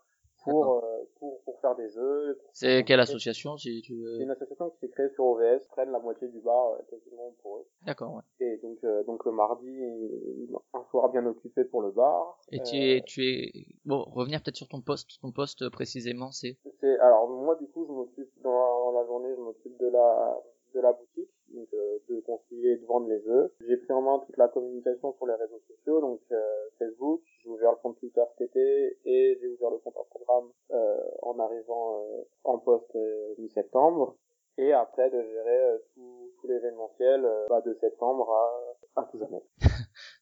[0.43, 2.39] pour, euh, pour, pour faire des jeux.
[2.53, 4.21] C'est quelle association si tu C'est veux...
[4.21, 7.57] une association qui s'est créée sur OVS, prennent la moitié du bar euh, quasiment pour
[7.59, 7.65] eux.
[7.83, 8.21] D'accord, ouais.
[8.39, 9.77] Et donc, euh, donc le mardi,
[10.73, 12.39] un soir bien occupé pour le bar.
[12.51, 13.51] Et tu Euh, es, tu es,
[13.85, 15.19] bon, revenir peut-être sur ton poste.
[15.21, 16.57] Ton poste précisément, c'est.
[16.79, 20.37] c'est alors moi du coup je m'occupe dans, dans la journée je m'occupe de la
[20.73, 23.53] de la boutique donc euh, de conseiller et de vendre les jeux.
[23.67, 27.21] J'ai pris en main toute la communication sur les réseaux sociaux donc euh, Facebook.
[27.43, 31.39] J'ai ouvert le compte Twitter cet été et j'ai ouvert le compte Instagram euh, en
[31.39, 34.15] arrivant euh, en poste euh, mi-septembre.
[34.59, 39.43] Et après de gérer euh, tout, tout l'événementiel bah, de septembre à, à tout jamais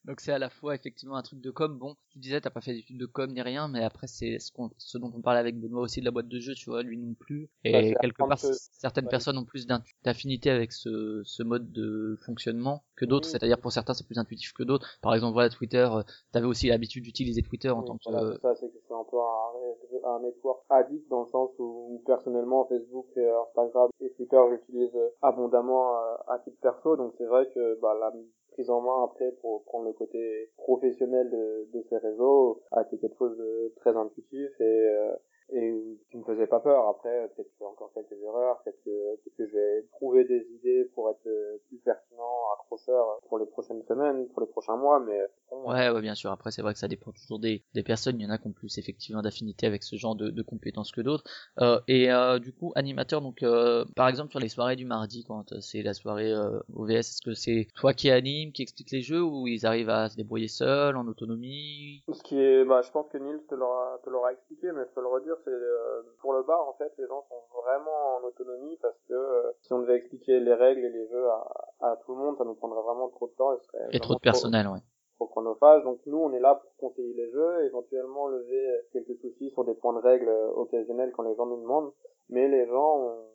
[0.06, 1.78] Donc c'est à la fois effectivement un truc de com.
[1.78, 4.52] Bon, tu disais t'as pas fait d'études de com ni rien, mais après c'est ce,
[4.52, 6.84] qu'on- ce dont on parlait avec Benoît aussi de la boîte de jeu, tu vois,
[6.84, 7.50] lui non plus.
[7.64, 9.10] Et Bah, quelque part, que- certaines ouais.
[9.10, 9.66] personnes ont plus
[10.04, 13.28] d'affinité avec ce, ce mode de fonctionnement que d'autres.
[13.28, 14.88] C'est-à-dire pour certains c'est plus intuitif que d'autres.
[15.02, 18.04] Par exemple, voilà Twitter, euh, t'avais aussi l'habitude d'utiliser Twitter en Oui, tant que.
[18.10, 22.02] voilà, ça, c'est que c'est un peu un, un network addict dans le sens où
[22.06, 23.28] personnellement Facebook, et
[23.58, 27.96] Instagram et Twitter j'utilise euh, abondamment euh, à titre perso, donc c'est vrai que bah,
[28.00, 28.12] la
[28.56, 32.98] prise en main après pour prendre le côté professionnel de, de ces réseaux a été
[32.98, 35.12] quelque chose de très intuitif et euh,
[35.54, 36.88] et qui me faisait pas peur.
[36.88, 40.24] Après, peut-être que je fais encore quelques erreurs, peut-être que, peut-être que je vais trouver
[40.26, 44.78] des idées pour être euh, plus pertinent, accrocheur pour les prochaines semaines, pour les prochains
[44.78, 45.20] mois, mais
[45.52, 46.32] Ouais, ouais, bien sûr.
[46.32, 48.20] Après, c'est vrai que ça dépend toujours des, des personnes.
[48.20, 50.92] Il y en a qui ont plus effectivement d'affinité avec ce genre de, de compétences
[50.92, 51.24] que d'autres.
[51.60, 55.24] Euh, et euh, du coup, animateur, donc euh, par exemple sur les soirées du mardi,
[55.24, 59.02] quand c'est la soirée euh, OVS, est-ce que c'est toi qui anime, qui explique les
[59.02, 62.04] jeux, ou ils arrivent à se débrouiller seuls, en autonomie?
[62.12, 64.90] Ce qui est, bah, je pense que Nils te l'aura, te l'aura expliqué, mais je
[64.94, 68.24] peux le redire, c'est euh, pour le bar en fait, les gens sont vraiment en
[68.24, 71.48] autonomie parce que euh, si on devait expliquer les règles et les jeux à,
[71.82, 74.16] à tout le monde, ça nous prendrait vraiment trop de temps et serait Et trop
[74.16, 74.80] de personnel, ouais.
[75.16, 75.84] trop chronophage.
[75.84, 79.76] Donc nous, on est là pour conseiller les jeux, éventuellement lever quelques soucis sur des
[79.76, 81.92] points de règle occasionnels quand les gens nous demandent.
[82.30, 83.26] Mais les gens ont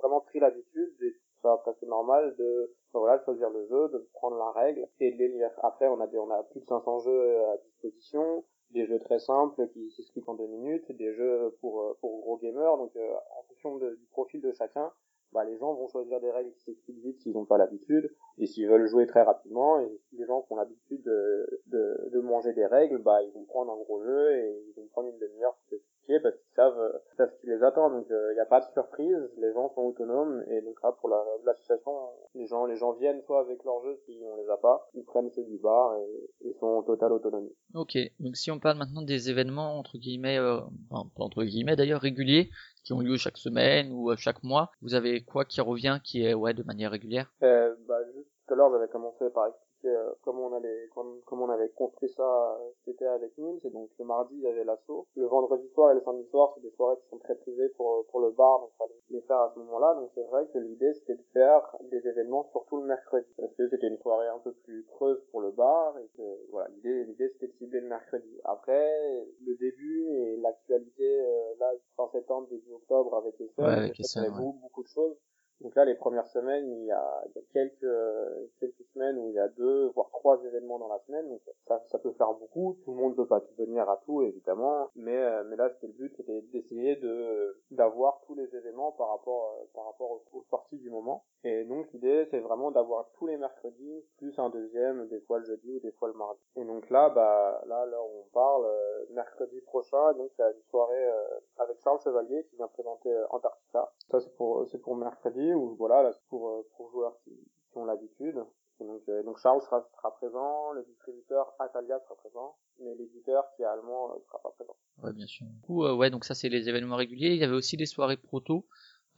[0.00, 4.36] vraiment pris l'habitude, et ça presque normal, de voilà, de choisir le jeu, de prendre
[4.36, 5.50] la règle et de les lire.
[5.62, 9.18] Après, on a, des, on a plus de 500 jeux à disposition, des jeux très
[9.18, 12.76] simples qui s'expliquent en deux minutes, des jeux pour, pour gros gamers.
[12.76, 14.90] Donc, en fonction du profil de chacun,
[15.32, 18.46] bah, les gens vont choisir des règles qui s'expliquent vite s'ils n'ont pas l'habitude, et
[18.46, 22.52] s'ils veulent jouer très rapidement, et les gens qui ont l'habitude de, de, de, manger
[22.52, 25.56] des règles, bah, ils vont prendre un gros jeu et ils vont prendre une demi-heure
[26.00, 27.90] s'expliquer parce qu'ils savent, savent ce qui les attend.
[27.90, 31.10] Donc il n'y a pas de surprise, les gens sont autonomes, et donc là pour
[31.44, 31.92] l'association,
[32.34, 35.04] les gens les gens viennent soit avec leurs jeux si on les a pas, ils
[35.04, 37.54] prennent ceux du bar et, ils sont en totale autonomie.
[37.74, 42.00] Ok, donc si on parle maintenant des événements entre guillemets, euh, enfin, entre guillemets d'ailleurs
[42.00, 42.50] réguliers,
[42.84, 44.70] qui ont lieu chaque semaine ou chaque mois.
[44.82, 47.30] Vous avez quoi qui revient qui est ouais de manière régulière?
[47.42, 49.46] Euh, bah, Juste tout à l'heure, j'avais commencé par
[49.84, 53.90] euh, comment on allait comment, on avait construit ça euh, été avec Nils et donc
[53.98, 55.06] le mardi il y avait l'assaut.
[55.16, 58.06] Le vendredi soir et le samedi soir c'est des soirées qui sont très privées pour
[58.10, 59.94] pour le bar donc fallait les faire à ce moment-là.
[59.94, 63.26] Donc c'est vrai que l'idée c'était de faire des événements surtout le mercredi.
[63.36, 66.68] Parce que c'était une soirée un peu plus creuse pour le bar et que voilà
[66.76, 68.40] l'idée l'idée c'était de cibler le mercredi.
[68.44, 74.30] Après le début et l'actualité euh, là fin septembre début octobre avec les seuls ouais,
[74.30, 75.16] beaucoup, beaucoup de choses
[75.60, 79.28] donc là, les premières semaines, il y a, il y a quelques, quelques semaines où
[79.28, 81.28] il y a deux, voire trois événements dans la semaine.
[81.28, 82.78] Donc ça, ça peut faire beaucoup.
[82.84, 84.90] Tout le monde peut pas venir à tout, évidemment.
[84.96, 89.08] Mais, euh, mais là, c'était le but, c'était d'essayer de, d'avoir tous les événements par
[89.08, 91.24] rapport, euh, par rapport aux, aux, sorties du moment.
[91.44, 95.46] Et donc l'idée, c'est vraiment d'avoir tous les mercredis, plus un deuxième, des fois le
[95.46, 96.42] jeudi ou des fois le mardi.
[96.56, 100.50] Et donc là, bah, là, là on parle, euh, mercredi prochain, donc il y a
[100.50, 101.08] une soirée
[101.56, 103.90] avec Charles Chevalier qui vient présenter Antarctica.
[104.10, 107.32] Ça, c'est pour, c'est pour mercredi ou voilà, là, pour, euh, pour joueurs qui
[107.74, 108.44] ont l'habitude.
[108.80, 113.62] Donc, euh, donc Charles sera, sera présent, le distributeur Atalia sera présent, mais l'éditeur qui
[113.62, 114.76] est allemand euh, sera pas présent.
[115.02, 115.46] Ouais, bien sûr.
[115.46, 117.34] Du coup, ouais, donc ça c'est les événements réguliers.
[117.34, 118.66] Il y avait aussi des soirées proto.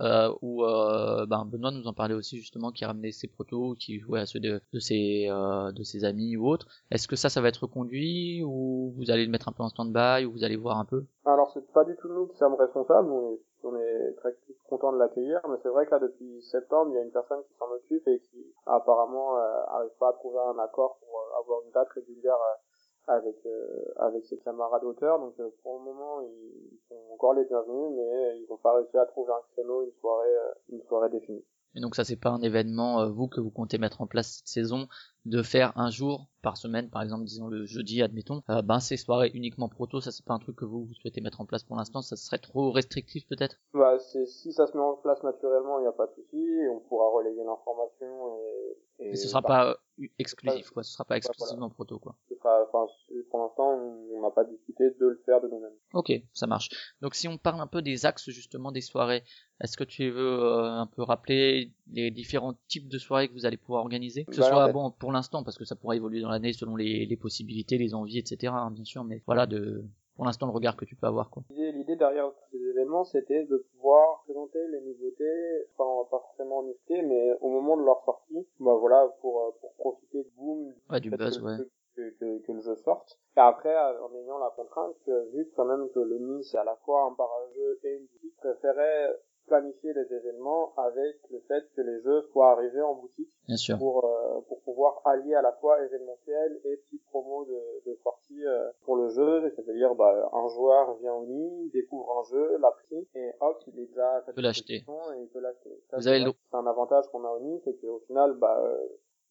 [0.01, 4.01] Euh, où euh, ben Benoît nous en parlait aussi justement qui ramenait ses protos qui
[4.01, 7.29] jouait à ceux de, de ses euh, de ses amis ou autres est-ce que ça
[7.29, 10.45] ça va être reconduit ou vous allez le mettre un peu en stand-by ou vous
[10.45, 11.05] allez voir un peu?
[11.27, 14.37] Alors c'est pas du tout nous qui sommes responsables on est on est très
[14.69, 17.43] content de l'accueillir, mais c'est vrai que là depuis septembre, il y a une personne
[17.45, 21.41] qui s'en occupe et qui apparemment euh, arrive pas à trouver un accord pour euh,
[21.41, 25.19] avoir une date régulière euh, avec euh, avec ses camarades auteurs.
[25.19, 29.07] Donc pour le moment, ils sont encore les bienvenus, mais ils n'ont pas réussi à
[29.07, 30.37] trouver un créneau, une soirée,
[30.71, 31.45] une soirée définie.
[31.75, 34.49] Et donc ça c'est pas un événement vous que vous comptez mettre en place cette
[34.49, 34.89] saison
[35.25, 38.97] de faire un jour par semaine, par exemple, disons le jeudi, admettons, euh, ben ces
[38.97, 41.63] soirées uniquement proto, ça c'est pas un truc que vous, vous souhaitez mettre en place
[41.63, 43.61] pour l'instant, ça serait trop restrictif peut-être?
[43.73, 46.45] Bah c'est si ça se met en place naturellement, il n'y a pas de souci,
[46.71, 50.93] on pourra relayer l'information et, et Mais ce sera bah, pas euh, exclusif quoi, ce
[50.93, 52.17] sera pas exclusivement proto quoi.
[52.29, 52.93] Ce sera, enfin,
[53.31, 55.71] pour l'instant, on n'a pas discuté de le faire de nous-mêmes.
[55.95, 56.71] Ok, ça marche.
[57.01, 59.23] Donc si on parle un peu des axes justement des soirées,
[59.61, 63.47] est-ce que tu veux euh, un peu rappeler les différents types de soirées que vous
[63.47, 66.21] allez pouvoir organiser Que ce bah, soit bon pour l'instant parce que ça pourra évoluer
[66.21, 68.53] dans l'année selon les, les, possibilités, les envies, etc.
[68.55, 69.85] Hein, bien sûr, mais voilà de
[70.17, 71.43] pour l'instant le regard que tu peux avoir quoi.
[71.51, 77.03] L'idée derrière ces événements c'était de pouvoir présenter les nouveautés, enfin pas forcément en été,
[77.03, 81.11] mais au moment de leur sortie, bah voilà pour pour profiter du boom, ouais, du
[81.11, 81.57] buzz, que, ouais.
[81.95, 83.19] Que, que, que, le jeu sorte.
[83.37, 86.65] Et après, en ayant la contrainte que vu quand même que le NIS c'est à
[86.65, 89.11] la fois un parageux et une boutique, préférait
[89.47, 93.79] planifier les événements avec le fait que les jeux soient arrivés en boutique Bien sûr.
[93.79, 98.45] pour euh, pour pouvoir allier à la fois événementiel et petites promos de, de sortie
[98.47, 99.53] euh, pour le jeu.
[99.57, 103.79] C'est-à-dire bah, un joueur vient au nid découvre un jeu l'a pris et hop il
[103.81, 104.77] est déjà peut l'acheter.
[104.77, 105.71] et il peut l'acheter.
[105.93, 108.87] Vous avez le c'est un avantage qu'on a au nid c'est qu'au final bah euh,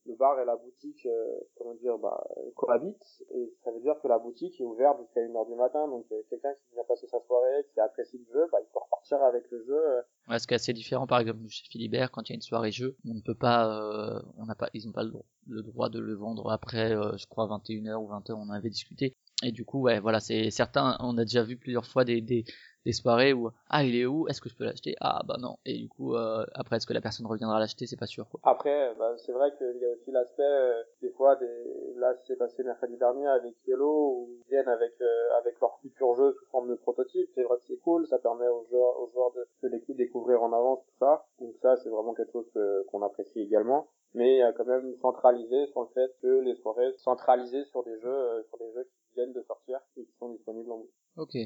[0.05, 2.23] le bar et la boutique, euh, comment dire, bah,
[2.55, 6.05] cohabitent, et ça veut dire que la boutique est ouverte jusqu'à 1h du matin, donc
[6.11, 9.21] euh, quelqu'un qui vient passer sa soirée, qui apprécie le jeu, bah, il peut repartir
[9.23, 9.77] avec le jeu.
[9.77, 10.01] Euh.
[10.27, 13.13] Ouais, assez différent, par exemple, chez Philibert, quand il y a une soirée jeu, on
[13.13, 16.51] ne peut pas, euh, on n'a pas, ils n'ont pas le droit, de le vendre
[16.51, 19.15] après, je crois, 21h ou 20h, on en avait discuté.
[19.43, 22.45] Et du coup, ouais, voilà, c'est certain, on a déjà vu plusieurs fois des,
[22.85, 24.27] des soirées où ah il est où?
[24.27, 24.95] Est-ce que je peux l'acheter?
[24.99, 25.57] Ah bah non.
[25.65, 27.85] Et du coup euh, après est-ce que la personne reviendra l'acheter?
[27.87, 28.39] C'est pas sûr quoi.
[28.43, 32.37] après bah, c'est vrai qu'il y a aussi l'aspect euh, des fois des là c'est
[32.37, 36.45] passé mercredi dernier avec Yellow où ils viennent avec euh, avec leur futur jeu sous
[36.47, 37.29] forme de prototype.
[37.35, 40.41] C'est vrai que c'est cool ça permet aux joueurs aux joueurs de, de les découvrir
[40.41, 41.25] en avance tout ça.
[41.39, 42.49] Donc ça c'est vraiment quelque chose
[42.89, 43.89] qu'on apprécie également.
[44.13, 48.43] Mais a quand même centralisé sur le fait que les soirées centralisées sur des jeux
[48.49, 50.95] sur des jeux qui viennent de sortir et qui sont disponibles en boutique.
[51.17, 51.37] Ok.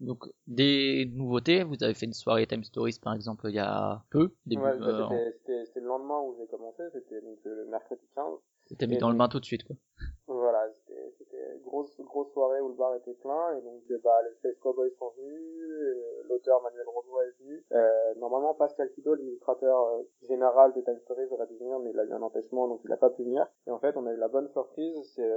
[0.00, 4.02] Donc des nouveautés, vous avez fait une soirée Time Stories par exemple il y a
[4.10, 4.30] peu.
[4.46, 8.24] Début, ouais, euh, c'était le lendemain où j'ai commencé, c'était donc le mercredi 15.
[8.66, 9.76] C'était mis dans le bain tout de suite quoi.
[10.26, 10.68] Voilà,
[11.64, 15.12] grosse grosse soirée où le bar était plein et donc bah les Space Cowboys sont
[15.18, 15.96] venus,
[16.28, 16.86] l'auteur Manuel
[17.72, 22.04] Euh, normalement Pascal Kido, l'illustrateur général de Time Stories aurait dû venir mais il a
[22.04, 23.46] eu un empêchement donc il n'a pas pu venir.
[23.66, 25.30] Et en fait on a eu la bonne surprise, c'est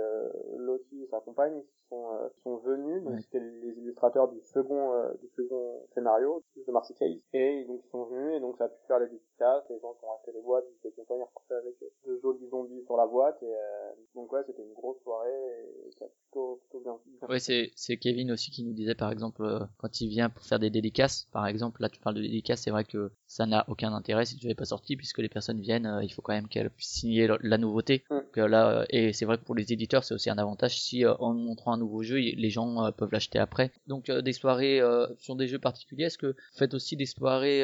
[0.58, 4.92] Loki et sa compagne qui sont qui sont venus, donc c'était les illustrateurs du second
[5.22, 7.18] du second scénario de Marcy Case.
[7.34, 9.94] Et donc ils sont venus et donc ça a pu faire les dédicaces, les gens
[9.94, 12.98] qui ont acheté les boîtes, ils étaient contents, ils repartaient avec deux jolis zombies sur
[12.98, 13.42] la boîte.
[13.44, 13.54] Et
[14.16, 15.30] donc ouais c'était une grosse soirée
[15.88, 17.00] et ça a plutôt, plutôt bien.
[17.30, 20.44] Oui, c'est, c'est Kevin aussi qui nous disait par exemple euh, quand il vient pour
[20.44, 23.66] faire des dédicaces, par exemple là tu parles de dédicaces, c'est vrai que ça n'a
[23.68, 26.34] aucun intérêt si tu n'avais pas sorti puisque les personnes viennent, euh, il faut quand
[26.34, 28.04] même qu'elles puissent signer la nouveauté.
[28.10, 28.16] Mm.
[28.16, 31.06] Donc, là, euh, et c'est vrai que pour les éditeurs c'est aussi un avantage si
[31.06, 33.72] en montrant un nouveau jeu les gens peuvent l'acheter après.
[33.88, 34.82] Donc des soirées
[35.18, 37.64] sur des jeux particuliers, est-ce que vous faites aussi des soirées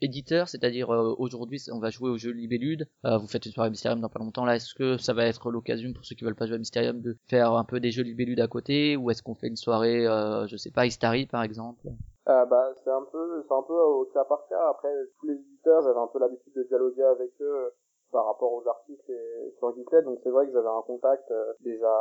[0.00, 3.70] éditeur, c'est-à-dire euh, aujourd'hui on va jouer au jeu Libellude, euh, vous faites une soirée
[3.70, 6.34] Mysterium dans pas longtemps là, est-ce que ça va être l'occasion pour ceux qui veulent
[6.34, 8.96] pas jouer à Mysterium de faire un peu des jeux Libellude à côté?
[8.96, 11.88] Ou est-ce qu'on fait une soirée, euh, je sais pas, Istari par exemple?
[12.26, 14.68] Bah c'est un peu c'est un peu au cas par cas.
[14.68, 17.72] Après tous les éditeurs j'avais un peu l'habitude de dialoguer avec eux
[18.16, 21.52] par rapport aux articles et sur Geeklet donc c'est vrai que j'avais un contact euh,
[21.60, 21.94] déjà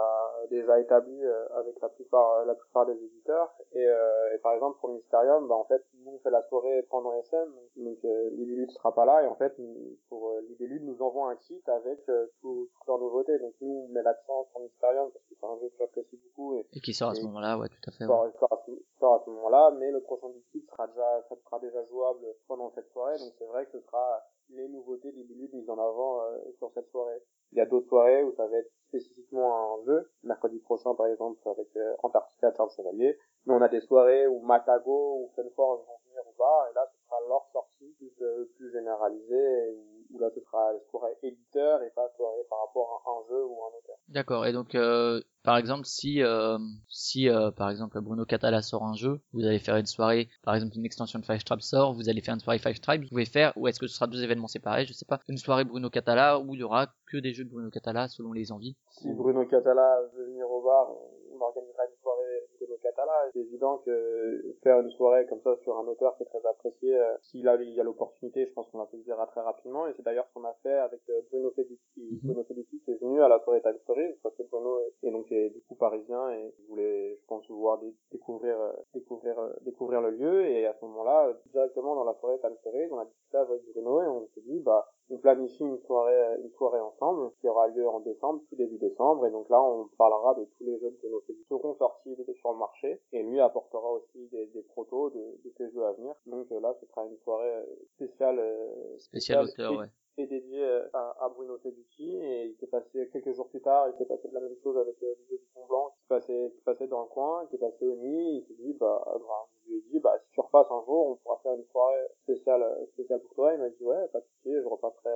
[0.50, 3.54] déjà établi euh, avec la plupart la plupart des éditeurs.
[3.74, 6.84] Et, euh, et par exemple pour Mysterium bah en fait nous on fait la soirée
[6.90, 9.24] pendant SM donc euh, ne sera pas là.
[9.24, 9.60] Et en fait
[10.08, 10.42] pour euh,
[10.82, 13.38] nous envoie un kit avec tout, toutes leurs nouveautés.
[13.40, 16.56] Donc nous on met l'accent sur Mysterium parce que c'est un jeu que j'apprécie beaucoup
[16.56, 18.72] et, et qui sort à ce moment-là ouais tout à fait sort, sort, à ce,
[19.00, 19.72] sort à ce moment-là.
[19.80, 23.18] Mais le prochain kit sera déjà ça sera déjà jouable pendant cette soirée.
[23.18, 26.72] Donc c'est vrai que ce sera les nouveautés des minutes mises en avant euh, sur
[26.72, 27.22] cette soirée.
[27.52, 30.12] Il y a d'autres soirées où ça va être spécifiquement un jeu.
[30.24, 33.18] Mercredi prochain, par exemple, avec euh, Antarctica Charles Chevalier.
[33.46, 36.68] Mais on a des soirées où Matago ou Funforce vont venir ou pas.
[36.72, 37.75] Et là, ce sera leur sortie
[38.10, 39.72] plus, euh, plus généralisée.
[40.12, 43.64] Où, là, ce sera soirée éditeur et pas soirée par rapport à un jeu ou
[43.64, 43.98] un auteur.
[44.08, 44.46] D'accord.
[44.46, 48.94] Et donc, euh, par exemple, si euh, si euh, par exemple Bruno Catala sort un
[48.94, 52.08] jeu, vous allez faire une soirée, par exemple une extension de Five Tribes sort, vous
[52.08, 54.24] allez faire une soirée Five Tribes, vous pouvez faire, ou est-ce que ce sera deux
[54.24, 57.34] événements séparés, je sais pas, une soirée Bruno Catala où il y aura que des
[57.34, 58.76] jeux de Bruno Catala selon les envies?
[58.90, 60.94] Si Bruno Catala veut venir au bar,
[61.38, 63.30] on organisera une soirée Bruno Catala.
[63.34, 66.98] C'est évident que faire une soirée comme ça sur un auteur qui est très apprécié,
[66.98, 69.88] euh, s'il a, il y a l'opportunité, je pense qu'on la saisira très rapidement.
[69.88, 71.82] Et c'est d'ailleurs ce qu'on a fait avec euh, Bruno Feduti.
[71.98, 72.20] Mhm.
[72.24, 75.32] Bruno Feduti qui est venu à la soirée Time Stories parce que Bruno est, donc
[75.32, 77.80] est du coup parisien et voulait, je pense, pouvoir
[78.12, 80.46] découvrir, euh, découvrir, découvrir le lieu.
[80.46, 84.02] Et à ce moment-là, directement dans la soirée Time Stories, on a discuté avec Bruno
[84.02, 87.88] et on s'est dit, bah, on planifie une soirée, une soirée ensemble qui aura lieu
[87.88, 89.26] en décembre, tout début décembre.
[89.28, 92.52] Et donc là, on parlera de tous les jeux que nos qui seront sortis sur
[92.52, 93.02] le marché.
[93.14, 96.16] Et lui apportera aussi des, des protos de, de ces jeux à venir.
[96.26, 99.88] Donc euh, là, ce sera une soirée euh, spéciale, euh, spéciale, auteur, ouais.
[100.18, 102.18] Et dédiée à, à Bruno Feducci.
[102.18, 104.78] Et il s'est passé quelques jours plus tard, il s'est passé de la même chose
[104.78, 107.60] avec le jeu du Pont Blanc qui passait, qui passait dans le coin, qui est
[107.60, 108.38] passé au nid.
[108.38, 111.08] Il s'est dit, bah, bah je lui ai dit, bah, si tu repasses un jour,
[111.08, 113.54] on pourra faire une soirée spéciale, spéciale pour toi.
[113.54, 115.12] Il m'a dit, ouais, pas de souci, je repasserai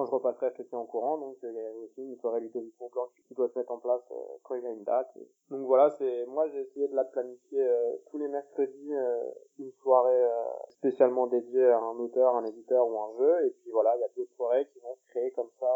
[0.00, 1.18] quand je repasserai, je te tiens au courant.
[1.18, 4.00] Donc il y a aussi une soirée Ludovic Blanc qui doit se mettre en place
[4.10, 5.12] euh, quand il y a une date.
[5.50, 9.72] Donc voilà, c'est moi j'ai essayé de la planifier euh, tous les mercredis euh, une
[9.82, 10.24] soirée
[10.70, 13.46] spécialement dédiée à un auteur, un éditeur ou un jeu.
[13.46, 15.68] Et puis voilà, il y a d'autres soirées qui vont se créer comme ça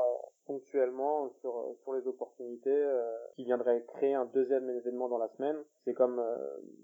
[0.46, 2.82] ponctuellement sur sur les opportunités
[3.36, 5.58] qui viendraient créer un deuxième événement dans la semaine.
[5.84, 6.22] C'est comme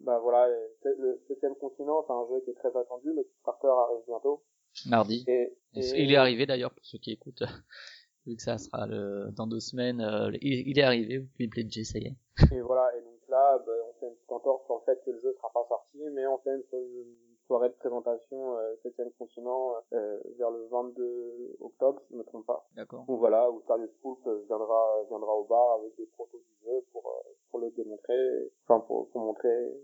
[0.01, 0.47] bah voilà,
[0.85, 3.15] le septième continent, c'est un jeu qui est très attendu.
[3.15, 4.43] Le Kickstarter arrive bientôt
[4.87, 5.25] mardi.
[5.29, 7.43] Et, Il est arrivé d'ailleurs pour ceux qui écoutent,
[8.27, 10.01] vu que ça sera le, dans deux semaines.
[10.01, 12.17] Euh, il, est arrivé, vous pouvez pledger, ça y est.
[12.53, 15.11] Et voilà, et donc là, bah, on fait une petite entorse sur le fait que
[15.11, 17.15] le jeu sera pas sorti, mais on fait une,
[17.51, 22.25] soirée de présentation euh, 7 continent euh, vers le 22 octobre, si je ne me
[22.25, 22.65] trompe pas.
[22.77, 23.05] D'accord.
[23.09, 27.05] Donc voilà, où Serious Poulp viendra, viendra au bar avec des protos du jeu pour,
[27.09, 29.75] euh, pour le démontrer, enfin pour, pour montrer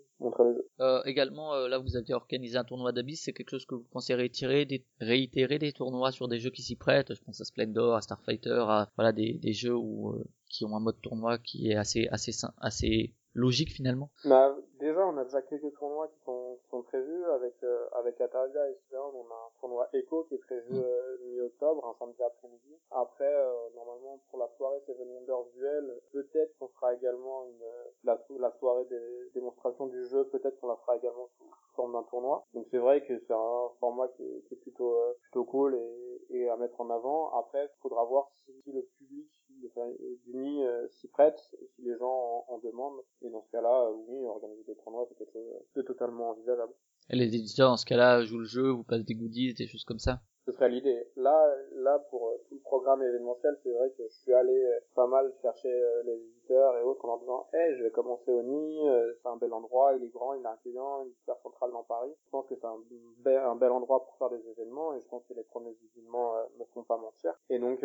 [0.81, 3.23] euh, également, euh, là, vous avez organisé un tournoi d'Abyss.
[3.25, 6.63] C'est quelque chose que vous pensez réitérer des, réitérer des tournois sur des jeux qui
[6.63, 7.15] s'y prêtent.
[7.15, 10.75] Je pense à Splendor, à Starfighter, à voilà des, des jeux où, euh, qui ont
[10.77, 14.11] un mode tournoi qui est assez assez assez logique finalement.
[14.25, 18.21] Bah, déjà, on a déjà quelques tournois qui sont, qui sont prévus avec euh, avec
[18.21, 19.11] Atalia et Stern.
[19.15, 20.83] On a un tournoi Echo qui est prévu mm.
[20.85, 22.79] euh, mi-octobre, un samedi après-midi.
[22.91, 27.65] Après, euh, normalement, pour la soirée Seven Wonders Duel, peut-être qu'on fera également une
[28.05, 30.25] la, la soirée des démonstrations du jeu.
[30.29, 31.45] Peut-être qu'on la fera également sous
[31.75, 32.45] forme d'un tournoi.
[32.55, 36.39] Donc c'est vrai que c'est un format qui est, qui est plutôt plutôt cool et,
[36.39, 37.39] et, à mettre en avant.
[37.39, 41.39] Après, il faudra voir si, si le public du nid s'y prête,
[41.75, 43.01] si les gens en, en demandent.
[43.23, 46.73] Et dans ce cas-là, oui, organiser des tournois, c'est quelque chose de totalement envisageable.
[47.11, 49.85] Et les éditeurs, dans ce cas-là, jouent le jeu, vous passent des goodies, des choses
[49.85, 50.21] comme ça?
[50.47, 51.09] Ce serait l'idée.
[51.17, 54.79] Là, là pour euh, tout le programme événementiel, c'est vrai que je suis allé euh,
[54.95, 58.31] pas mal chercher euh, les éditeurs et autres en leur disant, hey, je vais commencer
[58.31, 58.81] au Nid,
[59.21, 61.83] c'est un bel endroit, il est grand, il est accueillant, il est super central dans
[61.83, 62.13] Paris.
[62.25, 62.79] Je pense que c'est un,
[63.19, 66.85] bel, endroit pour faire des événements et je pense que les premiers événements ne font
[66.85, 67.35] pas mentir.
[67.51, 67.85] Et donc,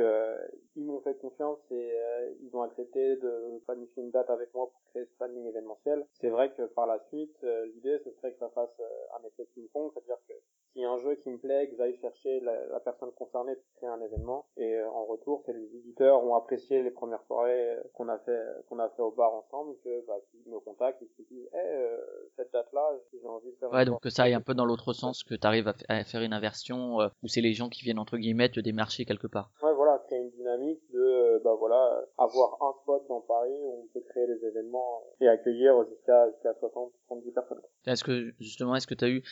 [0.76, 1.92] ils m'ont fait confiance et
[2.42, 6.06] ils ont accepté de planifier une date avec moi pour créer ce planning événementiel.
[6.14, 7.36] C'est vrai que par la suite,
[7.74, 8.80] l'idée, ce serait que ça fasse
[9.20, 10.34] un effet ping-pong, c'est-à-dire que
[10.80, 12.51] a un jeu qui me plaît, que j'aille chercher la,
[12.84, 16.84] personne concernée pour créer un événement, et euh, en retour, c'est les éditeurs ont apprécié
[16.84, 20.16] les premières soirées euh, qu'on a fait qu'on a fait au bar ensemble, que bah,
[20.30, 21.98] qu'ils me contactent et qu'ils disent, hey, euh,
[22.36, 23.72] cette date-là, j'ai envie de faire.
[23.72, 26.22] Ouais, donc que ça aille un peu dans l'autre sens, que tu arrives à, faire
[26.22, 29.52] une inversion où c'est les gens qui viennent entre guillemets te démarcher quelque part.
[29.62, 33.88] Ouais, voilà, créer une dynamique de bah voilà avoir un spot dans Paris où on
[33.94, 37.62] peut créer des événements et accueillir jusqu'à jusqu'à 60 70 personnes.
[37.86, 39.24] Est-ce que justement est-ce que tu as eu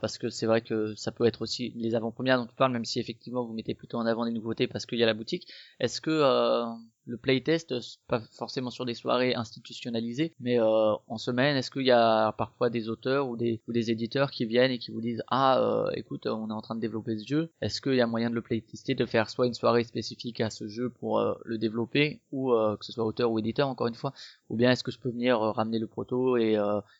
[0.00, 2.84] parce que c'est vrai que ça peut être aussi les avant-premières dont tu parles, même
[2.84, 5.48] si effectivement vous mettez plutôt en avant des nouveautés parce qu'il y a la boutique.
[5.80, 6.64] Est-ce que euh,
[7.06, 7.74] le playtest,
[8.08, 12.70] pas forcément sur des soirées institutionnalisées, mais euh, en semaine, est-ce qu'il y a parfois
[12.70, 15.90] des auteurs ou des, ou des éditeurs qui viennent et qui vous disent ah euh,
[15.94, 18.34] écoute on est en train de développer ce jeu, est-ce qu'il y a moyen de
[18.34, 22.50] le playtester, de faire soit une soirée spécifique à ce jeu pour le développer ou
[22.50, 24.12] que ce soit auteur ou éditeur encore une fois,
[24.48, 26.56] ou bien est-ce que je peux venir ramener le proto et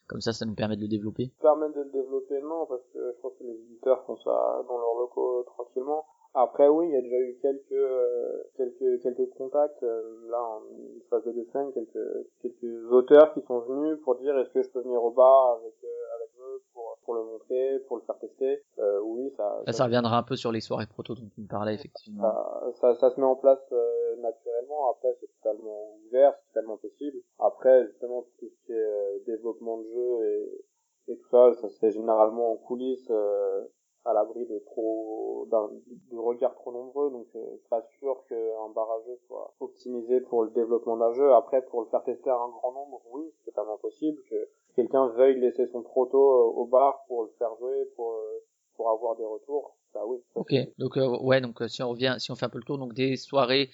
[0.06, 1.31] comme ça ça nous permet de le développer?
[1.40, 4.78] Permet de le développer non parce que je pense que les éditeurs font ça dans
[4.78, 6.05] leurs locaux tranquillement.
[6.35, 10.62] Après oui, il y a déjà eu quelques euh, quelques quelques contacts euh, là en
[11.09, 14.69] phase de deux semaines, quelques quelques auteurs qui sont venus pour dire est-ce que je
[14.69, 18.19] peux venir au bar avec euh, avec eux pour pour le montrer, pour le faire
[18.19, 18.62] tester.
[19.05, 21.74] oui, ça, ça, ça reviendra un peu sur les soirées proto dont tu me parlais
[21.74, 22.23] effectivement.
[22.23, 23.73] Ça, ça, ça se met en place
[24.19, 24.90] naturellement.
[24.90, 27.19] Après c'est totalement ouvert, c'est totalement possible.
[27.39, 30.65] Après justement tout ce qui est développement de jeu et
[31.09, 33.65] et tout ça, ça se fait généralement en coulisses, euh,
[34.05, 35.70] à l'abri de trop d'un
[36.10, 40.97] de regards trop nombreux donc euh, pas sûr qu'un barrageux soit optimisé pour le développement
[40.97, 41.32] d'un jeu.
[41.32, 45.09] Après pour le faire tester à un grand nombre oui c'est totalement possible que quelqu'un
[45.09, 48.44] veuille laisser son proto euh, au bar pour le faire jouer pour euh,
[48.76, 52.35] pour avoir des retours bah oui ok donc ouais donc si on revient si on
[52.35, 53.70] fait un peu le tour donc des soirées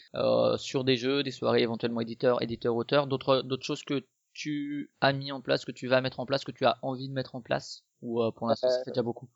[0.58, 4.02] sur des jeux des soirées éventuellement éditeurs éditeurs auteurs d'autres d'autres choses que
[4.32, 7.08] tu as mis en place, que tu vas mettre en place, que tu as envie
[7.08, 9.28] de mettre en place Ou euh, pour l'instant, ça fait déjà beaucoup?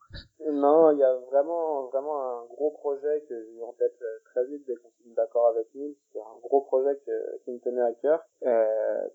[0.51, 4.19] Non, il y a vraiment, vraiment un gros projet que j'ai eu en tête euh,
[4.25, 5.95] très vite dès qu'on mis d'accord avec Nils.
[6.11, 6.99] C'est un gros projet
[7.43, 8.21] qui me tenait à cœur.
[8.43, 9.07] Euh,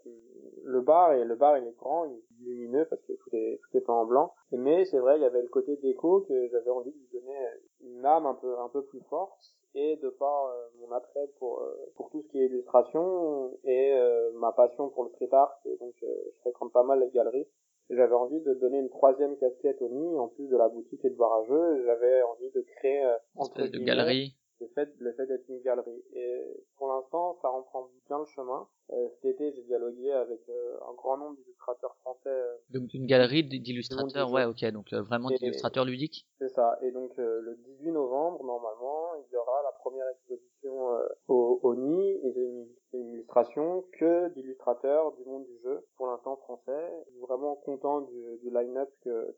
[0.64, 3.60] le bar, et le bar, il est grand, il est lumineux parce que tout est,
[3.62, 4.34] tout est peint en blanc.
[4.52, 7.38] Mais c'est vrai, il y avait le côté déco que j'avais envie de lui donner
[7.82, 11.60] une âme un peu, un peu plus forte et de par euh, mon attrait pour
[11.60, 15.60] euh, pour tout ce qui est illustration et euh, ma passion pour le street art.
[15.64, 16.06] Et donc je
[16.40, 17.46] fréquente pas mal les galeries.
[17.90, 21.10] J'avais envie de donner une troisième casquette au nid en plus de la boutique et
[21.10, 25.60] de barrageux j'avais envie de créer entre de galerie le fait, le fait d'être une
[25.62, 26.02] galerie.
[26.14, 28.68] Et pour l'instant, ça reprend bien le chemin.
[28.92, 32.28] Euh, cet été, j'ai dialogué avec euh, un grand nombre d'illustrateurs français.
[32.28, 36.26] Euh, donc une galerie d'illustrateurs, ouais, ok, donc vraiment d'illustrateurs ludiques.
[36.38, 36.78] C'est ça.
[36.82, 40.88] Et donc le 18 novembre, normalement, il y aura la première exposition
[41.28, 46.36] au, au NI et une, une, illustration que d'illustrateurs du monde du jeu, pour l'instant
[46.36, 46.90] français.
[47.06, 49.36] Je suis vraiment content du, du line-up que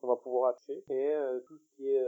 [0.00, 1.16] qu'on va pouvoir acheter et
[1.46, 2.04] tout ce qui est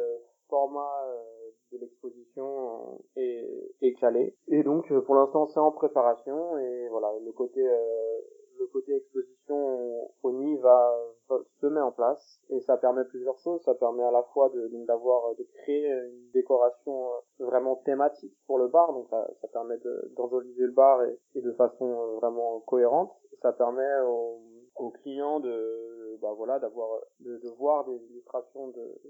[0.49, 4.35] format euh, de l'exposition est, calé.
[4.49, 8.21] Et donc euh, pour l'instant c'est en préparation et voilà le côté euh,
[8.59, 10.97] le côté exposition ONI va,
[11.29, 13.63] va, se met en place et ça permet plusieurs choses.
[13.63, 17.09] Ça permet à la fois de d'avoir de, créer une décoration
[17.39, 19.77] vraiment thématique pour le bar, donc ça, ça permet
[20.17, 23.13] d'enjoliver le bar et, et, de façon vraiment cohérente.
[23.43, 24.41] Ça permet aux,
[24.77, 29.01] aux clients de bah voilà d'avoir de, de voir des illustrations de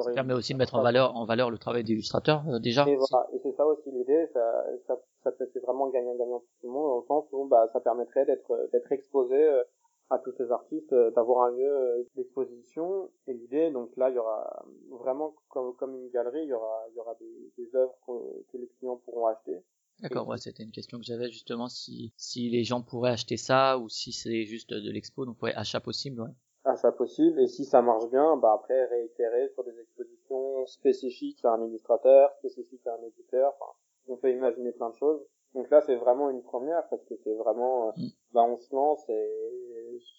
[0.00, 2.86] ça permet aussi de mettre en valeur, en valeur le travail d'illustrateur euh, déjà.
[2.88, 6.66] Et voilà, et c'est ça aussi l'idée, ça, ça, ça c'est vraiment gagnant-gagnant pour tout
[6.66, 9.62] le monde, dans le sens où bah, ça permettrait d'être d'être exposé euh,
[10.10, 13.10] à tous ces artistes, euh, d'avoir un lieu d'exposition.
[13.26, 16.84] Et l'idée, donc là, il y aura vraiment comme, comme une galerie, il y aura,
[16.90, 19.62] il y aura des, des œuvres que, les clients pourront acheter.
[20.00, 23.78] D'accord, ouais, c'était une question que j'avais justement si si les gens pourraient acheter ça
[23.78, 26.30] ou si c'est juste de l'expo, donc ouais, achat possible, ouais
[26.76, 27.40] ça possible.
[27.40, 32.30] Et si ça marche bien, bah après réitérer sur des expositions spécifiques à un illustrateur,
[32.38, 33.54] spécifiques à un éditeur.
[33.58, 33.72] Enfin,
[34.08, 35.20] on peut imaginer plein de choses.
[35.54, 38.08] Donc là, c'est vraiment une première parce que c'est vraiment, mm.
[38.32, 39.37] bah on se lance et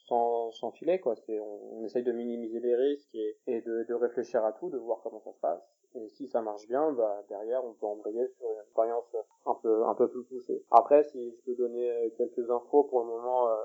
[0.09, 1.15] sans, sans filet quoi.
[1.15, 4.77] C'est on, essaye de minimiser les risques et, et de, de, réfléchir à tout, de
[4.77, 5.61] voir comment ça se passe.
[5.95, 9.15] Et si ça marche bien, bah derrière, on peut embrayer sur une expérience
[9.45, 10.63] un peu un peu plus poussée.
[10.71, 13.47] Après, si je peux donner euh, quelques infos pour le moment.
[13.49, 13.55] Euh,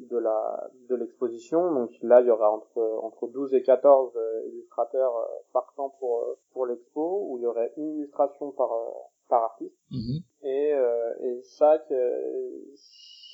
[0.00, 1.72] de la de l'exposition.
[1.72, 4.18] Donc là, il y aura entre entre 12 et 14
[4.48, 5.14] illustrateurs
[5.52, 8.70] partants pour pour l'expo où il y aurait une illustration par
[9.28, 9.78] par artiste.
[9.92, 10.18] Mhm.
[10.42, 10.72] Et
[11.20, 11.92] et chaque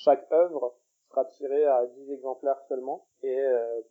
[0.05, 0.75] chaque œuvre
[1.11, 3.39] sera tirée à 10 exemplaires seulement et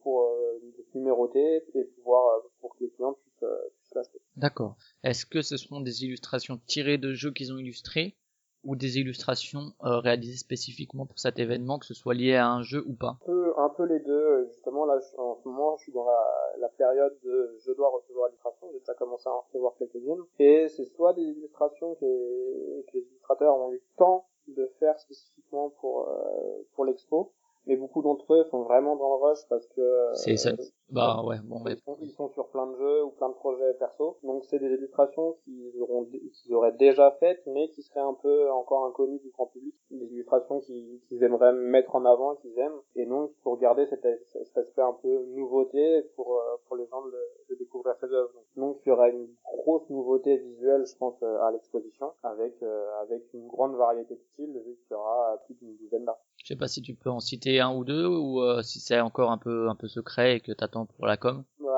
[0.01, 0.59] pour euh,
[0.95, 4.19] numéroter et pouvoir pour que les clients puissent, puissent l'acheter.
[4.35, 4.75] D'accord.
[5.03, 8.15] Est-ce que ce seront des illustrations tirées de jeux qu'ils ont illustrés
[8.63, 12.61] ou des illustrations euh, réalisées spécifiquement pour cet événement, que ce soit lié à un
[12.61, 13.17] jeu ou pas?
[13.21, 14.47] Un peu, un peu les deux.
[14.47, 16.23] Justement, là, en ce moment, je suis dans la,
[16.59, 18.67] la période de je dois recevoir l'illustration.
[18.73, 20.23] J'ai déjà commencé à en recevoir quelques-unes.
[20.39, 24.67] Et c'est soit des illustrations que les, que les illustrateurs ont eu le temps de
[24.79, 27.33] faire spécifiquement pour, euh, pour l'expo,
[27.65, 29.81] mais beaucoup d'entre eux sont vraiment dans le rush parce que
[30.15, 30.49] c'est ça.
[30.49, 30.55] euh,
[30.91, 33.73] Bah ouais, bon, ils, sont, ils sont sur plein de jeux ou plein de projets
[33.75, 34.17] perso.
[34.23, 38.49] Donc c'est des illustrations qu'ils auront qu'ils auraient déjà faites mais qui seraient un peu
[38.51, 39.75] encore inconnues du grand public.
[39.91, 42.81] Des illustrations qu'ils aimeraient mettre en avant, qu'ils aiment.
[42.95, 47.03] Et donc pour garder cet, cet aspect un peu nouveauté pour euh, pour les gens
[47.05, 47.11] de,
[47.49, 48.33] de découvrir ces œuvres.
[48.55, 52.55] Donc il y aura une grosse nouveauté visuelle, je pense, euh, à l'exposition avec
[53.01, 56.29] avec une grande variété de styles vu qu'il y aura plus d'une douzaine d'artistes.
[56.37, 58.99] Je sais pas si tu peux en citer un ou deux ou euh, si c'est
[58.99, 61.43] encore un peu un peu secret et que t'attends pour la com?
[61.59, 61.71] Ouais,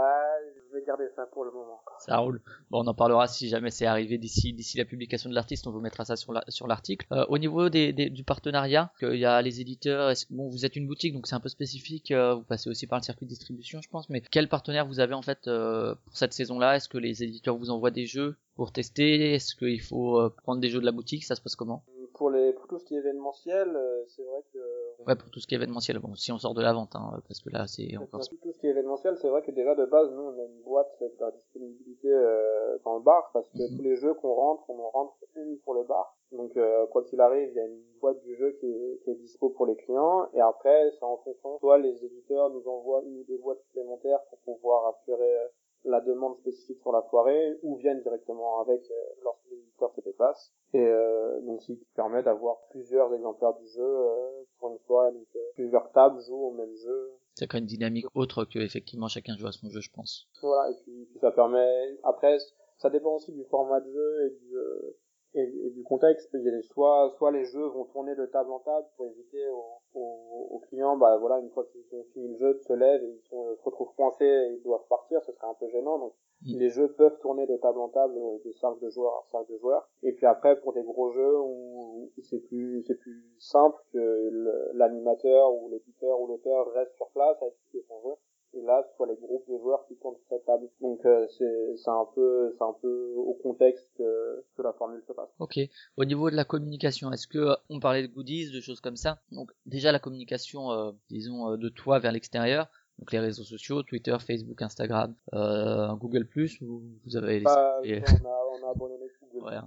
[0.70, 1.80] je vais garder ça pour le moment.
[1.86, 1.96] Quoi.
[2.00, 2.42] Ça roule.
[2.70, 5.68] Bon, on en parlera si jamais c'est arrivé d'ici d'ici la publication de l'artiste.
[5.68, 7.06] On vous mettra ça sur la, sur l'article.
[7.12, 10.12] Euh, au niveau des, des, du partenariat, il y a les éditeurs.
[10.32, 12.12] Bon, vous êtes une boutique, donc c'est un peu spécifique.
[12.12, 14.10] euh, vous passez aussi par le circuit de distribution, je pense.
[14.10, 16.76] Mais quel partenaire vous avez en fait pour cette saison-là?
[16.76, 19.36] Est-ce que les éditeurs vous envoient des jeux pour tester?
[19.36, 21.24] Est-ce qu'il faut prendre des jeux de la boutique?
[21.24, 21.84] Ça se passe comment?
[22.22, 24.60] Pour les pour tout ce qui est événementiel, euh, c'est vrai que
[25.08, 25.98] Ouais, pour tout ce qui est événementiel.
[25.98, 28.20] Bon, si on sort de la vente, hein, parce que là, c'est encore.
[28.20, 30.46] Pour tout ce qui est événementiel, c'est vrai que déjà de base, nous, on a
[30.46, 33.76] une boîte de disponibilité euh, dans le bar, parce que Mhm.
[33.78, 36.16] tous les jeux qu'on rentre, on en rentre une pour le bar.
[36.32, 39.10] Donc, euh, quoi qu'il arrive, il y a une boîte du jeu qui est, qui
[39.10, 41.58] est dispo pour les clients, et après, c'est en fonction.
[41.58, 45.48] Soit les éditeurs nous envoient une ou deux boîtes supplémentaires pour pouvoir assurer euh,
[45.86, 50.02] la demande spécifique sur la soirée, ou viennent directement avec euh, lorsque les éditeurs se
[50.02, 50.54] déplacent.
[50.74, 55.12] Et euh, donc, ce qui permet d'avoir plusieurs exemplaires du jeu euh, pour une soirée.
[55.12, 57.12] Donc, euh, plusieurs tables jouent au même jeu.
[57.36, 60.28] Ça crée une dynamique autre que effectivement chacun joue à son jeu, je pense.
[60.42, 61.98] Voilà, et puis, puis ça permet.
[62.04, 62.38] Après,
[62.78, 64.98] ça dépend aussi du format de jeu et du euh,
[65.34, 66.30] et, et du contexte.
[66.34, 69.06] Il y a des, soit soit les jeux vont tourner de table en table pour
[69.08, 72.60] éviter aux, aux, aux clients, bah voilà, une fois qu'ils ont fini le jeu, de
[72.60, 75.56] se lèvent et ils sont, se retrouvent coincés et ils doivent partir, ce serait un
[75.60, 76.00] peu gênant.
[76.00, 76.14] Donc
[76.44, 76.58] Mm.
[76.58, 79.52] les jeux peuvent tourner de table en table, euh, de cercle de joueurs à cercle
[79.52, 79.88] de joueurs.
[80.02, 84.72] Et puis après, pour des gros jeux où, où c'est plus c'est plus simple que
[84.74, 88.16] l'animateur ou l'éditeur ou l'auteur reste sur place à expliquer son jeu
[88.54, 91.28] et là ce soit les groupes de joueurs qui tournent sur cette table donc euh,
[91.38, 95.30] c'est c'est un peu c'est un peu au contexte que, que la formule se passe
[95.40, 95.60] Ok.
[95.98, 99.20] Au niveau de la communication, est-ce que on parlait de goodies, de choses comme ça
[99.32, 102.68] Donc déjà la communication, euh, disons, euh, de toi vers l'extérieur.
[103.00, 106.28] Donc les réseaux sociaux, Twitter, Facebook, Instagram, euh, Google
[106.62, 107.46] ou vous avez les...
[107.46, 109.58] Bah, on a on a abandonné Google Ouais.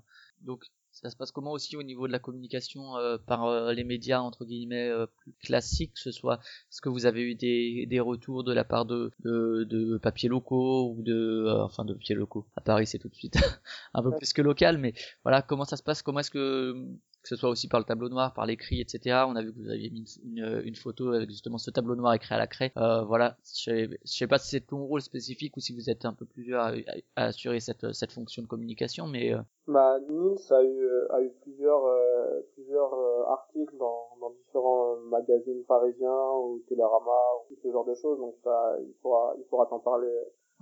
[0.44, 3.82] Donc ça se passe comment aussi au niveau de la communication euh, par euh, les
[3.82, 6.36] médias entre guillemets euh, plus classiques, que ce soit
[6.70, 10.28] est-ce que vous avez eu des, des retours de la part de, de, de papiers
[10.28, 12.46] locaux ou de euh, enfin de papiers locaux?
[12.56, 13.36] À Paris c'est tout de suite
[13.94, 14.18] un peu Ouais.
[14.18, 14.94] plus que local mais
[15.24, 16.02] voilà comment ça se passe?
[16.02, 16.76] Comment est-ce que
[17.24, 19.24] que ce soit aussi par le tableau noir, par l'écrit, etc.
[19.26, 22.12] On a vu que vous aviez mis une, une, photo avec justement ce tableau noir
[22.14, 22.70] écrit à la craie.
[22.76, 26.04] Euh, voilà, je je sais pas si c'est ton rôle spécifique ou si vous êtes
[26.04, 26.72] un peu plusieurs à,
[27.16, 31.30] à assurer cette, cette fonction de communication, mais euh, Bah, Nils a eu, a eu
[31.40, 37.18] plusieurs, euh, plusieurs euh, articles dans, dans différents euh, magazines parisiens ou Télérama
[37.48, 40.12] ou ce genre de choses, donc ça, il faudra, il faudra t'en parler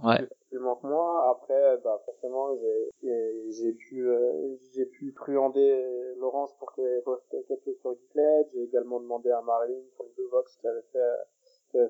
[0.05, 0.27] ouais.
[0.51, 1.31] plus que moi.
[1.31, 2.55] Après, bah, forcément,
[3.03, 8.49] j'ai, pu, euh, j'ai pu truander Laurence pour qu'elle poste quelque chose sur Geeklet.
[8.53, 10.99] J'ai également demandé à Marine sur les deux Vox qui avait fait,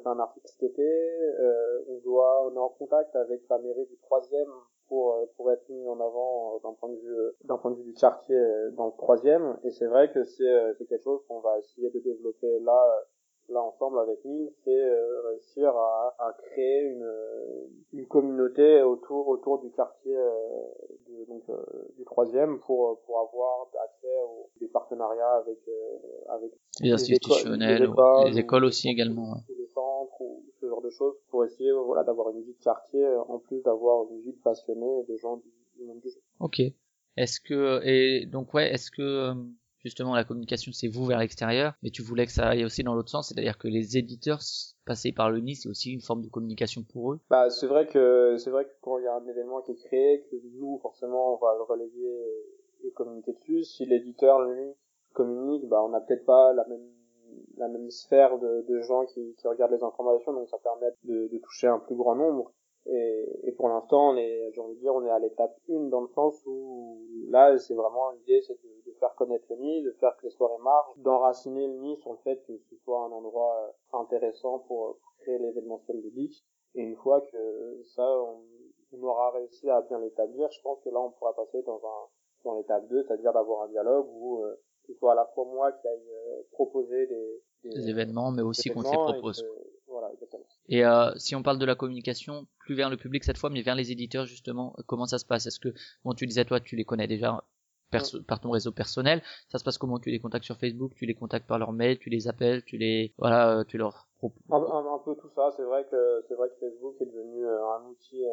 [0.04, 0.82] un article cet été.
[0.82, 4.50] Euh, on doit, on est en contact avec la mairie du troisième
[4.92, 7.70] pour euh, pour être mis en avant euh, d'un point de vue euh, d'un point
[7.70, 10.86] de vue du quartier euh, dans le troisième et c'est vrai que c'est euh, c'est
[10.86, 13.00] quelque chose qu'on va essayer de développer là euh,
[13.48, 19.28] là ensemble avec Nils c'est euh, réussir à, à créer une euh, une communauté autour
[19.28, 20.30] autour du quartier euh,
[21.08, 21.62] de, donc euh,
[21.96, 25.98] du troisième pour pour avoir accès aux des partenariats avec euh,
[26.28, 28.30] avec les les institutionnels, ouais.
[28.30, 29.32] les écoles ou- aussi également.
[29.32, 29.40] ouais.
[29.48, 32.54] ou les centres ou ce genre de choses pour essayer euh, voilà d'avoir une vie
[32.54, 35.84] de quartier euh, en plus d'avoir une vie de passionnés et de gens du, du
[35.84, 36.20] monde du jeu.
[36.40, 36.60] Ok.
[37.16, 39.34] Est-ce que et donc ouais, est-ce que euh,
[39.84, 42.94] justement la communication c'est vous vers l'extérieur, mais tu voulais que ça aille aussi dans
[42.94, 46.22] l'autre sens, c'est-à-dire que les éditeurs s- passer par le nid, c'est aussi une forme
[46.22, 47.20] de communication pour eux.
[47.30, 49.76] Bah c'est vrai que c'est vrai que quand il y a un événement qui est
[49.76, 52.46] créé, que nous forcément on va le relayer
[52.84, 53.64] et, communiquer dessus.
[53.64, 54.74] Si l'éditeur lui
[55.12, 56.86] communique, bah on n'a peut-être pas la même
[57.56, 61.38] la même sphère de, de gens qui, qui regardent les informations, donc ça permet de
[61.38, 62.52] toucher un plus grand nombre.
[62.86, 65.88] Et, et pour l'instant, on est, j'ai envie de dire, on est à l'étape 1
[65.88, 69.82] dans le sens où là, c'est vraiment l'idée, c'est de, de, faire connaître le nid,
[69.82, 73.04] de faire que les soirées marchent, d'enraciner le nid sur le fait que ce soit
[73.04, 76.44] un endroit intéressant pour, pour créer l'événementiel ludique.
[76.74, 78.42] Et une fois que ça, on,
[78.92, 82.08] on aura réussi à bien l'établir, je pense que là, on pourra passer dans un
[82.44, 84.54] dans l'étape 2, c'est-à-dire d'avoir un dialogue où euh,
[84.86, 88.42] ce soit à la fois moi qui aille euh, proposer des, des, des, événements, mais
[88.42, 89.42] aussi qu'on les propose.
[89.42, 89.48] Que,
[89.86, 90.44] voilà, exactement.
[90.72, 93.60] Et euh, si on parle de la communication, plus vers le public cette fois, mais
[93.60, 95.44] vers les éditeurs justement, comment ça se passe?
[95.44, 95.68] Est-ce que,
[96.02, 97.44] bon, tu disais toi, tu les connais déjà
[97.90, 99.98] perso par ton réseau personnel, ça se passe comment?
[99.98, 102.78] Tu les contactes sur Facebook, tu les contactes par leur mail, tu les appelles, tu
[102.78, 105.50] les, voilà, tu leur un, un, un, peu tout ça.
[105.56, 108.30] C'est vrai que c'est vrai que Facebook est devenu euh, un outil euh,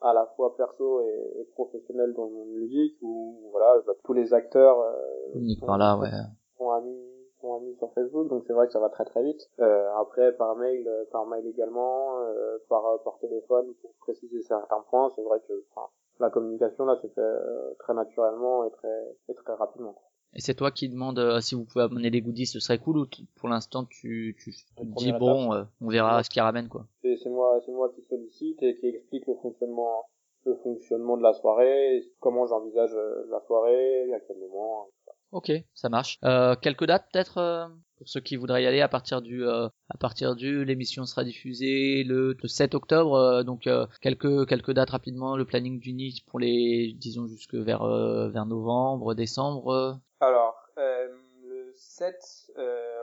[0.00, 4.14] à la fois perso et, et, professionnel dans le monde ludique où voilà bah, tous
[4.14, 6.08] les acteurs euh, sont, par là, ouais.
[6.56, 7.11] sont amis
[7.42, 9.50] sont amis sur Facebook donc c'est vrai que ça va très très vite.
[9.60, 15.10] Euh, après par mail par mail également euh, par par téléphone pour préciser certains points.
[15.14, 15.88] C'est vrai que enfin,
[16.20, 19.96] la communication là se fait très naturellement et très et très rapidement.
[20.34, 22.98] Et c'est toi qui demande euh, si vous pouvez amener des goodies, ce serait cool
[22.98, 23.06] ou
[23.36, 26.22] pour l'instant tu, tu, tu te dis bon, euh, on verra ouais.
[26.22, 26.86] ce qu'il ramène quoi.
[27.02, 30.06] C'est moi, c'est moi qui sollicite et qui explique le fonctionnement,
[30.46, 34.88] le fonctionnement de la soirée, comment j'envisage euh, la soirée, à quel moment.
[35.32, 36.18] Ok, ça marche.
[36.24, 39.66] Euh, quelques dates peut-être euh, pour ceux qui voudraient y aller à partir du euh,
[39.88, 43.66] à partir du l'émission sera diffusée le, le 7 octobre euh, donc
[44.02, 47.86] quelques quelques dates rapidement le planning du NIT pour les disons jusque vers
[48.28, 50.00] vers novembre décembre.
[50.20, 52.14] Alors le 7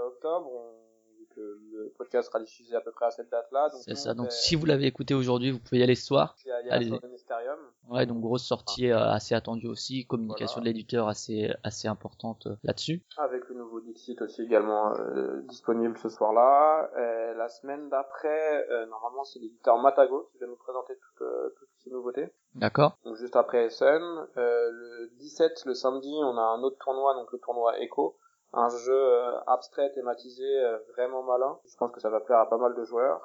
[0.05, 0.68] octobre
[1.39, 3.69] le podcast sera diffusé à peu près à cette date-là.
[3.85, 4.13] C'est ça.
[4.13, 6.35] Donc, si vous l'avez écouté aujourd'hui, vous pouvez y aller ce soir.
[6.69, 6.91] Allez.
[7.89, 9.13] Ouais, donc grosse sortie ah.
[9.13, 10.71] assez attendue aussi, communication voilà.
[10.71, 13.01] de l'éditeur assez assez importante euh, là-dessus.
[13.17, 16.89] Avec le nouveau Dixit aussi également euh, disponible ce soir-là.
[16.97, 21.49] Euh, la semaine d'après, euh, normalement c'est l'éditeur Matago qui va nous présenter toutes, euh,
[21.57, 22.31] toutes ces nouveautés.
[22.55, 22.97] D'accord.
[23.05, 27.39] Donc juste après SN, le 17, le samedi, on a un autre tournoi, donc le
[27.39, 28.17] tournoi Echo
[28.53, 31.59] un jeu euh, abstrait, thématisé, euh, vraiment malin.
[31.65, 33.21] Je pense que ça va plaire à pas mal de joueurs.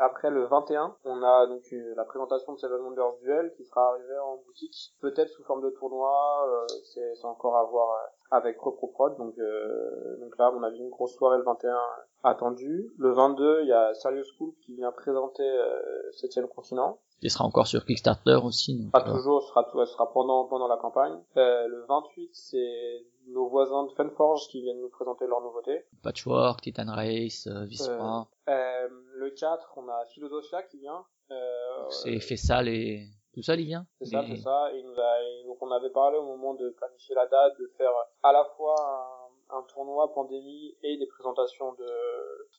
[0.00, 1.62] Après le 21, on a donc
[1.94, 5.70] la présentation de Seven Wonders Duel qui sera arrivé en boutique, peut-être sous forme de
[5.70, 7.96] tournoi, euh, c'est encore à voir
[8.30, 9.16] avec ReproProd.
[9.16, 11.78] Donc, euh, donc là, on a vu une grosse soirée le 21
[12.24, 12.92] attendue.
[12.98, 16.98] Le 22, il y a Serious School qui vient présenter euh, 7 continent.
[17.24, 18.78] Il sera encore sur Kickstarter aussi.
[18.78, 19.12] Donc, pas euh...
[19.14, 19.48] toujours, ce
[19.86, 21.18] sera, pendant, pendant la campagne.
[21.38, 25.86] Euh, le 28, c'est nos voisins de Funforge qui viennent nous présenter leurs nouveautés.
[26.02, 27.66] Patchwork, Titan Race, euh.
[28.50, 31.02] Euh, le 4, on a Philosophia qui vient.
[31.88, 33.86] c'est Fessal et tout ça, il vient.
[34.02, 34.70] C'est ça, c'est ça.
[34.74, 37.72] Et nous a, et donc on avait parlé au moment de planifier la date de
[37.78, 37.90] faire
[38.22, 38.76] à la fois
[39.50, 41.88] un, un tournoi pandémie et des présentations de,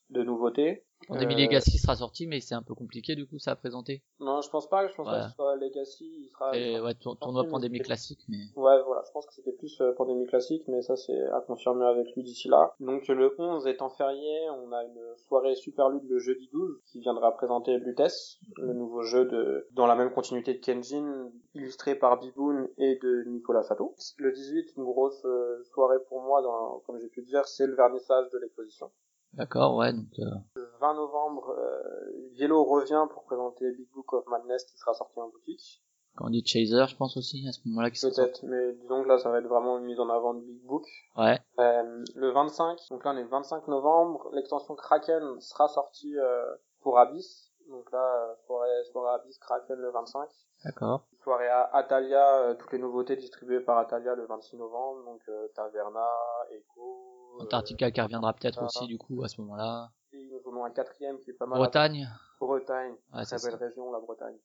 [0.09, 0.83] de nouveautés.
[1.07, 1.45] Pandémie euh...
[1.45, 4.01] Legacy sera sorti, mais c'est un peu compliqué du coup ça à présenter.
[4.19, 4.87] Non, je pense pas.
[4.87, 5.13] Je pense ouais.
[5.13, 6.11] pas que ce soit Legacy.
[6.19, 6.57] Il sera.
[6.57, 8.37] Et, ouais, tournoi pandémie classique, mais.
[8.55, 9.03] Ouais, voilà.
[9.05, 12.23] Je pense que c'était plus euh, pandémie classique, mais ça c'est à confirmer avec lui
[12.23, 12.73] d'ici là.
[12.79, 16.99] Donc le 11 étant férié, on a une soirée super lutte le jeudi 12 qui
[16.99, 22.19] viendra présenter Lutes, le nouveau jeu de dans la même continuité de Kenjin, illustré par
[22.19, 23.95] Biboon et de Nicolas Sato.
[24.17, 27.75] Le 18, une grosse euh, soirée pour moi, dans, comme j'ai pu dire, c'est le
[27.75, 28.91] vernissage de l'exposition.
[29.35, 29.93] D'accord, ouais.
[29.93, 30.25] Donc, euh...
[30.55, 35.19] Le 20 novembre, euh, Yellow revient pour présenter Big Book of Madness qui sera sorti
[35.19, 35.81] en boutique.
[36.15, 37.89] Quand on dit Chaser, je pense aussi à ce moment-là.
[37.89, 40.61] Peut-être, mais disons que là, ça va être vraiment une mise en avant de Big
[40.63, 40.85] Book.
[41.17, 41.37] Ouais.
[41.59, 46.45] Euh, le 25, donc là on est le 25 novembre, l'extension Kraken sera sortie euh,
[46.81, 47.51] pour Abyss.
[47.69, 50.29] Donc là, soirée, soirée Abyss Kraken le 25.
[50.63, 51.05] D'accord.
[51.23, 55.47] Soirée à Atalia, euh, toutes les nouveautés distribuées par Atalia le 26 novembre, donc euh,
[55.55, 56.07] Taverna,
[56.51, 57.24] Echo.
[57.39, 59.89] Antarctica qui reviendra peut-être aussi du coup à ce moment-là.
[60.13, 61.57] Et nous en avons un quatrième qui est pas mal.
[61.59, 62.07] Bretagne.
[62.39, 62.95] Bretagne.
[63.13, 63.57] Ouais, très belle ça.
[63.57, 64.37] région, la Bretagne.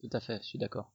[0.00, 0.92] Tout à fait, je suis d'accord.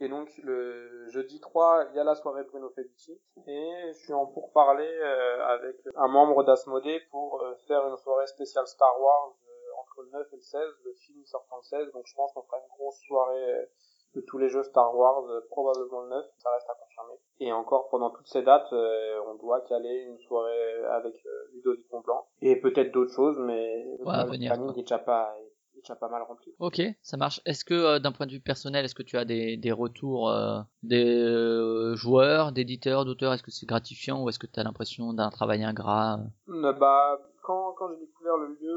[0.00, 4.14] Et donc le jeudi 3, il y a la soirée Bruno Felici et je suis
[4.14, 9.36] en pourparler euh, avec un membre d'Asmodée pour euh, faire une soirée spéciale Star Wars
[9.44, 12.32] euh, entre le 9 et le 16, le film sortant le 16, donc je pense
[12.32, 13.68] qu'on fera une grosse soirée
[14.14, 17.20] de tous les jeux Star Wars, probablement le 9, ça reste à confirmer.
[17.38, 21.14] Et encore pendant toutes ces dates, on doit caler une soirée avec
[21.54, 25.36] Ludovic Montblanc et peut-être d'autres choses, mais ouais, le planning n'est déjà pas
[25.80, 26.52] déjà pas mal rempli.
[26.58, 27.40] Ok, ça marche.
[27.46, 30.30] Est-ce que euh, d'un point de vue personnel, est-ce que tu as des, des retours
[30.30, 33.32] euh, des euh, joueurs, d'éditeurs, d'auteurs?
[33.32, 36.18] Est-ce que c'est gratifiant ou est-ce que tu as l'impression d'un travail ingrat?
[36.46, 38.74] Bah, quand, quand j'ai découvert le lieu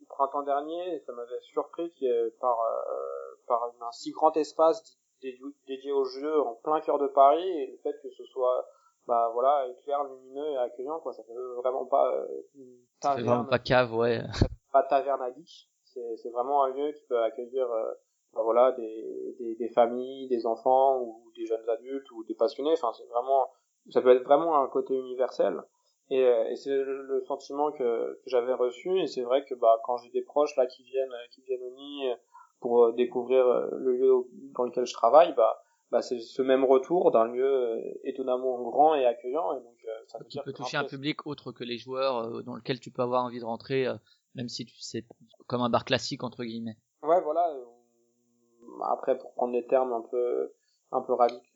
[0.00, 2.56] le printemps dernier, ça m'avait surpris qu'il par,
[3.46, 4.98] par un si grand espace
[5.66, 8.66] dédié au jeu en plein cœur de Paris et le fait que ce soit
[9.06, 11.12] bah voilà, clair, lumineux et accueillant, quoi.
[11.12, 14.22] Ça fait vraiment pas euh, une Ça fait vraiment pas cave, ouais.
[14.72, 15.68] Pas taverne à geek.
[15.84, 17.92] C'est, c'est vraiment un lieu qui peut accueillir, euh,
[18.32, 22.72] bah voilà, des, des, des familles, des enfants ou des jeunes adultes ou des passionnés.
[22.72, 23.48] Enfin, c'est vraiment,
[23.90, 25.62] ça peut être vraiment un côté universel.
[26.10, 28.98] Et, euh, et c'est le, le sentiment que, que j'avais reçu.
[29.00, 31.70] Et c'est vrai que bah quand j'ai des proches là qui viennent, qui viennent au
[31.70, 32.10] nid
[32.64, 34.10] pour découvrir le lieu
[34.56, 38.94] dans lequel je travaille, bah bah, c'est ce même retour d'un lieu euh, étonnamment grand
[38.94, 39.52] et accueillant.
[39.52, 42.56] Et donc, euh, ça tu peux toucher un public autre que les joueurs euh, dans
[42.56, 43.86] lequel tu peux avoir envie de rentrer,
[44.34, 45.04] même si tu sais
[45.46, 46.78] comme un bar classique entre guillemets.
[47.04, 47.48] Ouais, voilà.
[48.90, 50.52] Après, pour prendre des termes un peu
[50.90, 51.12] un peu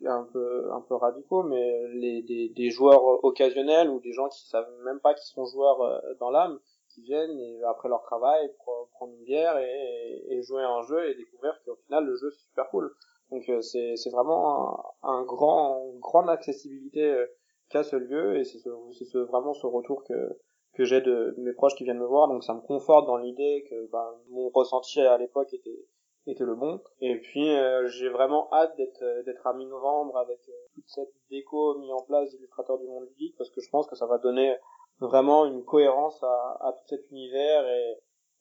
[0.07, 4.47] un peu un peu radicaux, mais les des, des joueurs occasionnels ou des gens qui
[4.47, 6.61] savent même pas qu'ils sont joueurs dans l'âme,
[7.01, 11.61] viennent et après leur travail prendre une bière et, jouer à un jeu et découvrir
[11.65, 12.95] qu'au final le jeu c'est super cool.
[13.31, 17.27] Donc euh, c'est c'est vraiment un, un, grand grande accessibilité euh,
[17.69, 20.39] qu'a ce lieu et c'est ce, vraiment ce retour que
[20.75, 23.67] que j'ai de, mes proches qui viennent me voir donc ça me conforte dans l'idée
[23.69, 25.87] que ben, mon ressenti à l'époque était
[26.27, 30.39] était le bon et puis euh, j'ai vraiment hâte d'être d'être à mi-novembre avec
[30.75, 33.97] toute cette déco mise en place d'illustrateurs du monde ludique parce que je pense que
[33.97, 34.57] ça va donner
[35.01, 37.97] vraiment une cohérence à, à tout cet univers et,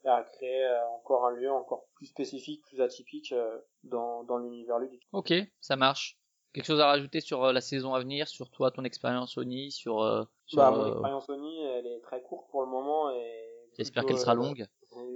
[0.06, 4.80] à créer euh, encore un lieu encore plus spécifique, plus atypique euh, dans, dans l'univers
[4.80, 5.06] ludique.
[5.12, 6.18] Ok, ça marche.
[6.54, 9.72] Quelque chose à rajouter sur euh, la saison à venir, sur toi, ton expérience Sony,
[9.72, 14.06] sur, sur bah, mon expérience Sony, elle est très courte pour le moment et j'espère
[14.06, 14.66] qu'elle sera longue.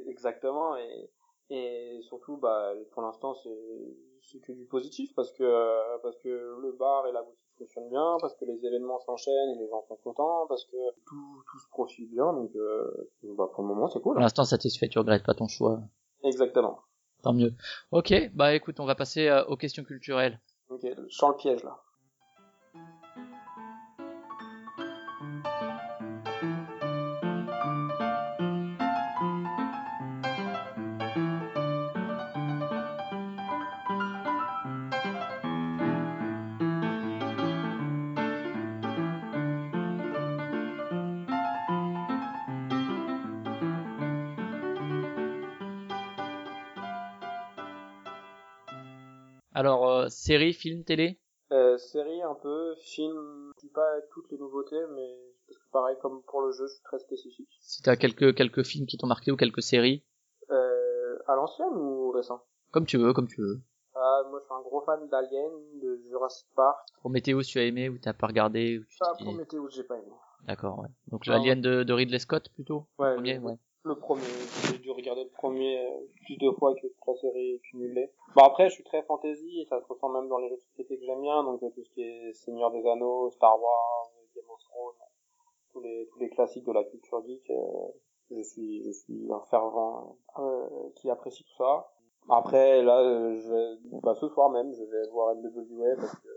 [0.07, 1.09] Exactement et
[1.53, 6.71] et surtout bah pour l'instant c'est c'est que du positif parce que parce que le
[6.71, 9.97] bar et la boutique fonctionnent bien, parce que les événements s'enchaînent et les gens sont
[10.03, 14.01] contents, parce que tout, tout se profite bien, donc euh, bah, pour le moment c'est
[14.01, 14.13] cool.
[14.13, 15.81] Pour l'instant satisfait, tu regrettes pas ton choix.
[16.23, 16.79] Exactement.
[17.23, 17.53] Tant mieux.
[17.91, 20.39] Ok, bah écoute, on va passer euh, aux questions culturelles.
[20.69, 21.81] Ok, je le piège là.
[50.01, 51.19] Euh, série, film, télé
[51.51, 55.17] euh, Série un peu, film, je dis pas toutes les nouveautés, mais
[55.47, 57.49] parce que pareil, comme pour le jeu, je suis très spécifique.
[57.61, 60.05] Si t'as quelques, quelques films qui t'ont marqué ou quelques séries
[60.49, 62.41] euh, À l'ancienne ou récent
[62.71, 63.59] Comme tu veux, comme tu veux.
[63.95, 65.51] Ah, moi, je suis un gros fan d'Alien,
[65.81, 66.87] de Jurassic Park.
[66.99, 70.11] Prometheus, tu as aimé ou t'as pas regardé ou tu Ah, Prometheus, j'ai pas aimé.
[70.47, 70.87] D'accord, ouais.
[71.07, 73.57] Donc l'Alien de, de Ridley Scott plutôt Ouais, premier, ouais.
[73.83, 74.21] Le premier,
[74.69, 78.11] j'ai dû regarder le premier euh, plus de fois que toute la série cumulée.
[78.35, 80.61] Bon après, je suis très fantasy et ça se ressent même dans les jeux de
[80.61, 84.11] société que j'aime bien, donc euh, tout ce qui est Seigneur des Anneaux, Star Wars,
[84.35, 85.07] Game of Thrones,
[85.73, 87.49] tous les tous les classiques de la culture geek.
[87.49, 87.63] Euh,
[88.29, 90.15] je suis je suis un fervent
[90.95, 91.91] qui apprécie tout ça.
[92.29, 93.01] Après là,
[93.33, 96.29] je bah, ce soir même, je vais voir NWA parce que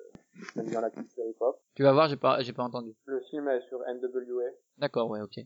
[0.57, 1.61] j'aime bien la culture hip-hop.
[1.75, 2.97] Tu vas voir, j'ai pas j'ai pas entendu.
[3.05, 4.51] Le film est sur NWA.
[4.79, 5.45] D'accord, ouais, ok.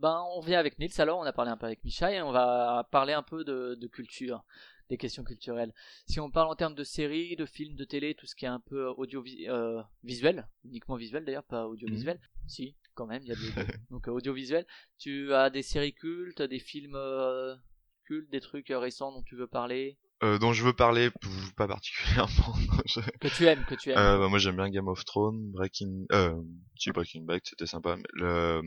[0.00, 2.30] Ben, on vient avec Nils alors, on a parlé un peu avec Micha et on
[2.30, 4.44] va parler un peu de, de culture,
[4.88, 5.74] des questions culturelles.
[6.06, 8.48] Si on parle en termes de séries, de films, de télé, tout ce qui est
[8.48, 12.48] un peu audiovisuel, euh, uniquement visuel d'ailleurs, pas audiovisuel, mhm.
[12.48, 13.72] si, quand même, il y a des...
[13.90, 14.66] donc euh, audiovisuel.
[14.98, 17.56] Tu as des séries cultes, des films euh,
[18.04, 19.98] cultes, des trucs récents dont tu veux parler?
[20.22, 21.10] Euh, dont je veux parler,
[21.56, 22.54] pas particulièrement.
[23.20, 23.98] Que tu aimes, que tu aimes.
[23.98, 26.34] Euh, bah, moi j'aime bien Game of Thrones, Breaking, euh,
[26.76, 28.62] si Breaking Bad, c'était sympa, mais le euh,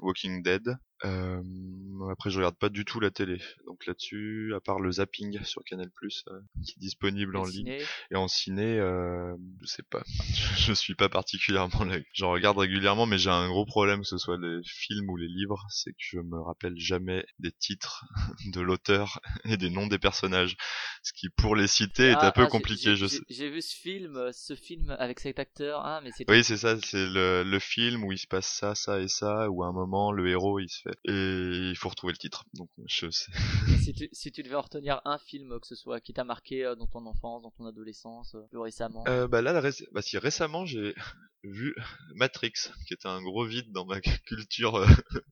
[0.00, 1.42] Walking Dead, euh,
[2.10, 5.62] après, je regarde pas du tout la télé, donc là-dessus, à part le zapping sur
[5.64, 7.78] Canal+, euh, qui est disponible en ligne
[8.10, 10.02] et en ciné, euh, je sais pas,
[10.58, 11.98] je suis pas particulièrement là.
[12.12, 15.28] J'en regarde régulièrement, mais j'ai un gros problème, que ce soit les films ou les
[15.28, 18.04] livres, c'est que je me rappelle jamais des titres
[18.52, 20.56] de l'auteur et des noms des personnages,
[21.02, 22.96] ce qui pour les citer est un ah, peu ah, compliqué.
[22.96, 23.20] Je sais.
[23.28, 25.80] J'ai vu ce film, euh, ce film avec cet acteur.
[25.84, 26.28] Ah, mais c'est.
[26.30, 29.50] Oui, c'est ça, c'est le, le film où il se passe ça, ça et ça,
[29.50, 32.44] où à un moment le héros il se fait et il faut retrouver le titre.
[32.54, 33.32] Donc je sais.
[33.82, 36.64] si, tu, si tu devais en retenir un film que ce soit qui t'a marqué
[36.64, 39.04] euh, dans ton enfance, dans ton adolescence, euh, plus récemment.
[39.08, 39.60] Euh, bah là,
[39.92, 40.94] bah si récemment j'ai
[41.44, 41.74] vu
[42.14, 42.52] Matrix,
[42.86, 44.86] qui était un gros vide dans ma culture euh,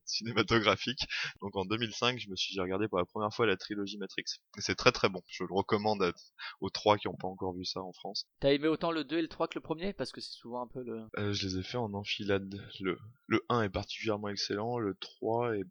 [0.05, 1.01] cinématographique.
[1.41, 4.25] Donc en 2005, je me suis regardé pour la première fois la trilogie Matrix.
[4.57, 5.21] Et c'est très très bon.
[5.27, 6.13] Je le recommande
[6.61, 8.25] aux trois qui n'ont pas encore vu ça en France.
[8.39, 9.93] T'as aimé autant le 2 et le 3 que le premier?
[9.93, 11.05] Parce que c'est souvent un peu le...
[11.17, 12.55] Euh, je les ai fait en enfilade.
[12.79, 15.65] Le, le 1 est particulièrement excellent, le 3 est...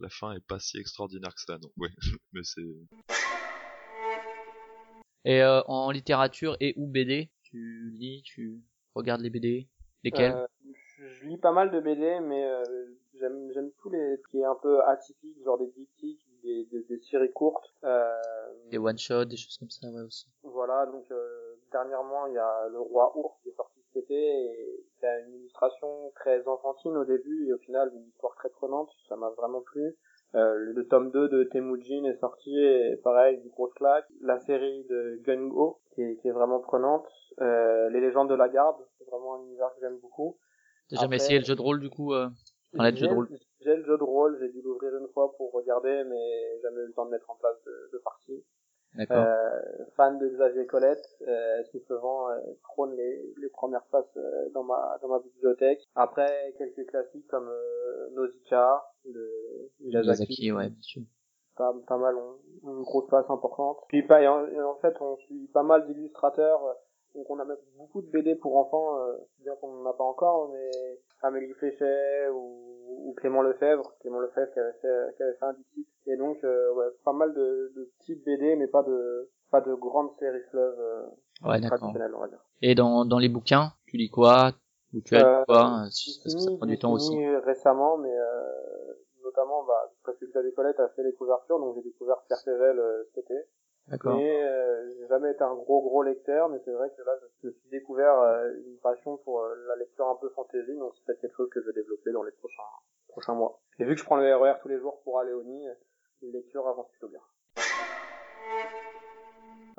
[0.00, 1.70] La fin est pas si extraordinaire que ça, non.
[1.76, 1.88] Ouais,
[2.32, 2.62] mais c'est...
[5.24, 8.62] Et euh, en littérature et ou BD, tu lis, tu
[8.94, 9.68] regardes les BD
[10.04, 10.32] Lesquels?
[10.32, 10.46] Euh,
[10.98, 12.62] je lis pas mal de BD, mais euh,
[13.18, 17.00] j'aime j'aime tous les qui est un peu atypique, genre des diptyques, des, des, des
[17.00, 17.74] séries courtes.
[17.82, 18.12] Euh,
[18.70, 20.28] Des one-shots, des choses comme ça, ouais, aussi.
[20.44, 23.75] Voilà, donc euh, dernièrement il y a le roi ours qui est sorti
[25.02, 29.16] a une illustration très enfantine au début et au final une histoire très prenante, ça
[29.16, 29.96] m'a vraiment plu.
[30.34, 34.06] Euh, le tome 2 de Temujin est sorti et pareil, du gros claque.
[34.20, 37.06] La série de Gun-Go qui est, qui est vraiment prenante.
[37.40, 40.36] Euh, les légendes de la garde, c'est vraiment un univers que j'aime beaucoup.
[40.90, 42.28] T'as jamais essayé le jeu de rôle du coup euh...
[42.74, 43.28] Rôle.
[43.60, 46.86] J'ai le jeu de rôle, j'ai dû l'ouvrir une fois pour regarder, mais jamais eu
[46.86, 48.44] le temps de mettre en place de, de partie.
[48.98, 54.98] Euh, fan de Xavier Colette, euh, Soufflevent euh, trône les, les premières euh, dans ma
[55.02, 55.82] dans ma bibliothèque?
[55.94, 59.30] Après quelques classiques comme euh, Nausicaa de
[59.80, 61.02] Miyazaki, ouais, bien sûr.
[61.56, 63.78] pas, pas mal, ont une grosse place importante.
[63.88, 66.72] Puis pas, et en, et en fait, on suit pas mal d'illustrateurs, euh,
[67.14, 70.04] donc on a même beaucoup de BD pour enfants, euh, bien qu'on n'en a pas
[70.04, 70.70] encore, mais
[71.22, 75.52] Amélie Fléchet ou, ou Clément Lefebvre, Clément Lefebvre qui avait fait, qui avait fait un
[75.52, 75.88] diptyque.
[76.06, 79.74] Et donc, euh, ouais, pas mal de, de petites BD, mais pas de, pas de
[79.74, 81.02] grandes séries fleuves euh,
[81.44, 82.38] Ouais, traditionnelles, on va dire.
[82.62, 84.52] Et dans, dans les bouquins, tu lis quoi?
[84.94, 85.56] Ou tu as Euh, quoi?
[85.56, 87.26] Euh, Parce que ça prend du temps aussi.
[87.38, 88.42] récemment, mais euh,
[89.22, 93.02] notamment bah, parce que Xavier Colette a fait les couvertures, donc j'ai découvert Pierre euh,
[93.14, 93.34] cet été.
[93.88, 94.18] D'accord.
[94.18, 97.46] Mais euh, j'ai jamais été un gros gros lecteur, mais c'est vrai que là je
[97.48, 101.04] me suis découvert euh, une passion pour euh, la lecture un peu fantasy, donc c'est
[101.04, 102.62] peut-être quelque chose que je vais développer dans les prochains
[103.08, 103.60] prochains mois.
[103.78, 105.68] Et vu que je prends le RER tous les jours pour aller au Nid,
[106.22, 107.20] une lecture avance plutôt bien.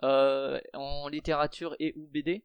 [0.03, 2.43] Euh, en littérature et ou BD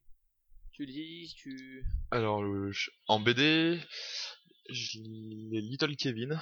[0.72, 1.84] Tu lis, tu...
[2.10, 3.78] Alors, le- je- en BD,
[4.70, 6.38] je lis les Little Kevin.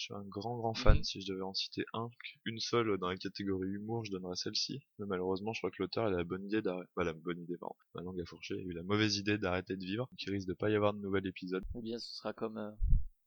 [0.00, 0.96] Je suis un grand grand fan.
[0.96, 1.04] Mhm.
[1.04, 2.08] Si je devais en citer un,
[2.46, 4.80] une seule dans la catégorie humour, je donnerais celle-ci.
[4.98, 6.88] Mais malheureusement, je crois que l'auteur a la bonne idée d'arrêter.
[6.96, 7.74] Bah, la bonne idée, pardon.
[7.94, 8.54] Ma langue a fourché.
[8.54, 10.06] Il a eu la mauvaise idée d'arrêter de vivre.
[10.10, 11.62] Donc, il risque de pas y avoir de nouvel épisode.
[11.74, 12.70] Ou bien ce sera comme euh,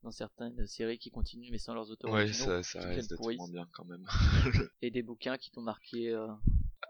[0.01, 2.79] dans certaines séries qui continuent mais sans leurs auteurs Ouais, ça, ça
[3.17, 3.37] pourris.
[3.37, 4.07] moins bien quand même.
[4.81, 6.09] Et des bouquins qui t'ont marqué...
[6.09, 6.27] euh,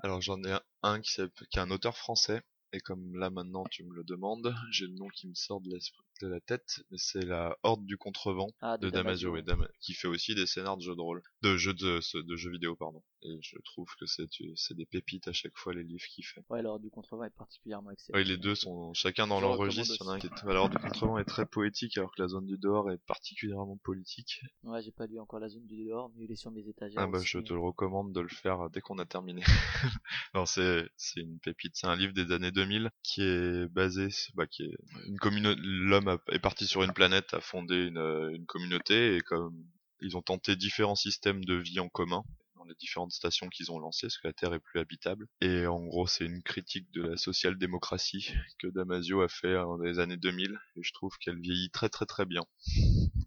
[0.02, 2.42] Alors j'en ai un, un qui, s'appelle- qui est un auteur français,
[2.74, 6.28] et comme là maintenant tu me le demandes, j'ai le nom qui me sort de,
[6.28, 10.08] la tête, mais c'est la Horde du Contrevent Ah, de Damasio, ouais, Dam- qui fait
[10.08, 13.04] aussi des scénars de jeux de rôle, de jeux de, de jeux vidéo pardon.
[13.26, 16.44] Et je trouve que c'est c'est des pépites à chaque fois les livres qu'il fait.
[16.50, 18.18] Ouais, alors du contrevent est particulièrement excellent.
[18.18, 19.96] Ouais, les deux sont chacun dans leur registre.
[20.02, 20.28] Il y en a un aussi.
[20.30, 22.92] qui est, la Horde du Contrevent est très poétique, alors que la zone du dehors
[22.92, 24.42] est particulièrement politique.
[24.64, 27.02] Ouais, j'ai pas lu encore la zone du dehors, mais il est sur mes étagères.
[27.02, 27.28] Ah bah aussi.
[27.28, 29.42] je te le recommande de le faire dès qu'on a terminé.
[30.34, 34.48] non c'est c'est une pépite, c'est un livre des années 2000 qui est basé, bah
[34.48, 34.78] qui est
[35.08, 39.16] une communauté, l'homme a- est parti sur une planète, a fondé une, euh, une communauté
[39.16, 39.56] et comme
[40.02, 42.24] ils ont tenté différents systèmes de vie en commun
[42.64, 45.28] dans les différentes stations qu'ils ont lancées, parce que la Terre est plus habitable.
[45.42, 50.00] Et en gros, c'est une critique de la social-démocratie que Damasio a fait dans les
[50.00, 52.44] années 2000, et je trouve qu'elle vieillit très très très bien.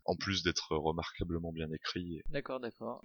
[0.04, 2.22] En plus d'être remarquablement bien écrit.
[2.30, 3.02] D'accord, d'accord.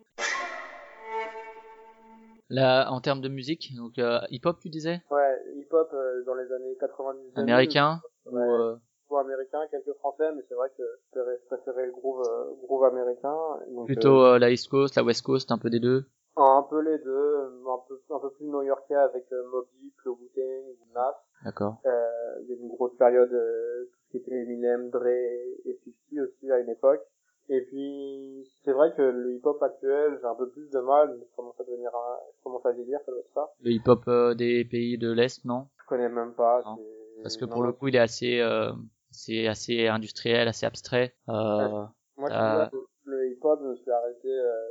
[2.49, 5.01] Là, en termes de musique, donc euh, hip-hop, tu disais?
[5.09, 8.43] Ouais, hip-hop euh, dans les années 90 2000, Américain ou, Ouais.
[8.43, 8.75] euh,
[9.07, 10.83] Soit américain, quelques français, mais c'est vrai que
[11.13, 13.35] je préférais- le groove, euh, groove américain.
[13.75, 16.05] Donc, plutôt euh, la East Coast, la West Coast, un peu des deux?
[16.37, 19.43] Un peu les deux, un peu, un peu plus new-yorkais avec euh,
[19.81, 21.15] Deep, le Wu-Tang, Nas.
[21.43, 21.77] D'accord.
[21.85, 25.79] Euh, il y a une grosse période, euh, tout ce qui était Eminem, Dre et
[26.09, 27.01] 50 aussi à une époque.
[27.49, 31.35] Et puis, c'est vrai que le hip-hop actuel, j'ai un peu plus de mal, je
[31.35, 33.49] commence à devenir un, je commence à vieillir, ça doit être ça.
[33.59, 35.67] Le hip-hop euh, des pays de l'Est, non?
[35.81, 36.77] Je connais même pas, Non.
[37.23, 38.71] Parce que non, pour le coup, il est assez, euh,
[39.11, 41.13] c'est assez industriel, assez abstrait.
[41.27, 41.83] Euh,
[42.17, 44.67] Moi, je le hip-hop, je me suis arrêté euh,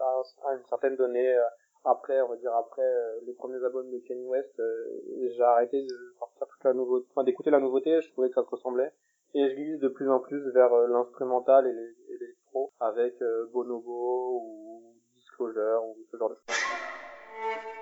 [0.00, 1.36] à, à une certaine donnée.
[1.36, 1.42] euh,
[1.86, 5.82] après, on va dire après euh, les premiers albums de Kanye West, euh, j'ai arrêté
[5.82, 8.00] de sortir toute la nouveauté, enfin d'écouter la nouveauté.
[8.00, 8.90] Je trouvais que ça se ressemblait.
[9.34, 14.40] Et je glisse de plus en plus vers euh, l'instrumental et l'électro avec euh, Bonobo
[14.42, 17.73] ou Disclosure ou ce genre de choses.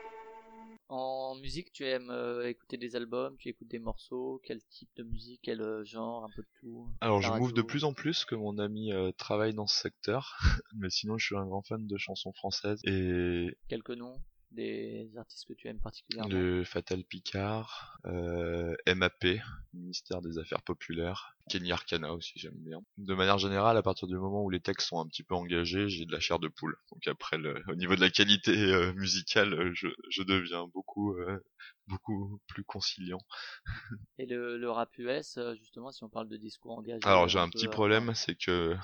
[0.95, 5.03] En musique, tu aimes euh, écouter des albums, tu écoutes des morceaux, quel type de
[5.03, 7.95] musique, quel euh, genre, un peu de tout Alors La je m'ouvre de plus en
[7.95, 10.37] plus que mon ami euh, travaille dans ce secteur,
[10.77, 14.21] mais sinon je suis un grand fan de chansons françaises et Quelques noms
[14.53, 19.25] des artistes que tu aimes particulièrement le Fatal Picard, euh, MAP,
[19.73, 22.81] ministère des Affaires Populaires, Kenny Arcana aussi j'aime bien.
[22.99, 25.89] De manière générale, à partir du moment où les textes sont un petit peu engagés,
[25.89, 26.77] j'ai de la chair de poule.
[26.93, 31.15] Donc après, le, au niveau de la qualité euh, musicale, euh, je, je deviens beaucoup
[31.15, 31.39] euh,
[31.87, 33.21] beaucoup plus conciliant.
[34.19, 37.01] Et le, le rap US, euh, justement, si on parle de discours engagés.
[37.05, 38.77] Alors j'ai un petit problème, c'est que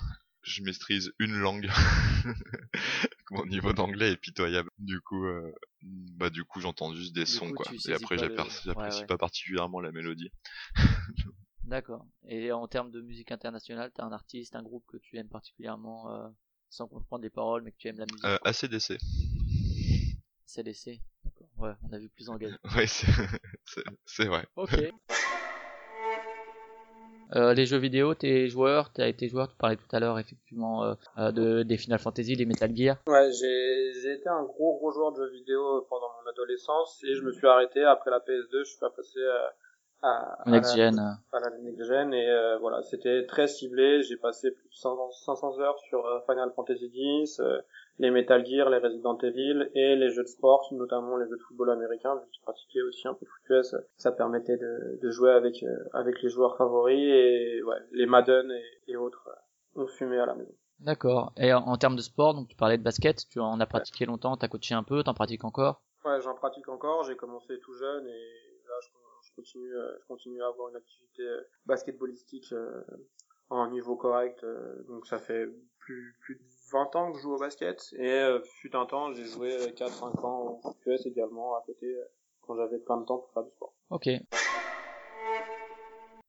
[0.43, 1.69] je maîtrise une langue.
[3.35, 4.71] mon niveau d'anglais est pitoyable.
[4.79, 5.53] Du coup, euh,
[5.83, 7.73] bah du coup j'entends juste des Du sons coup, quoi.
[7.89, 9.07] Et après le- j'apprécie j'apprécie ouais, ouais.
[9.07, 10.31] pas particulièrement la mélodie.
[11.65, 12.07] D'accord.
[12.27, 16.11] Et en termes de musique internationale, t'as un artiste, un groupe que tu aimes particulièrement,
[16.11, 16.29] euh,
[16.71, 18.25] sans comprendre les paroles, mais que tu aimes la musique.
[18.25, 18.99] Euh, ACDC.
[20.47, 21.01] CDC.
[21.25, 21.49] D'accord.
[21.59, 22.55] Ouais, on a vu plus engagé.
[22.75, 22.87] Ouais,
[24.07, 24.47] c'est vrai.
[24.57, 24.75] Ok.
[27.37, 30.85] Euh, les jeux vidéo, t'es joueur, t'as été joueur, tu parlais tout à l'heure effectivement
[30.85, 32.97] euh, euh, de, des Final Fantasy, des Metal Gear.
[33.07, 37.23] Ouais, j'ai été un gros gros joueur de jeux vidéo pendant mon adolescence et je
[37.23, 39.19] me suis arrêté après la PS2, je suis pas passé
[40.03, 40.99] à, à, à Next la- Gen.
[40.99, 44.75] euh, à la Next Gen et euh, voilà, c'était très ciblé, j'ai passé plus de
[44.75, 47.59] 500, 500 heures sur euh, Final Fantasy X, euh,
[47.99, 51.43] les Metal Gear, les Resident Evil et les jeux de sport, notamment les jeux de
[51.43, 54.99] football américain, vu que je pratiquais aussi un peu de foot US, ça permettait de,
[55.03, 59.29] de jouer avec euh, avec les joueurs favoris et ouais, les Madden et, et autres
[59.29, 60.55] euh, ont fumé à la maison.
[60.81, 61.33] D'accord.
[61.37, 64.07] Et en, en termes de sport, donc tu parlais de basket, tu en as pratiqué
[64.07, 65.83] longtemps, t'as coaché un peu, t'en pratiques encore?
[66.05, 67.03] Ouais, j'en pratique encore.
[67.03, 68.11] J'ai commencé tout jeune et
[68.69, 68.89] là, je,
[69.29, 72.81] je continue, euh, je continue à avoir une activité euh, basketballistique euh,
[73.51, 74.45] un niveau correct.
[74.45, 75.49] euh, donc ça fait
[75.81, 76.43] plus, plus de
[76.73, 77.95] 20 ans que je joue au basket.
[77.99, 82.05] Et euh, fut un temps, j'ai joué 4-5 ans au US également à côté euh,
[82.43, 83.75] quand j'avais plein de temps pour faire du sport.
[83.91, 84.09] Ok.
[84.09, 84.19] En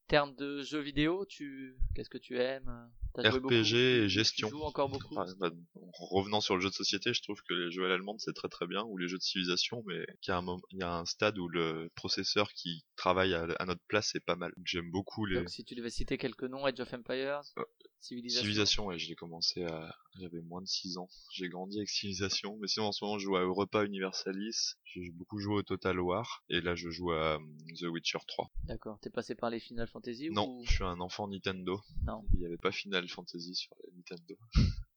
[0.08, 2.90] termes de jeux vidéo, tu, qu'est-ce que tu aimes
[3.22, 4.48] Joué RPG et gestion.
[4.48, 7.42] Tu joues encore beaucoup Enfin, bah, en revenant sur le jeu de société, je trouve
[7.48, 10.06] que les jeux à l'allemande c'est très très bien, ou les jeux de civilisation, mais
[10.22, 13.34] qu'il y a un, moment, il y a un stade où le processeur qui travaille
[13.34, 14.52] à, à notre place est pas mal.
[14.66, 17.64] J'aime beaucoup les Donc si tu devais citer quelques noms, Age of Empires, Euh,
[18.02, 18.42] Civilization.
[18.44, 18.86] civilisations.
[18.86, 21.10] Ouais, j'ai commencé à, j'avais moins de 6 ans.
[21.34, 24.76] J'ai grandi avec civilisation, mais sinon en ce moment je joue à Europa Universalis.
[24.86, 28.50] J'ai beaucoup joué au Total War, et là je joue à hum, The Witcher 3.
[28.64, 29.00] D'accord.
[29.02, 31.82] T'es passé par les Final Fantasy Non, ou je suis un enfant Nintendo.
[32.08, 32.24] Non.
[32.34, 34.36] Il n'y avait pas Final Fantasy sur la Nintendo.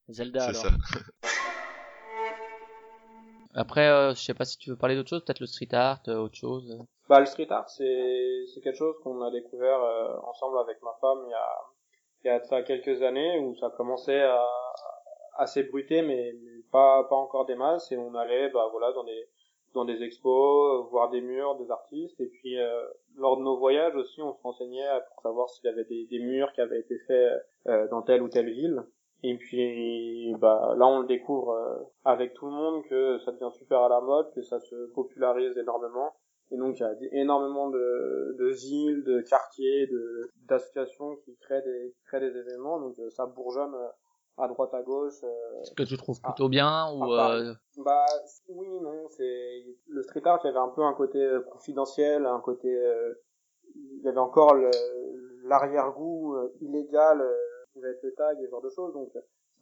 [0.09, 0.99] Zelda C'est alors ça.
[3.55, 6.01] Après, euh, je sais pas si tu veux parler d'autre chose, peut-être le street art,
[6.07, 6.83] euh, autre chose.
[7.07, 10.93] Bah, le street art, c'est c'est quelque chose qu'on a découvert euh, ensemble avec ma
[10.99, 11.49] femme il y a
[12.23, 14.43] il y a de ça quelques années où ça commençait à
[15.37, 19.03] à s'ébruiter mais, mais pas pas encore des masses et on allait bah voilà dans
[19.03, 19.29] des
[19.73, 22.19] dans des expos, euh, voir des murs, des artistes.
[22.19, 22.83] Et puis euh,
[23.15, 26.51] lors de nos voyages aussi on se renseignait pour savoir s'il y avait des, murs
[26.53, 28.83] qui avaient été faits euh, dans telle ou telle ville.
[29.23, 33.51] Et puis bah là on le découvre euh, avec tout le monde que ça devient
[33.53, 36.13] super à la mode, que ça se popularise énormément.
[36.51, 41.63] Et donc il y a énormément de, de villes, de quartiers, de d'associations qui créent
[41.63, 42.79] des qui créent des événements.
[42.79, 43.87] Donc euh, ça bourgeonne euh,
[44.37, 45.23] à droite à gauche.
[45.23, 45.63] euh.
[45.63, 46.27] Ce que tu trouves Ah.
[46.31, 48.05] plutôt bien ou euh, Bah
[48.49, 50.39] oui, non, c'est le street art.
[50.43, 53.13] Il y avait un peu un côté euh, confidentiel, un côté euh,
[53.75, 54.55] il y avait encore
[55.43, 57.33] l'arrière-goût euh, illégal euh,
[57.67, 58.93] qui pouvait être le tag et ce genre de choses.
[58.93, 59.11] Donc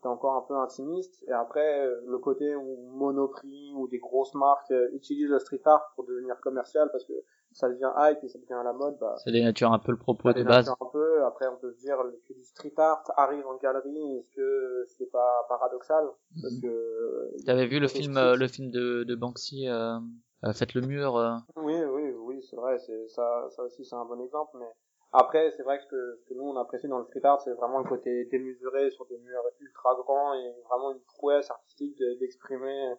[0.02, 1.24] c'était encore un peu intimiste.
[1.28, 5.62] Et après, euh, le côté où Monoprix ou des grosses marques euh, utilisent le street
[5.66, 7.14] art pour devenir commercial parce que
[7.52, 9.98] ça devient hype et ça devient à la mode, bah, ça dénature un peu le
[10.00, 11.24] propos ça de base un peu.
[11.26, 11.98] Après, on peut se dire
[12.28, 14.18] que du street art arrive en galerie.
[14.18, 16.06] Est-ce que c'est pas paradoxal?
[16.42, 18.38] Parce que euh, T'avais vu le film, Street.
[18.38, 20.00] le film de, de Banksy, euh,
[20.46, 21.18] euh, Faites le mur.
[21.18, 24.72] euh, Oui, oui, oui, c'est vrai, c'est ça, ça aussi c'est un bon exemple, mais
[25.12, 27.42] après c'est vrai que ce que, ce que nous on apprécie dans le street art,
[27.42, 31.98] c'est vraiment le côté démesuré sur des murs ultra grands et vraiment une prouesse artistique
[31.98, 32.94] de- d'exprimer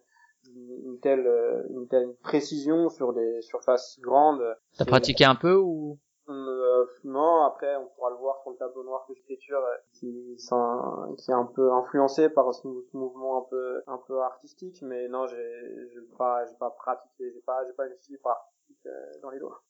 [0.55, 4.43] une, telle, euh, une telle précision sur des surfaces grandes.
[4.77, 5.97] T'as pratiqué un peu ou?
[6.29, 10.37] Euh, non, après on pourra le voir sur le tableau noir que j'écriture euh, qui,
[10.37, 15.89] est un peu influencé par ce mouvement un peu un peu artistique, mais non, j'ai
[15.93, 19.39] j'ai pas j'ai pas pratiqué, j'ai pas j'ai pas une fibre artistique euh, dans les
[19.39, 19.61] doigts.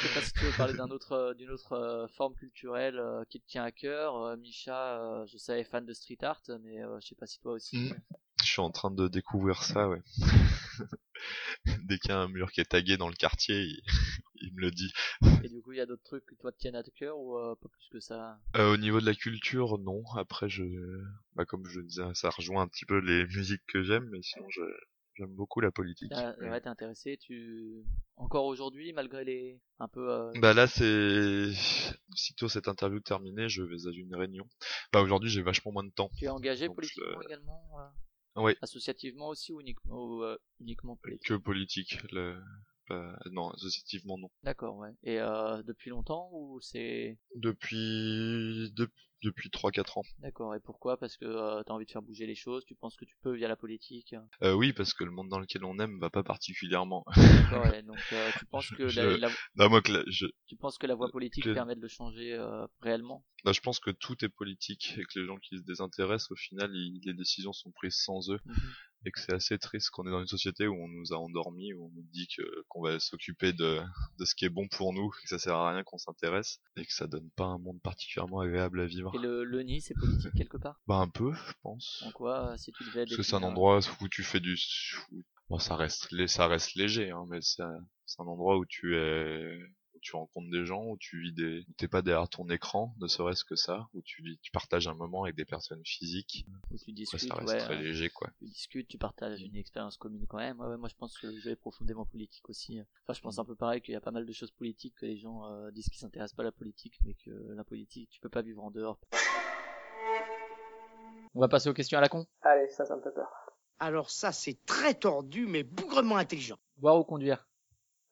[0.00, 2.98] Je sais pas si tu veux parler d'un autre, euh, d'une autre euh, forme culturelle
[2.98, 4.16] euh, qui te tient à cœur.
[4.16, 4.36] Euh,
[5.26, 7.76] je savais fan de street art, mais je sais pas si toi aussi.
[7.76, 7.94] Mm.
[8.42, 10.02] Je suis en train de découvrir ça, ouais.
[11.84, 13.82] Dès qu'il y a un mur qui est tagué dans le quartier, il,
[14.40, 14.92] il me le dit.
[15.44, 17.36] Et du coup, il y a d'autres trucs que toi te tiennent à cœur ou
[17.36, 18.38] euh, pas plus que ça?
[18.56, 20.02] Euh, au niveau de la culture, non.
[20.16, 20.64] Après, je,
[21.34, 24.46] bah, comme je disais, ça rejoint un petit peu les musiques que j'aime, mais sinon,
[24.50, 24.62] je,
[25.20, 26.10] j'aime beaucoup la politique.
[26.14, 26.48] Ah, Ouais.
[26.50, 27.18] Ouais, t'es intéressé.
[27.18, 27.84] Tu
[28.16, 30.10] encore aujourd'hui, malgré les un peu.
[30.10, 31.52] euh, Bah là, c'est
[32.14, 34.48] sitôt cette interview terminée, je vais à une réunion.
[34.92, 36.10] Bah aujourd'hui, j'ai vachement moins de temps.
[36.16, 38.54] Tu es engagé Donc, je- politiquement également euh, Oui.
[38.62, 41.26] Associativement aussi ou uniquement, ou, euh, uniquement politique?
[41.28, 41.98] Que politique.
[42.12, 42.40] Le...
[42.86, 44.30] pas- Non, associativement non.
[44.42, 44.90] D'accord, ouais.
[45.02, 48.88] Et euh, depuis longtemps ou c'est Depuis, de...
[49.22, 50.02] depuis 3-4 ans.
[50.18, 50.96] D'accord, et pourquoi?
[50.96, 53.16] Parce que euh, tu as envie de faire bouger les choses, tu penses que tu
[53.22, 54.14] peux via la politique?
[54.42, 57.04] Euh, Oui, parce que le monde dans lequel on aime va pas particulièrement.
[57.70, 60.56] Ouais, donc euh, tu penses que Je- la, la- Non, moi, que la- je, tu
[60.56, 63.24] penses que la voie politique que- permet de le changer euh, réellement?
[63.44, 66.36] Non, je pense que tout est politique et que les gens qui se désintéressent, au
[66.36, 68.54] final, ils- les décisions sont prises sans eux Mhm.
[69.06, 71.72] et que c'est assez triste qu'on est dans une société où on nous a endormis,
[71.72, 73.80] où on nous dit que qu'on va s'occuper de,
[74.18, 76.84] de ce qui est bon pour nous, que ça sert à rien qu'on s'intéresse et
[76.84, 79.09] que ça donne pas un monde particulièrement agréable à vivre.
[79.14, 80.80] Et le, le nid, c'est politique quelque part?
[80.86, 82.02] Bah un peu, je pense.
[82.06, 84.56] En quoi, euh, si tu devais Parce que c'est un endroit où tu fais du...
[85.48, 88.96] Bon, ça reste, ça reste léger, hein, mais c'est un c'est un endroit où tu
[88.96, 89.58] es...
[90.00, 91.60] où tu rencontres des gens, où tu vis des...
[91.68, 94.88] où t'es pas derrière ton écran, ne serait-ce que ça, où tu vis, tu partages
[94.88, 96.46] un moment avec des personnes physiques.
[96.70, 98.30] où tu Après, discutes, ça reste ouais, très euh, léger, quoi.
[98.38, 100.58] tu discutes, tu partages une expérience commune quand même.
[100.58, 102.80] Ouais, ouais, moi je pense que le jeu est profondément politique aussi.
[103.04, 103.40] Enfin, je pense Mm.
[103.40, 105.70] un peu pareil qu'il y a pas mal de choses politiques que les gens euh,
[105.70, 108.62] disent qu'ils s'intéressent pas à la politique, mais que la politique, tu peux pas vivre
[108.64, 108.98] en dehors.
[111.34, 112.26] On va passer aux questions à la con.
[112.42, 113.28] Allez, ça, ça me fait peur.
[113.78, 116.58] Alors ça, c'est très tordu, mais bougrement intelligent.
[116.78, 117.46] Boire ou conduire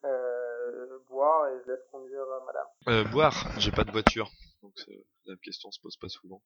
[0.04, 2.66] Euh, boire et je laisse conduire euh, madame.
[2.88, 4.30] Euh, boire, j'ai pas de voiture,
[4.62, 4.74] donc
[5.26, 6.42] la question se pose pas souvent.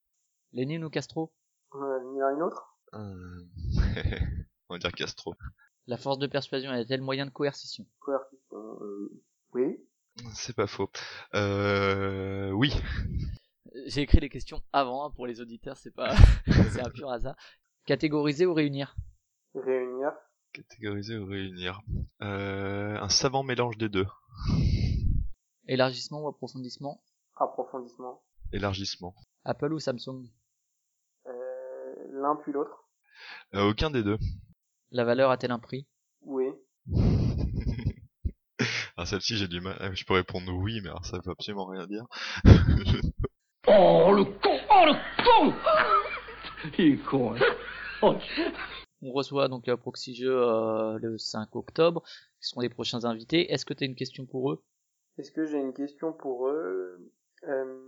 [0.53, 1.33] Lénine ou Castro?
[1.74, 3.45] Euh, ni l'un ni l'autre Euh,
[4.69, 5.35] On va dire Castro.
[5.87, 7.87] La force de persuasion est-elle moyen de coercition?
[8.01, 9.23] Coercition, euh,
[9.53, 9.79] oui.
[10.35, 10.91] C'est pas faux.
[11.35, 12.73] Euh, oui.
[13.87, 16.15] J'ai écrit les questions avant hein, pour les auditeurs, c'est pas,
[16.70, 17.37] c'est un pur hasard.
[17.87, 18.95] Catégoriser ou réunir?
[19.55, 20.11] Réunir.
[20.53, 21.81] Catégoriser ou réunir?
[22.20, 24.07] Euh, un savant mélange des deux.
[25.77, 27.03] Élargissement ou approfondissement?
[27.35, 28.20] Approfondissement.
[28.53, 29.15] Élargissement.
[29.47, 30.27] Apple ou Samsung?
[31.27, 32.85] Euh, l'un puis l'autre.
[33.55, 34.19] Euh, aucun des deux.
[34.90, 35.86] La valeur a-t-elle un prix?
[36.20, 36.44] Oui.
[38.97, 39.78] Alors celle-ci j'ai du mal.
[39.81, 42.05] euh, Je peux répondre oui, mais alors ça veut absolument rien dire.
[43.69, 44.93] Oh, le con Oh, le
[45.24, 45.55] con
[46.78, 47.39] Il est con, hein.
[48.03, 48.16] Oh,
[49.01, 52.03] On reçoit donc euh, Proxy Jeux euh, le 5 octobre,
[52.40, 53.51] qui seront les prochains invités.
[53.53, 54.62] Est-ce que tu as une question pour eux?
[55.19, 56.99] Est-ce que j'ai une question pour eux?
[57.49, 57.79] Euh,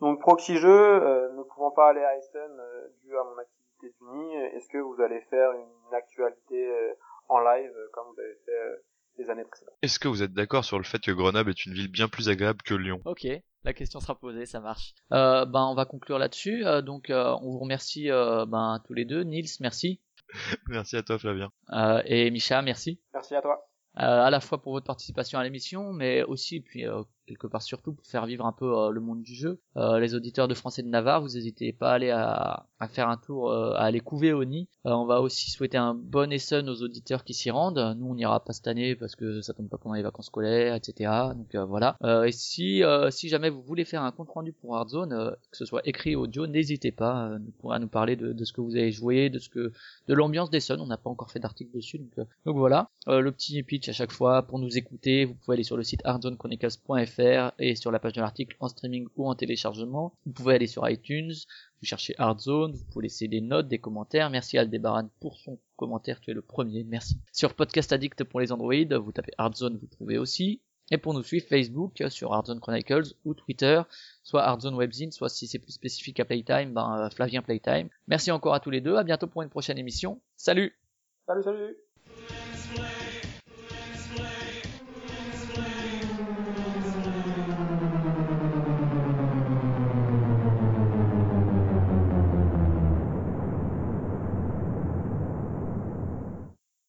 [0.00, 3.94] Donc, Proxy Jeux, euh, ne pouvant pas aller à Essen euh, dû à mon activité
[4.00, 6.92] d'Uni, est-ce que vous allez faire une actualité euh,
[7.28, 8.76] en live euh, comme vous avez fait euh,
[9.18, 9.74] les années précédentes?
[9.82, 12.28] Est-ce que vous êtes d'accord sur le fait que Grenoble est une ville bien plus
[12.28, 13.00] agréable que Lyon?
[13.04, 13.26] Ok,
[13.64, 14.94] la question sera posée, ça marche.
[15.12, 16.66] Euh, ben on va conclure là-dessus.
[16.66, 19.22] Euh, donc euh, on vous remercie euh, ben tous les deux.
[19.22, 20.00] Nils, merci.
[20.68, 21.52] Merci à toi Flavien.
[21.72, 23.00] Euh, et Misha, merci.
[23.14, 23.65] Merci à toi.
[23.98, 27.62] Euh, à la fois pour votre participation à l'émission, mais aussi, puis euh, quelque part
[27.62, 29.60] surtout pour faire vivre un peu euh, le monde du jeu.
[29.76, 33.08] Euh, les auditeurs de France et de Navarre, vous n'hésitez pas à aller à, faire
[33.08, 34.68] un tour, euh, à aller couver au nid.
[34.84, 37.96] On va aussi souhaiter un bon Essen aux auditeurs qui s'y rendent.
[37.98, 40.74] Nous, on n'ira pas cette année parce que ça tombe pas pendant les vacances scolaires,
[40.74, 41.10] etc.
[41.34, 41.96] Donc voilà.
[42.24, 42.82] Et si,
[43.24, 46.46] jamais vous voulez faire un compte rendu pour Hardzone, que ce soit écrit ou audio,
[46.46, 47.36] n'hésitez pas
[47.68, 49.72] à nous parler de, ce que vous avez joué, de ce que
[50.06, 50.78] de l'ambiance des Suns.
[50.78, 52.88] On n'a pas encore fait d'article dessus, donc, voilà.
[53.08, 55.24] Le petit pitch à chaque fois pour nous écouter.
[55.24, 57.15] Vous pouvez aller sur le site hardzonechronicles.fr
[57.58, 60.12] et sur la page de l'article en streaming ou en téléchargement.
[60.24, 61.32] Vous pouvez aller sur iTunes,
[61.80, 64.30] vous cherchez Hardzone, vous pouvez laisser des notes, des commentaires.
[64.30, 67.16] Merci Aldebaran pour son commentaire, tu es le premier, merci.
[67.32, 70.60] Sur Podcast Addict pour les Android, vous tapez Hardzone, vous trouvez aussi.
[70.90, 73.82] Et pour nous suivre, Facebook sur Hardzone Chronicles ou Twitter,
[74.22, 77.88] soit Hardzone Webzine, soit si c'est plus spécifique à Playtime, ben, euh, Flavien Playtime.
[78.06, 80.20] Merci encore à tous les deux, à bientôt pour une prochaine émission.
[80.36, 80.78] Salut
[81.26, 81.85] Salut, salut